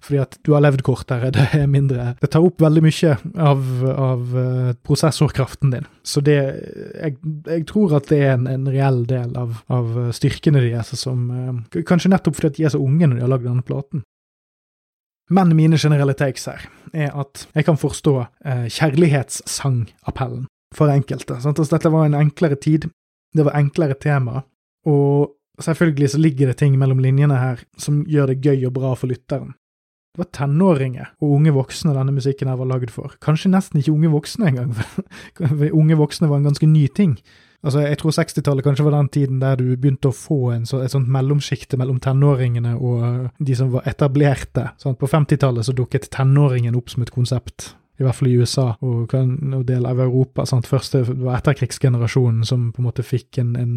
Fordi 0.00 0.20
at 0.22 0.38
du 0.46 0.54
har 0.54 0.64
levd 0.64 0.82
kortere, 0.82 1.30
det 1.36 1.48
er 1.52 1.66
mindre 1.66 2.14
Det 2.20 2.30
tar 2.30 2.44
opp 2.44 2.60
veldig 2.60 2.82
mye 2.82 3.16
av, 3.36 3.62
av 3.92 4.36
uh, 4.36 4.72
prosessorkraften 4.84 5.70
din. 5.70 5.86
Så 6.02 6.20
det 6.20 6.38
jeg, 6.38 7.16
jeg, 7.46 7.66
tror 7.66 7.96
at 7.96 8.08
det 8.08 8.22
er 8.24 8.34
en, 8.38 8.46
en 8.46 8.68
reell 8.68 9.04
del 9.06 9.36
av, 9.36 9.62
av 9.68 10.12
styrkene 10.12 10.60
deres, 10.64 10.94
som 10.96 11.30
uh, 11.30 11.82
Kanskje 11.84 12.10
nettopp 12.10 12.36
fordi 12.36 12.48
at 12.48 12.56
de 12.56 12.64
er 12.64 12.72
så 12.72 12.80
unge 12.80 13.06
når 13.06 13.18
de 13.18 13.26
har 13.26 13.34
lagd 13.36 13.44
denne 13.44 13.62
platen. 13.62 14.02
Men 15.30 15.52
mine 15.56 15.76
generelle 15.76 16.16
takes 16.16 16.48
her 16.48 16.64
er 16.94 17.12
at 17.12 17.44
jeg 17.52 17.66
kan 17.66 17.76
forstå 17.76 18.14
eh, 18.48 18.64
kjærlighetssangappellen 18.72 20.46
for 20.74 20.92
enkelte. 20.92 21.38
Sant? 21.40 21.58
Altså, 21.58 21.76
dette 21.76 21.92
var 21.92 22.06
en 22.06 22.18
enklere 22.18 22.58
tid, 22.60 22.88
det 23.36 23.46
var 23.46 23.56
enklere 23.58 23.96
tema, 24.00 24.42
og 24.88 25.34
selvfølgelig 25.62 26.12
så 26.14 26.20
ligger 26.22 26.50
det 26.50 26.58
ting 26.60 26.78
mellom 26.78 27.00
linjene 27.02 27.38
her 27.38 27.64
som 27.80 28.04
gjør 28.08 28.32
det 28.32 28.42
gøy 28.44 28.68
og 28.68 28.76
bra 28.76 28.92
for 28.98 29.10
lytteren. 29.10 29.56
Det 30.14 30.24
var 30.24 30.30
tenåringer 30.34 31.10
og 31.22 31.34
unge 31.36 31.52
voksne 31.54 31.92
denne 31.94 32.14
musikken 32.14 32.48
her 32.50 32.56
var 32.58 32.70
lagd 32.70 32.90
for. 32.90 33.12
Kanskje 33.22 33.52
nesten 33.52 33.80
ikke 33.80 33.92
unge 33.94 34.10
voksne 34.12 34.48
engang, 34.50 34.72
for 34.74 35.68
unge 35.80 35.98
voksne 35.98 36.30
var 36.30 36.40
en 36.40 36.48
ganske 36.48 36.66
ny 36.66 36.86
ting. 36.94 37.18
Altså, 37.62 37.80
Jeg 37.80 37.98
tror 37.98 38.14
60-tallet 38.14 38.64
kanskje 38.64 38.84
var 38.86 38.94
den 38.94 39.08
tiden 39.08 39.40
der 39.42 39.56
du 39.58 39.76
begynte 39.76 40.12
å 40.12 40.14
få 40.14 40.54
så, 40.64 40.80
et 40.82 40.94
sånt 40.94 41.10
mellomsjikte 41.10 41.78
mellom 41.78 41.98
tenåringene 42.00 42.76
og 42.78 43.30
de 43.38 43.56
som 43.58 43.72
var 43.72 43.88
etablerte. 43.90 44.68
Sånn, 44.78 44.96
på 44.98 45.10
50-tallet 45.10 45.66
så 45.66 45.74
dukket 45.74 46.10
tenåringen 46.14 46.78
opp 46.78 46.90
som 46.92 47.02
et 47.02 47.14
konsept 47.14 47.72
i 47.98 48.04
hvert 48.06 48.14
fall 48.14 48.28
i 48.30 48.36
USA 48.38 48.66
og 48.86 49.14
en 49.18 49.56
del 49.66 49.86
av 49.88 49.98
Europa. 50.00 50.44
Sant? 50.46 50.68
Første 50.70 51.00
var 51.08 51.40
etterkrigsgenerasjonen 51.40 52.44
som 52.46 52.68
på 52.74 52.82
en 52.82 52.86
måte 52.86 53.02
fikk 53.06 53.40
en, 53.42 53.56
en, 53.58 53.72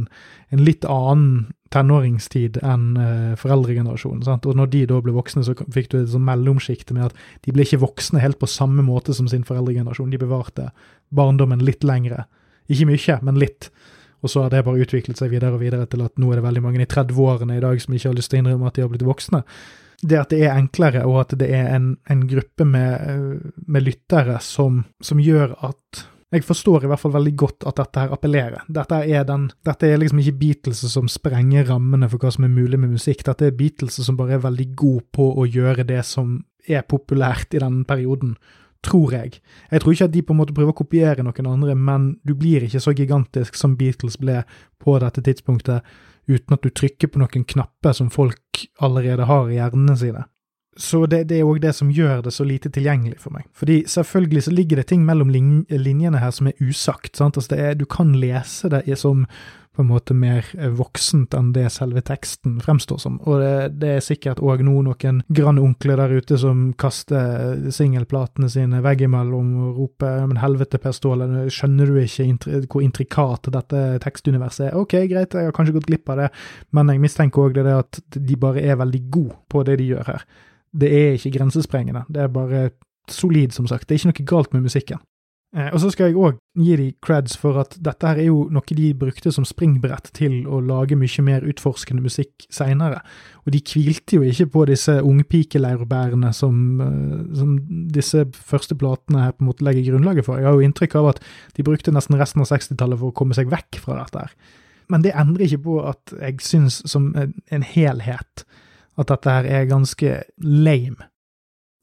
en 0.54 0.62
litt 0.62 0.86
annen 0.86 1.50
tenåringstid 1.74 2.60
enn 2.62 2.86
eh, 3.02 3.32
foreldregenerasjonen. 3.40 4.22
Sant? 4.28 4.46
Og 4.46 4.60
når 4.60 4.70
de 4.76 4.84
da 4.92 5.00
ble 5.02 5.16
voksne, 5.16 5.42
så 5.48 5.56
fikk 5.74 5.90
du 5.94 5.98
et 6.02 6.12
sånn 6.14 6.28
mellomsjikte 6.28 6.94
med 6.98 7.10
at 7.10 7.26
de 7.48 7.56
ble 7.56 7.66
ikke 7.66 7.82
voksne 7.82 8.22
helt 8.22 8.38
på 8.42 8.50
samme 8.52 8.86
måte 8.86 9.16
som 9.18 9.30
sin 9.32 9.48
foreldregenerasjon. 9.48 10.14
De 10.14 10.22
bevarte 10.22 10.70
barndommen 11.10 11.64
litt 11.66 11.88
lengre. 11.88 12.28
Ikke 12.70 12.92
mye, 12.92 13.18
men 13.26 13.42
litt. 13.42 13.72
Og 14.22 14.30
så 14.30 14.46
har 14.46 14.54
det 14.54 14.66
bare 14.68 14.86
utviklet 14.86 15.18
seg 15.18 15.32
videre 15.34 15.58
og 15.58 15.64
videre 15.64 15.88
til 15.90 16.04
at 16.06 16.14
nå 16.22 16.30
er 16.30 16.38
det 16.38 16.46
veldig 16.46 16.62
mange 16.68 16.84
i 16.84 16.90
30-årene 16.90 17.58
i 17.58 17.64
dag 17.64 17.82
som 17.82 17.96
ikke 17.98 18.12
har 18.12 18.20
lyst 18.20 18.30
til 18.30 18.38
å 18.38 18.44
innrømme 18.44 18.70
at 18.70 18.78
de 18.78 18.86
har 18.86 18.92
blitt 18.92 19.08
voksne 19.08 19.42
det 20.02 20.18
at 20.18 20.32
det 20.34 20.42
er 20.46 20.56
enklere, 20.58 21.04
og 21.06 21.20
at 21.26 21.36
det 21.40 21.50
er 21.54 21.70
en, 21.76 21.94
en 22.10 22.24
gruppe 22.30 22.66
med, 22.66 23.52
med 23.68 23.86
lyttere 23.86 24.40
som, 24.44 24.84
som, 25.04 25.22
gjør 25.22 25.54
at 25.68 26.06
jeg 26.32 26.46
forstår 26.48 26.86
i 26.86 26.90
hvert 26.90 27.02
fall 27.02 27.14
veldig 27.14 27.34
godt 27.38 27.66
at 27.68 27.82
dette 27.82 28.06
her 28.06 28.14
appellerer. 28.16 28.64
Dette 28.72 29.02
er, 29.04 29.26
den, 29.28 29.50
dette 29.68 29.90
er 29.90 30.00
liksom 30.00 30.22
ikke 30.24 30.38
Beatles 30.40 30.86
som 30.94 31.10
sprenger 31.12 31.68
rammene 31.68 32.08
for 32.10 32.24
hva 32.24 32.32
som 32.32 32.48
er 32.48 32.54
mulig 32.54 32.80
med 32.80 32.94
musikk. 32.96 33.26
Dette 33.28 33.50
er 33.50 33.58
Beatles 33.58 34.00
som 34.00 34.18
bare 34.20 34.38
er 34.38 34.46
veldig 34.46 34.70
god 34.80 35.02
på 35.18 35.28
å 35.36 35.46
gjøre 35.46 35.86
det 35.90 36.00
som 36.08 36.40
er 36.70 36.86
populært 36.88 37.58
i 37.58 37.62
den 37.62 37.82
perioden, 37.90 38.38
tror 38.86 39.14
jeg. 39.14 39.42
Jeg 39.70 39.84
tror 39.84 39.94
ikke 39.94 40.08
at 40.08 40.14
de 40.16 40.24
på 40.26 40.34
en 40.34 40.40
måte 40.40 40.56
prøver 40.56 40.74
å 40.74 40.80
kopiere 40.80 41.26
noen 41.26 41.52
andre, 41.52 41.76
men 41.76 42.08
du 42.24 42.34
blir 42.38 42.64
ikke 42.66 42.82
så 42.82 42.96
gigantisk 42.96 43.60
som 43.60 43.76
Beatles 43.78 44.18
ble 44.22 44.40
på 44.82 44.96
dette 45.04 45.22
tidspunktet 45.26 45.84
uten 46.30 46.56
at 46.56 46.64
du 46.64 46.70
trykker 46.70 47.12
på 47.12 47.22
noen 47.22 47.48
knapper 47.48 47.96
som 47.98 48.12
folk 48.14 48.66
allerede 48.84 49.26
har 49.30 49.50
i 49.50 49.58
hjernene 49.58 49.98
sine. 49.98 50.26
Så 50.78 51.04
det, 51.06 51.26
det 51.28 51.42
er 51.42 51.48
òg 51.48 51.60
det 51.64 51.74
som 51.76 51.90
gjør 51.92 52.22
det 52.24 52.32
så 52.32 52.46
lite 52.48 52.70
tilgjengelig 52.72 53.20
for 53.20 53.36
meg. 53.36 53.44
Fordi 53.58 53.82
selvfølgelig 53.92 54.44
så 54.46 54.54
ligger 54.56 54.80
det 54.80 54.88
ting 54.88 55.04
mellom 55.06 55.32
linjene 55.34 56.22
her 56.22 56.32
som 56.32 56.48
er 56.48 56.62
usagt. 56.64 57.18
sant? 57.18 57.38
Altså 57.38 57.56
det 57.56 57.60
er, 57.60 57.74
Du 57.76 57.86
kan 57.86 58.14
lese 58.16 58.70
det 58.72 58.98
som 58.98 59.26
på 59.82 59.86
en 59.88 59.90
måte 59.90 60.16
mer 60.18 60.46
voksent 60.78 61.34
enn 61.34 61.52
det 61.56 61.66
selve 61.74 62.04
teksten 62.06 62.60
fremstår 62.62 63.00
som. 63.02 63.18
Og 63.26 63.42
det, 63.42 63.54
det 63.82 63.94
er 63.96 64.06
sikkert 64.06 64.42
òg 64.44 64.62
nå 64.66 64.76
noen 64.86 65.22
grandonkler 65.34 65.98
der 65.98 66.14
ute 66.22 66.38
som 66.40 66.70
kaster 66.80 67.58
singelplatene 67.74 68.50
sine 68.52 68.84
veggimellom 68.86 69.50
og 69.66 69.80
roper 69.80 70.28
'men 70.28 70.42
helvete, 70.42 70.78
Per 70.78 70.94
Ståle, 70.96 71.28
skjønner 71.50 71.90
du 71.90 71.98
ikke 72.02 72.28
intri 72.28 72.62
hvor 72.68 72.86
intrikat 72.86 73.50
dette 73.52 74.00
tekstuniverset 74.04 74.70
er'? 74.70 74.78
Ok, 74.78 74.94
greit, 75.10 75.34
jeg 75.34 75.50
har 75.50 75.56
kanskje 75.58 75.74
gått 75.80 75.90
glipp 75.90 76.10
av 76.10 76.18
det, 76.18 76.30
men 76.72 76.90
jeg 76.90 77.02
mistenker 77.02 77.42
òg 77.42 77.54
det 77.54 77.66
at 77.74 78.02
de 78.14 78.36
bare 78.36 78.62
er 78.62 78.76
veldig 78.76 79.04
gode 79.12 79.36
på 79.50 79.64
det 79.64 79.80
de 79.80 79.92
gjør 79.94 80.06
her. 80.06 80.26
Det 80.72 80.92
er 80.92 81.18
ikke 81.18 81.38
grensesprengende, 81.38 82.06
det 82.08 82.22
er 82.22 82.28
bare 82.28 82.70
solid, 83.10 83.52
som 83.52 83.68
sagt. 83.68 83.88
Det 83.88 83.96
er 83.96 84.00
ikke 84.00 84.14
noe 84.14 84.30
galt 84.30 84.54
med 84.54 84.62
musikken. 84.62 85.00
Eh, 85.52 85.68
og 85.74 85.82
så 85.84 85.90
skal 85.92 86.08
jeg 86.08 86.16
òg 86.16 86.38
gi 86.64 86.76
de 86.80 86.86
creds 87.04 87.34
for 87.40 87.60
at 87.60 87.74
dette 87.84 88.08
her 88.08 88.22
er 88.22 88.30
jo 88.30 88.46
noe 88.56 88.76
de 88.78 88.94
brukte 88.96 89.34
som 89.36 89.44
springbrett 89.48 90.08
til 90.16 90.46
å 90.48 90.62
lage 90.64 90.96
mye 90.96 91.26
mer 91.28 91.44
utforskende 91.44 92.04
musikk 92.06 92.46
seinere. 92.48 93.02
Og 93.44 93.52
de 93.52 93.60
hvilte 93.60 94.16
jo 94.16 94.24
ikke 94.24 94.48
på 94.54 94.64
disse 94.72 94.96
ungpikeleirbærene 95.04 96.32
som, 96.36 96.56
eh, 96.80 97.36
som 97.36 97.58
disse 97.92 98.24
første 98.32 98.80
platene 98.80 99.28
her 99.28 99.36
på 99.36 99.44
en 99.44 99.52
måte 99.52 99.68
legger 99.68 99.92
grunnlaget 99.92 100.26
for. 100.26 100.40
Jeg 100.40 100.48
har 100.48 100.56
jo 100.56 100.68
inntrykk 100.70 100.96
av 100.96 101.12
at 101.16 101.24
de 101.58 101.68
brukte 101.68 101.92
nesten 101.92 102.20
resten 102.20 102.42
av 102.42 102.48
60-tallet 102.48 103.00
for 103.00 103.12
å 103.12 103.20
komme 103.20 103.36
seg 103.36 103.52
vekk 103.52 103.84
fra 103.84 104.00
dette 104.00 104.24
her. 104.24 104.32
Men 104.88 105.04
det 105.04 105.16
endrer 105.16 105.48
ikke 105.48 105.66
på 105.68 105.80
at 105.88 106.16
jeg 106.16 106.40
syns 106.44 106.82
som 106.88 107.12
en 107.16 107.64
helhet 107.64 108.46
at 109.00 109.08
dette 109.08 109.30
her 109.30 109.48
er 109.48 109.70
ganske 109.70 110.24
lame. 110.40 111.11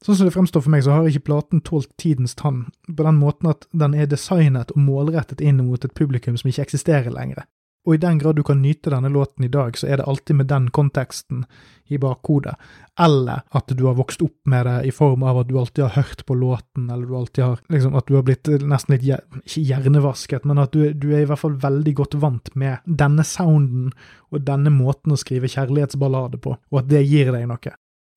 Sånn 0.05 0.15
som 0.15 0.29
det 0.29 0.31
fremstår 0.31 0.63
for 0.63 0.71
meg, 0.71 0.85
så 0.85 0.95
har 0.95 1.07
ikke 1.09 1.27
platen 1.27 1.61
tålt 1.65 1.91
tidens 1.99 2.37
tann, 2.39 2.69
på 2.87 3.03
den 3.03 3.19
måten 3.19 3.51
at 3.51 3.67
den 3.75 3.97
er 3.97 4.07
designet 4.07 4.71
og 4.71 4.83
målrettet 4.85 5.43
inn 5.43 5.59
mot 5.59 5.83
et 5.83 5.95
publikum 5.97 6.37
som 6.39 6.51
ikke 6.51 6.69
eksisterer 6.69 7.11
lenger. 7.11 7.43
Og 7.87 7.95
i 7.95 7.99
den 7.99 8.19
grad 8.19 8.35
du 8.35 8.43
kan 8.43 8.59
nyte 8.61 8.91
denne 8.91 9.09
låten 9.11 9.45
i 9.47 9.51
dag, 9.51 9.77
så 9.79 9.87
er 9.87 9.99
det 9.99 10.05
alltid 10.07 10.35
med 10.35 10.47
den 10.51 10.67
konteksten 10.75 11.45
i 11.89 11.97
bakhodet, 11.97 12.53
eller 12.99 13.41
at 13.55 13.71
du 13.71 13.85
har 13.87 13.97
vokst 13.97 14.21
opp 14.21 14.35
med 14.51 14.67
det 14.67 14.75
i 14.91 14.91
form 14.93 15.23
av 15.23 15.39
at 15.41 15.49
du 15.49 15.55
alltid 15.59 15.87
har 15.87 15.95
hørt 15.95 16.25
på 16.27 16.37
låten, 16.37 16.89
eller 16.89 17.07
du 17.07 17.15
alltid 17.17 17.43
har 17.43 17.63
liksom 17.71 17.95
at 17.97 18.07
du 18.07 18.15
har 18.19 18.27
blitt 18.27 18.51
nesten 18.61 18.95
litt 18.95 19.07
ikke 19.07 19.65
hjernevasket, 19.71 20.45
men 20.45 20.61
at 20.61 20.75
du, 20.75 20.91
du 20.93 21.09
er 21.13 21.23
i 21.23 21.29
hvert 21.29 21.41
fall 21.41 21.55
veldig 21.59 21.95
godt 21.97 22.19
vant 22.21 22.53
med 22.55 22.83
denne 22.85 23.25
sounden 23.25 23.91
og 24.29 24.43
denne 24.47 24.71
måten 24.75 25.15
å 25.15 25.19
skrive 25.19 25.49
kjærlighetsballade 25.49 26.39
på, 26.43 26.55
og 26.59 26.83
at 26.83 26.91
det 26.91 27.07
gir 27.07 27.31
deg 27.35 27.47
noe. 27.49 27.75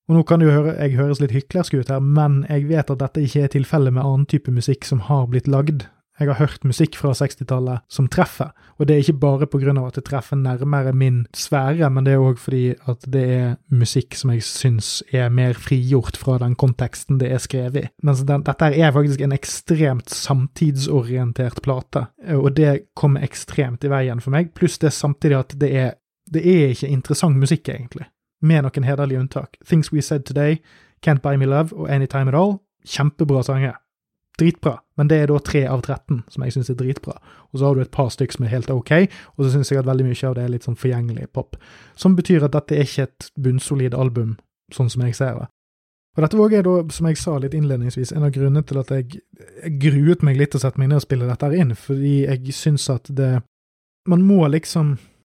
Og 0.09 0.17
nå 0.17 0.23
kan 0.27 0.43
jo 0.43 0.51
høre, 0.51 0.75
jeg 0.81 0.97
høres 0.99 1.21
litt 1.23 1.31
hyklersk 1.31 1.77
ut 1.79 1.91
her, 1.91 2.03
men 2.03 2.41
jeg 2.49 2.67
vet 2.67 2.89
at 2.91 2.99
dette 2.99 3.23
ikke 3.23 3.45
er 3.45 3.51
tilfellet 3.53 3.95
med 3.95 4.03
annen 4.03 4.27
type 4.27 4.51
musikk 4.51 4.83
som 4.87 5.05
har 5.07 5.29
blitt 5.31 5.47
lagd. 5.47 5.85
Jeg 6.19 6.29
har 6.29 6.37
hørt 6.37 6.65
musikk 6.67 6.97
fra 6.99 7.09
60-tallet 7.17 7.81
som 7.89 8.05
treffer, 8.11 8.51
og 8.77 8.85
det 8.85 8.93
er 8.93 9.01
ikke 9.01 9.21
bare 9.23 9.47
av 9.71 9.87
at 9.87 9.95
det 9.97 10.03
treffer 10.05 10.37
nærmere 10.37 10.93
min 10.93 11.23
sfære, 11.33 11.89
men 11.89 12.05
det 12.05 12.13
er 12.13 12.21
òg 12.21 12.37
fordi 12.37 12.75
at 12.85 13.07
det 13.09 13.23
er 13.33 13.55
musikk 13.73 14.13
som 14.19 14.29
jeg 14.35 14.45
syns 14.45 14.91
er 15.11 15.33
mer 15.33 15.57
frigjort 15.57 16.19
fra 16.19 16.37
den 16.43 16.53
konteksten 16.53 17.17
det 17.17 17.31
er 17.33 17.41
skrevet 17.41 17.79
i. 17.81 17.87
Mens 18.05 18.21
den, 18.29 18.45
dette 18.45 18.69
er 18.75 18.93
faktisk 18.93 19.25
en 19.25 19.33
ekstremt 19.33 20.13
samtidsorientert 20.13 21.63
plate, 21.65 22.07
og 22.37 22.53
det 22.59 22.93
kommer 22.93 23.25
ekstremt 23.25 23.83
i 23.83 23.91
veien 23.91 24.21
for 24.21 24.35
meg, 24.35 24.53
pluss 24.53 24.77
det 24.83 24.93
samtidig 24.93 25.39
at 25.39 25.57
det 25.57 25.73
er 25.73 25.93
det 26.33 26.39
er 26.47 26.71
ikke 26.71 26.87
interessant 26.87 27.35
musikk, 27.35 27.67
egentlig 27.69 28.05
med 28.43 28.65
noen 28.65 28.87
hederlige 28.87 29.21
unntak. 29.23 29.57
Things 29.65 29.91
We 29.93 30.03
Said 30.03 30.27
Today, 30.27 30.59
Can't 31.05 31.23
Buy 31.23 31.39
Me 31.39 31.47
Love 31.49 31.75
og 31.75 31.89
Anytime 31.91 32.31
At 32.31 32.37
All. 32.39 32.59
Kjempebra 32.85 33.43
sanger. 33.43 33.79
Dritbra, 34.39 34.79
men 34.97 35.07
det 35.07 35.17
er 35.21 35.29
da 35.29 35.37
tre 35.45 35.61
av 35.69 35.83
13 35.83 36.23
som 36.33 36.43
jeg 36.43 36.55
syns 36.55 36.71
er 36.73 36.77
dritbra. 36.79 37.19
Og 37.53 37.59
så 37.59 37.67
har 37.67 37.75
du 37.75 37.83
et 37.83 37.91
par 37.93 38.09
stykker 38.09 38.39
som 38.39 38.47
er 38.47 38.55
helt 38.55 38.71
ok, 38.73 38.91
og 39.37 39.43
så 39.45 39.51
syns 39.53 39.69
jeg 39.71 39.83
at 39.83 39.85
veldig 39.85 40.07
mye 40.07 40.29
av 40.29 40.37
det 40.37 40.45
er 40.45 40.53
litt 40.55 40.65
sånn 40.65 40.79
forgjengelig 40.79 41.27
pop. 41.37 41.59
Som 41.95 42.15
betyr 42.17 42.47
at 42.47 42.55
dette 42.55 42.73
er 42.73 42.87
ikke 42.87 43.05
et 43.05 43.27
bunnsolid 43.37 43.93
album, 43.93 44.33
sånn 44.73 44.89
som 44.89 45.05
jeg 45.05 45.19
ser 45.19 45.37
det. 45.37 45.47
Og 46.13 46.25
dette 46.25 46.37
var 46.37 46.65
da, 46.65 46.73
som 46.93 47.07
jeg 47.09 47.17
sa 47.21 47.37
litt 47.41 47.55
innledningsvis, 47.57 48.11
en 48.13 48.25
av 48.25 48.33
grunnene 48.33 48.65
til 48.69 48.81
at 48.81 48.91
jeg, 48.93 49.21
jeg 49.63 49.77
gruet 49.81 50.25
meg 50.25 50.37
litt 50.37 50.53
til 50.53 50.61
å 50.61 50.65
sette 50.65 50.81
meg 50.81 50.91
ned 50.91 51.01
og 51.01 51.05
spille 51.05 51.29
dette 51.29 51.49
inn, 51.57 51.73
fordi 51.77 52.17
jeg 52.25 52.57
syns 52.57 52.89
at 52.93 53.09
det 53.09 53.33
Man 54.03 54.19
må 54.27 54.43
liksom 54.51 54.97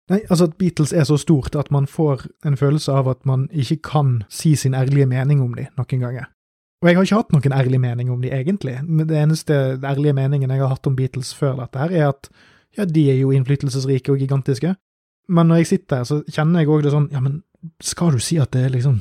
Nei, 0.10 0.20
altså 0.30 0.46
at 0.46 0.58
Beatles 0.62 0.94
er 0.94 1.06
så 1.10 1.18
stort 1.18 1.56
at 1.58 1.72
man 1.74 1.88
får 1.90 2.28
en 2.46 2.58
følelse 2.58 2.94
av 2.94 3.08
at 3.10 3.24
man 3.26 3.48
ikke 3.50 3.80
kan 3.90 4.20
si 4.30 4.54
sin 4.56 4.76
ærlige 4.78 5.08
mening 5.10 5.42
om 5.42 5.56
de 5.58 5.66
noen 5.78 6.02
ganger. 6.04 6.28
Og 6.84 6.90
jeg 6.90 6.98
har 6.98 7.08
ikke 7.08 7.22
hatt 7.22 7.32
noen 7.34 7.56
ærlig 7.58 7.80
mening 7.82 8.12
om 8.14 8.22
de 8.22 8.30
egentlig. 8.30 8.76
Men 8.84 9.08
det 9.10 9.18
eneste 9.18 9.56
ærlige 9.82 10.14
meningen 10.14 10.52
jeg 10.52 10.62
har 10.62 10.70
hatt 10.70 10.86
om 10.86 10.96
Beatles 10.96 11.34
før 11.34 11.56
dette 11.64 11.82
her, 11.82 11.90
er 11.90 12.12
at 12.12 12.30
ja, 12.78 12.86
de 12.86 13.08
er 13.10 13.18
jo 13.18 13.32
innflytelsesrike 13.34 14.14
og 14.14 14.22
gigantiske. 14.22 14.76
Men 15.28 15.50
når 15.50 15.64
jeg 15.64 15.68
sitter 15.72 16.04
her, 16.04 16.04
så 16.06 16.22
kjenner 16.30 16.62
jeg 16.62 16.70
òg 16.70 16.84
det 16.86 16.94
sånn, 16.94 17.08
ja, 17.10 17.22
men 17.24 17.40
skal 17.82 18.14
du 18.14 18.22
si 18.22 18.38
at 18.38 18.52
det 18.54 18.68
er 18.68 18.76
liksom 18.76 19.00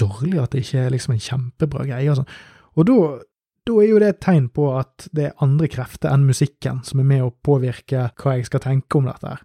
dårlig, 0.00 0.38
at 0.40 0.54
det 0.54 0.62
ikke 0.64 0.86
er 0.86 0.94
liksom 0.94 1.12
en 1.12 1.24
kjempebra 1.26 1.84
greie 1.84 2.08
og 2.08 2.22
sånn? 2.22 2.30
Og 2.76 2.88
da, 2.88 2.96
da 3.68 3.76
er 3.82 3.90
jo 3.90 4.00
det 4.00 4.08
et 4.14 4.22
tegn 4.24 4.48
på 4.56 4.70
at 4.78 5.10
det 5.12 5.28
er 5.28 5.44
andre 5.44 5.68
krefter 5.68 6.14
enn 6.14 6.24
musikken 6.24 6.80
som 6.86 7.02
er 7.02 7.10
med 7.10 7.26
å 7.26 7.34
påvirke 7.44 8.08
hva 8.16 8.38
jeg 8.38 8.48
skal 8.48 8.64
tenke 8.64 8.96
om 8.96 9.10
dette 9.10 9.34
her 9.34 9.44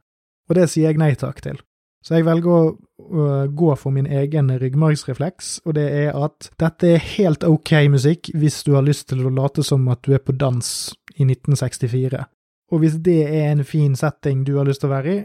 og 0.52 0.58
det 0.60 0.68
sier 0.70 0.91
jeg 0.91 0.99
nei 0.99 1.14
takk 1.16 1.39
til. 1.45 1.60
Så 2.02 2.18
jeg 2.18 2.26
velger 2.26 2.52
å 2.52 2.62
uh, 2.74 3.45
gå 3.45 3.74
for 3.78 3.93
min 3.93 4.10
egen 4.10 4.49
ryggmargsrefleks, 4.60 5.62
og 5.70 5.78
det 5.78 5.86
er 6.02 6.16
at 6.18 6.49
dette 6.60 6.95
er 6.95 7.04
helt 7.14 7.45
ok 7.45 7.76
musikk 7.93 8.32
hvis 8.34 8.64
du 8.66 8.74
har 8.74 8.86
lyst 8.88 9.12
til 9.12 9.22
å 9.24 9.34
late 9.34 9.64
som 9.64 9.86
at 9.93 10.02
du 10.08 10.16
er 10.18 10.24
på 10.26 10.34
dans 10.34 10.72
i 11.14 11.28
1964. 11.28 12.26
Og 12.72 12.82
hvis 12.82 12.97
det 13.06 13.20
er 13.28 13.52
en 13.52 13.64
fin 13.68 13.93
setting 13.95 14.41
du 14.47 14.56
har 14.58 14.66
lyst 14.68 14.82
til 14.82 14.89
å 14.89 14.95
være 14.95 15.14
i, 15.14 15.22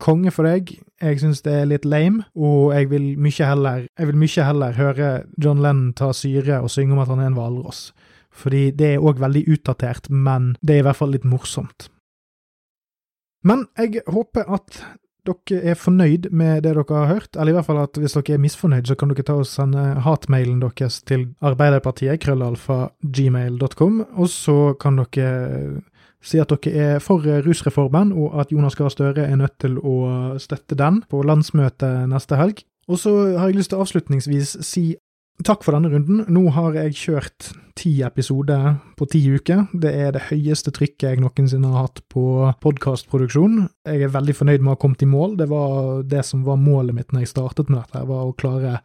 konge 0.00 0.32
for 0.34 0.48
deg. 0.48 0.72
Jeg 1.00 1.20
syns 1.20 1.44
det 1.44 1.54
er 1.54 1.68
litt 1.68 1.86
lame, 1.88 2.24
og 2.34 2.72
jeg 2.74 2.90
vil 2.90 3.06
mye 3.20 3.46
heller, 3.46 3.86
jeg 3.86 4.10
vil 4.10 4.20
mye 4.20 4.46
heller 4.48 4.76
høre 4.78 5.10
John 5.36 5.60
Lennon 5.62 5.92
ta 5.96 6.10
syre 6.16 6.62
og 6.64 6.72
synge 6.72 6.96
om 6.96 7.02
at 7.04 7.12
han 7.12 7.22
er 7.22 7.30
en 7.30 7.38
hvalross. 7.38 7.90
Fordi 8.30 8.70
det 8.76 8.94
er 8.94 9.04
òg 9.04 9.20
veldig 9.20 9.44
utdatert, 9.52 10.08
men 10.10 10.54
det 10.62 10.78
er 10.78 10.82
i 10.82 10.88
hvert 10.88 10.98
fall 11.00 11.12
litt 11.14 11.28
morsomt. 11.28 11.90
Men 13.46 13.66
jeg 13.78 14.02
håper 14.10 14.48
at 14.52 14.82
dere 15.28 15.60
er 15.72 15.76
fornøyd 15.78 16.30
med 16.32 16.62
det 16.64 16.74
dere 16.76 16.96
har 16.96 17.10
hørt, 17.10 17.36
eller 17.36 17.52
i 17.52 17.56
hvert 17.58 17.68
fall 17.68 17.82
at 17.82 17.98
hvis 18.00 18.16
dere 18.16 18.36
er 18.36 18.42
misfornøyd, 18.42 18.88
så 18.88 18.96
kan 18.98 19.12
dere 19.12 19.26
ta 19.26 19.36
og 19.40 19.48
sende 19.48 19.84
hatmailen 20.04 20.62
deres 20.62 21.00
til 21.08 21.28
Arbeiderpartiet, 21.44 22.20
krøllalfa, 22.24 22.88
gmail.com, 23.04 24.00
og 24.16 24.28
så 24.32 24.58
kan 24.80 25.00
dere 25.00 25.80
si 26.24 26.40
at 26.40 26.52
dere 26.52 26.96
er 26.96 27.04
for 27.04 27.24
rusreformen, 27.46 28.12
og 28.12 28.40
at 28.40 28.52
Jonas 28.52 28.76
Gahr 28.76 28.92
Støre 28.92 29.28
er 29.28 29.36
nødt 29.40 29.58
til 29.60 29.78
å 29.78 30.36
støtte 30.40 30.76
den 30.76 31.02
på 31.08 31.22
landsmøtet 31.24 32.08
neste 32.10 32.40
helg. 32.40 32.64
Og 32.90 32.98
så 32.98 33.12
har 33.38 33.48
jeg 33.48 33.60
lyst 33.60 33.72
til 33.72 33.80
avslutningsvis 33.80 34.56
si 34.66 34.84
Takk 35.40 35.62
for 35.64 35.72
denne 35.72 35.88
runden. 35.88 36.24
Nå 36.28 36.50
har 36.52 36.74
jeg 36.76 36.96
kjørt 37.00 37.46
ti 37.78 37.94
episoder 38.04 38.74
på 38.98 39.06
ti 39.08 39.22
uker. 39.24 39.70
Det 39.72 39.92
er 39.96 40.10
det 40.12 40.26
høyeste 40.26 40.72
trykket 40.76 41.06
jeg 41.06 41.22
noensinne 41.22 41.70
har 41.72 41.86
hatt 41.86 42.02
på 42.12 42.24
podkastproduksjon. 42.60 43.62
Jeg 43.88 44.04
er 44.04 44.12
veldig 44.12 44.34
fornøyd 44.36 44.60
med 44.60 44.72
å 44.72 44.74
ha 44.74 44.80
kommet 44.82 45.04
i 45.06 45.08
mål. 45.08 45.38
Det 45.40 45.46
var 45.48 46.02
det 46.04 46.26
som 46.28 46.42
var 46.44 46.60
målet 46.60 46.98
mitt 46.98 47.14
når 47.14 47.24
jeg 47.24 47.32
startet 47.32 47.72
med 47.72 47.80
dette, 47.80 48.02
var 48.10 48.26
å 48.26 48.36
klare 48.36 48.82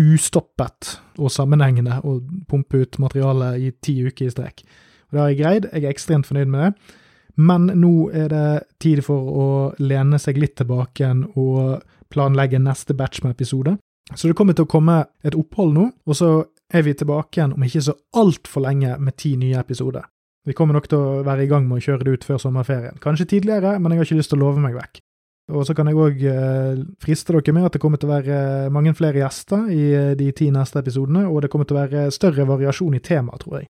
ustoppet 0.00 0.94
og 1.18 1.34
sammenhengende 1.34 1.98
å 2.06 2.16
pumpe 2.48 2.80
ut 2.80 3.00
materiale 3.02 3.52
i 3.60 3.68
ti 3.84 3.98
uker 4.06 4.30
i 4.30 4.32
strek. 4.32 4.64
Det 5.10 5.20
har 5.20 5.28
jeg 5.34 5.40
greid. 5.42 5.68
Jeg 5.74 5.84
er 5.84 5.92
ekstremt 5.92 6.30
fornøyd 6.30 6.48
med 6.48 6.64
det. 6.64 6.96
Men 7.40 7.68
nå 7.76 7.92
er 8.16 8.32
det 8.32 8.46
tid 8.80 9.04
for 9.04 9.36
å 9.44 9.46
lene 9.84 10.16
seg 10.22 10.40
litt 10.40 10.56
tilbake 10.62 11.12
og 11.36 11.84
planlegge 12.08 12.62
neste 12.62 12.96
batch 12.96 13.20
med 13.26 13.36
episoder. 13.36 13.76
Så 14.14 14.28
det 14.28 14.36
kommer 14.38 14.56
til 14.56 14.66
å 14.66 14.70
komme 14.70 15.04
et 15.24 15.36
opphold 15.38 15.76
nå, 15.76 15.84
og 16.06 16.16
så 16.18 16.30
er 16.70 16.86
vi 16.86 16.94
tilbake 16.94 17.38
igjen 17.38 17.54
om 17.54 17.66
ikke 17.66 17.82
så 17.84 17.94
altfor 18.18 18.64
lenge 18.66 18.96
med 18.98 19.16
ti 19.18 19.36
nye 19.38 19.58
episoder. 19.60 20.06
Vi 20.46 20.56
kommer 20.56 20.76
nok 20.76 20.88
til 20.88 20.98
å 20.98 21.20
være 21.26 21.44
i 21.44 21.50
gang 21.50 21.66
med 21.68 21.78
å 21.78 21.84
kjøre 21.84 22.06
det 22.06 22.16
ut 22.16 22.26
før 22.26 22.40
sommerferien. 22.40 22.98
Kanskje 23.02 23.28
tidligere, 23.34 23.76
men 23.78 23.92
jeg 23.92 24.00
har 24.00 24.08
ikke 24.08 24.20
lyst 24.22 24.32
til 24.32 24.40
å 24.40 24.46
love 24.46 24.62
meg 24.62 24.76
vekk. 24.78 25.02
Og 25.50 25.66
så 25.66 25.74
kan 25.74 25.88
jeg 25.90 25.98
òg 25.98 26.22
eh, 26.30 26.80
friste 27.02 27.34
dere 27.34 27.54
med 27.56 27.66
at 27.66 27.74
det 27.74 27.82
kommer 27.82 27.98
til 28.00 28.08
å 28.08 28.14
være 28.14 28.38
mange 28.72 28.94
flere 28.94 29.18
gjester 29.22 29.66
i 29.74 29.82
eh, 29.98 30.12
de 30.18 30.30
ti 30.36 30.48
neste 30.54 30.78
episodene, 30.80 31.26
og 31.26 31.42
det 31.42 31.50
kommer 31.52 31.68
til 31.68 31.76
å 31.76 31.82
være 31.82 32.06
større 32.14 32.46
variasjon 32.48 32.96
i 32.96 33.02
temaet, 33.02 33.42
tror 33.42 33.60
jeg. 33.60 33.70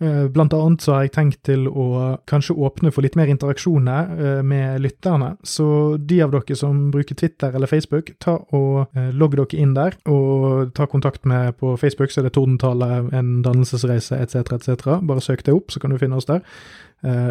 Eh, 0.00 0.28
blant 0.28 0.52
annet 0.56 0.80
så 0.80 0.94
har 0.94 1.02
jeg 1.04 1.12
tenkt 1.12 1.42
til 1.44 1.66
å 1.68 2.16
kanskje 2.30 2.56
åpne 2.56 2.88
for 2.94 3.04
litt 3.04 3.18
mer 3.20 3.28
interaksjoner 3.28 4.12
eh, 4.16 4.40
med 4.40 4.80
lytterne. 4.80 5.34
Så 5.44 5.98
de 6.00 6.22
av 6.24 6.32
dere 6.32 6.56
som 6.56 6.86
bruker 6.94 7.18
Twitter 7.20 7.52
eller 7.52 7.68
Facebook, 7.68 8.14
ta 8.24 8.38
og 8.56 8.96
eh, 8.96 9.10
logg 9.12 9.36
dere 9.36 9.60
inn 9.60 9.76
der, 9.76 9.98
og 10.08 10.72
ta 10.76 10.88
kontakt 10.88 11.28
med 11.28 11.58
på 11.60 11.74
Facebook, 11.80 12.14
så 12.14 12.22
er 12.22 12.30
det 12.30 12.34
Tordentale, 12.38 12.90
en 13.12 13.40
dannelsesreise 13.44 14.22
etc., 14.24 14.56
etc. 14.56 14.88
Bare 15.04 15.24
søk 15.24 15.44
det 15.44 15.56
opp, 15.58 15.68
så 15.74 15.82
kan 15.82 15.92
du 15.92 16.00
finne 16.00 16.16
oss 16.16 16.28
der. 16.30 16.40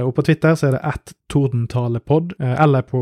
Og 0.01 0.15
på 0.17 0.23
Twitter 0.25 0.55
så 0.57 0.65
er 0.65 0.71
det 0.73 0.79
at 0.89 1.11
tordentalepod, 1.29 2.31
eller 2.41 2.81
på 2.89 3.01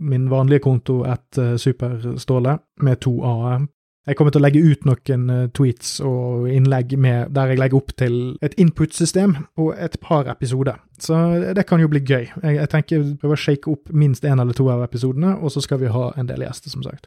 min 0.00 0.30
vanlige 0.32 0.62
konto 0.64 1.02
at 1.04 1.36
superståle, 1.60 2.54
med 2.80 3.02
to 3.04 3.18
a-er 3.20 3.66
Jeg 4.02 4.18
kommer 4.18 4.34
til 4.34 4.40
å 4.40 4.42
legge 4.42 4.60
ut 4.66 4.86
noen 4.88 5.28
eh, 5.30 5.48
tweets 5.54 6.00
og 6.02 6.48
innlegg 6.50 6.96
med, 6.98 7.30
der 7.36 7.52
jeg 7.52 7.60
legger 7.60 7.78
opp 7.78 7.92
til 8.00 8.16
et 8.42 8.56
input-system 8.58 9.36
på 9.54 9.68
et 9.78 9.94
par 10.02 10.26
episoder. 10.32 10.80
Så 10.98 11.14
det 11.54 11.64
kan 11.68 11.82
jo 11.82 11.90
bli 11.90 12.02
gøy. 12.02 12.26
Jeg, 12.26 12.56
jeg 12.56 12.70
tenker 12.72 13.04
prøve 13.22 13.38
å 13.38 13.42
shake 13.44 13.70
opp 13.70 13.92
minst 13.94 14.26
én 14.26 14.42
eller 14.42 14.58
to 14.58 14.66
av 14.74 14.82
episodene, 14.82 15.36
og 15.38 15.54
så 15.54 15.62
skal 15.62 15.78
vi 15.84 15.92
ha 15.94 16.08
en 16.18 16.26
del 16.26 16.42
gjester, 16.42 16.74
som 16.74 16.82
sagt. 16.82 17.06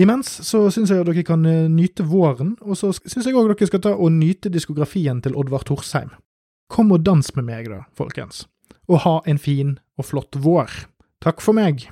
Imens 0.00 0.28
så 0.44 0.62
syns 0.72 0.92
jeg 0.92 1.02
at 1.02 1.08
dere 1.08 1.24
kan 1.24 1.44
eh, 1.48 1.66
nyte 1.72 2.04
våren, 2.08 2.54
og 2.60 2.76
så 2.76 2.92
syns 3.00 3.24
jeg 3.24 3.36
òg 3.36 3.48
dere 3.54 3.72
skal 3.72 3.84
ta 3.88 3.96
og 3.96 4.12
nyte 4.12 4.52
diskografien 4.52 5.24
til 5.24 5.36
Oddvar 5.40 5.64
Torsheim. 5.68 6.12
Kom 6.70 6.92
og 6.92 7.02
dans 7.08 7.32
med 7.36 7.48
meg, 7.48 7.72
da, 7.72 7.86
folkens, 7.96 8.44
og 8.92 9.02
ha 9.06 9.16
en 9.28 9.40
fin 9.40 9.78
og 9.96 10.12
flott 10.12 10.36
vår. 10.36 10.84
Takk 11.24 11.40
for 11.44 11.56
meg. 11.56 11.88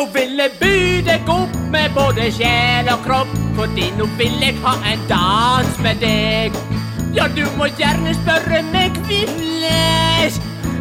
Nå 0.00 0.06
vil 0.14 0.38
jeg 0.40 0.54
by 0.56 0.76
deg 1.04 1.26
opp 1.28 1.56
med 1.68 1.90
både 1.92 2.30
sjel 2.32 2.86
og 2.88 3.02
kropp, 3.04 3.32
fordi 3.58 3.90
nå 3.98 4.06
vil 4.16 4.38
jeg 4.40 4.54
ha 4.62 4.72
en 4.88 5.02
dans 5.10 5.74
med 5.84 6.00
deg. 6.00 6.56
Ja, 7.12 7.26
du 7.36 7.42
må 7.58 7.68
gjerne 7.76 8.14
spørre 8.16 8.62
meg 8.70 8.96
hvordan. 8.96 10.38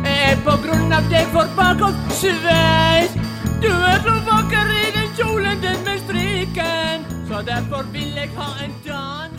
Er 0.07 0.39
på 0.45 0.55
grunn 0.63 0.95
av 0.95 1.11
deg 1.11 1.28
får 1.36 1.51
bakoversveis. 1.59 3.20
Du 3.59 3.67
er 3.67 3.99
så 4.07 4.15
vakker 4.30 4.72
i 4.78 4.88
den 4.95 5.11
kjolen 5.20 5.59
din 5.67 5.84
med 5.84 5.99
striken, 6.05 7.03
så 7.28 7.43
derfor 7.43 7.91
vil 7.91 8.15
jeg 8.15 8.32
ha 8.39 8.53
en 8.63 8.80
dans. 8.88 9.38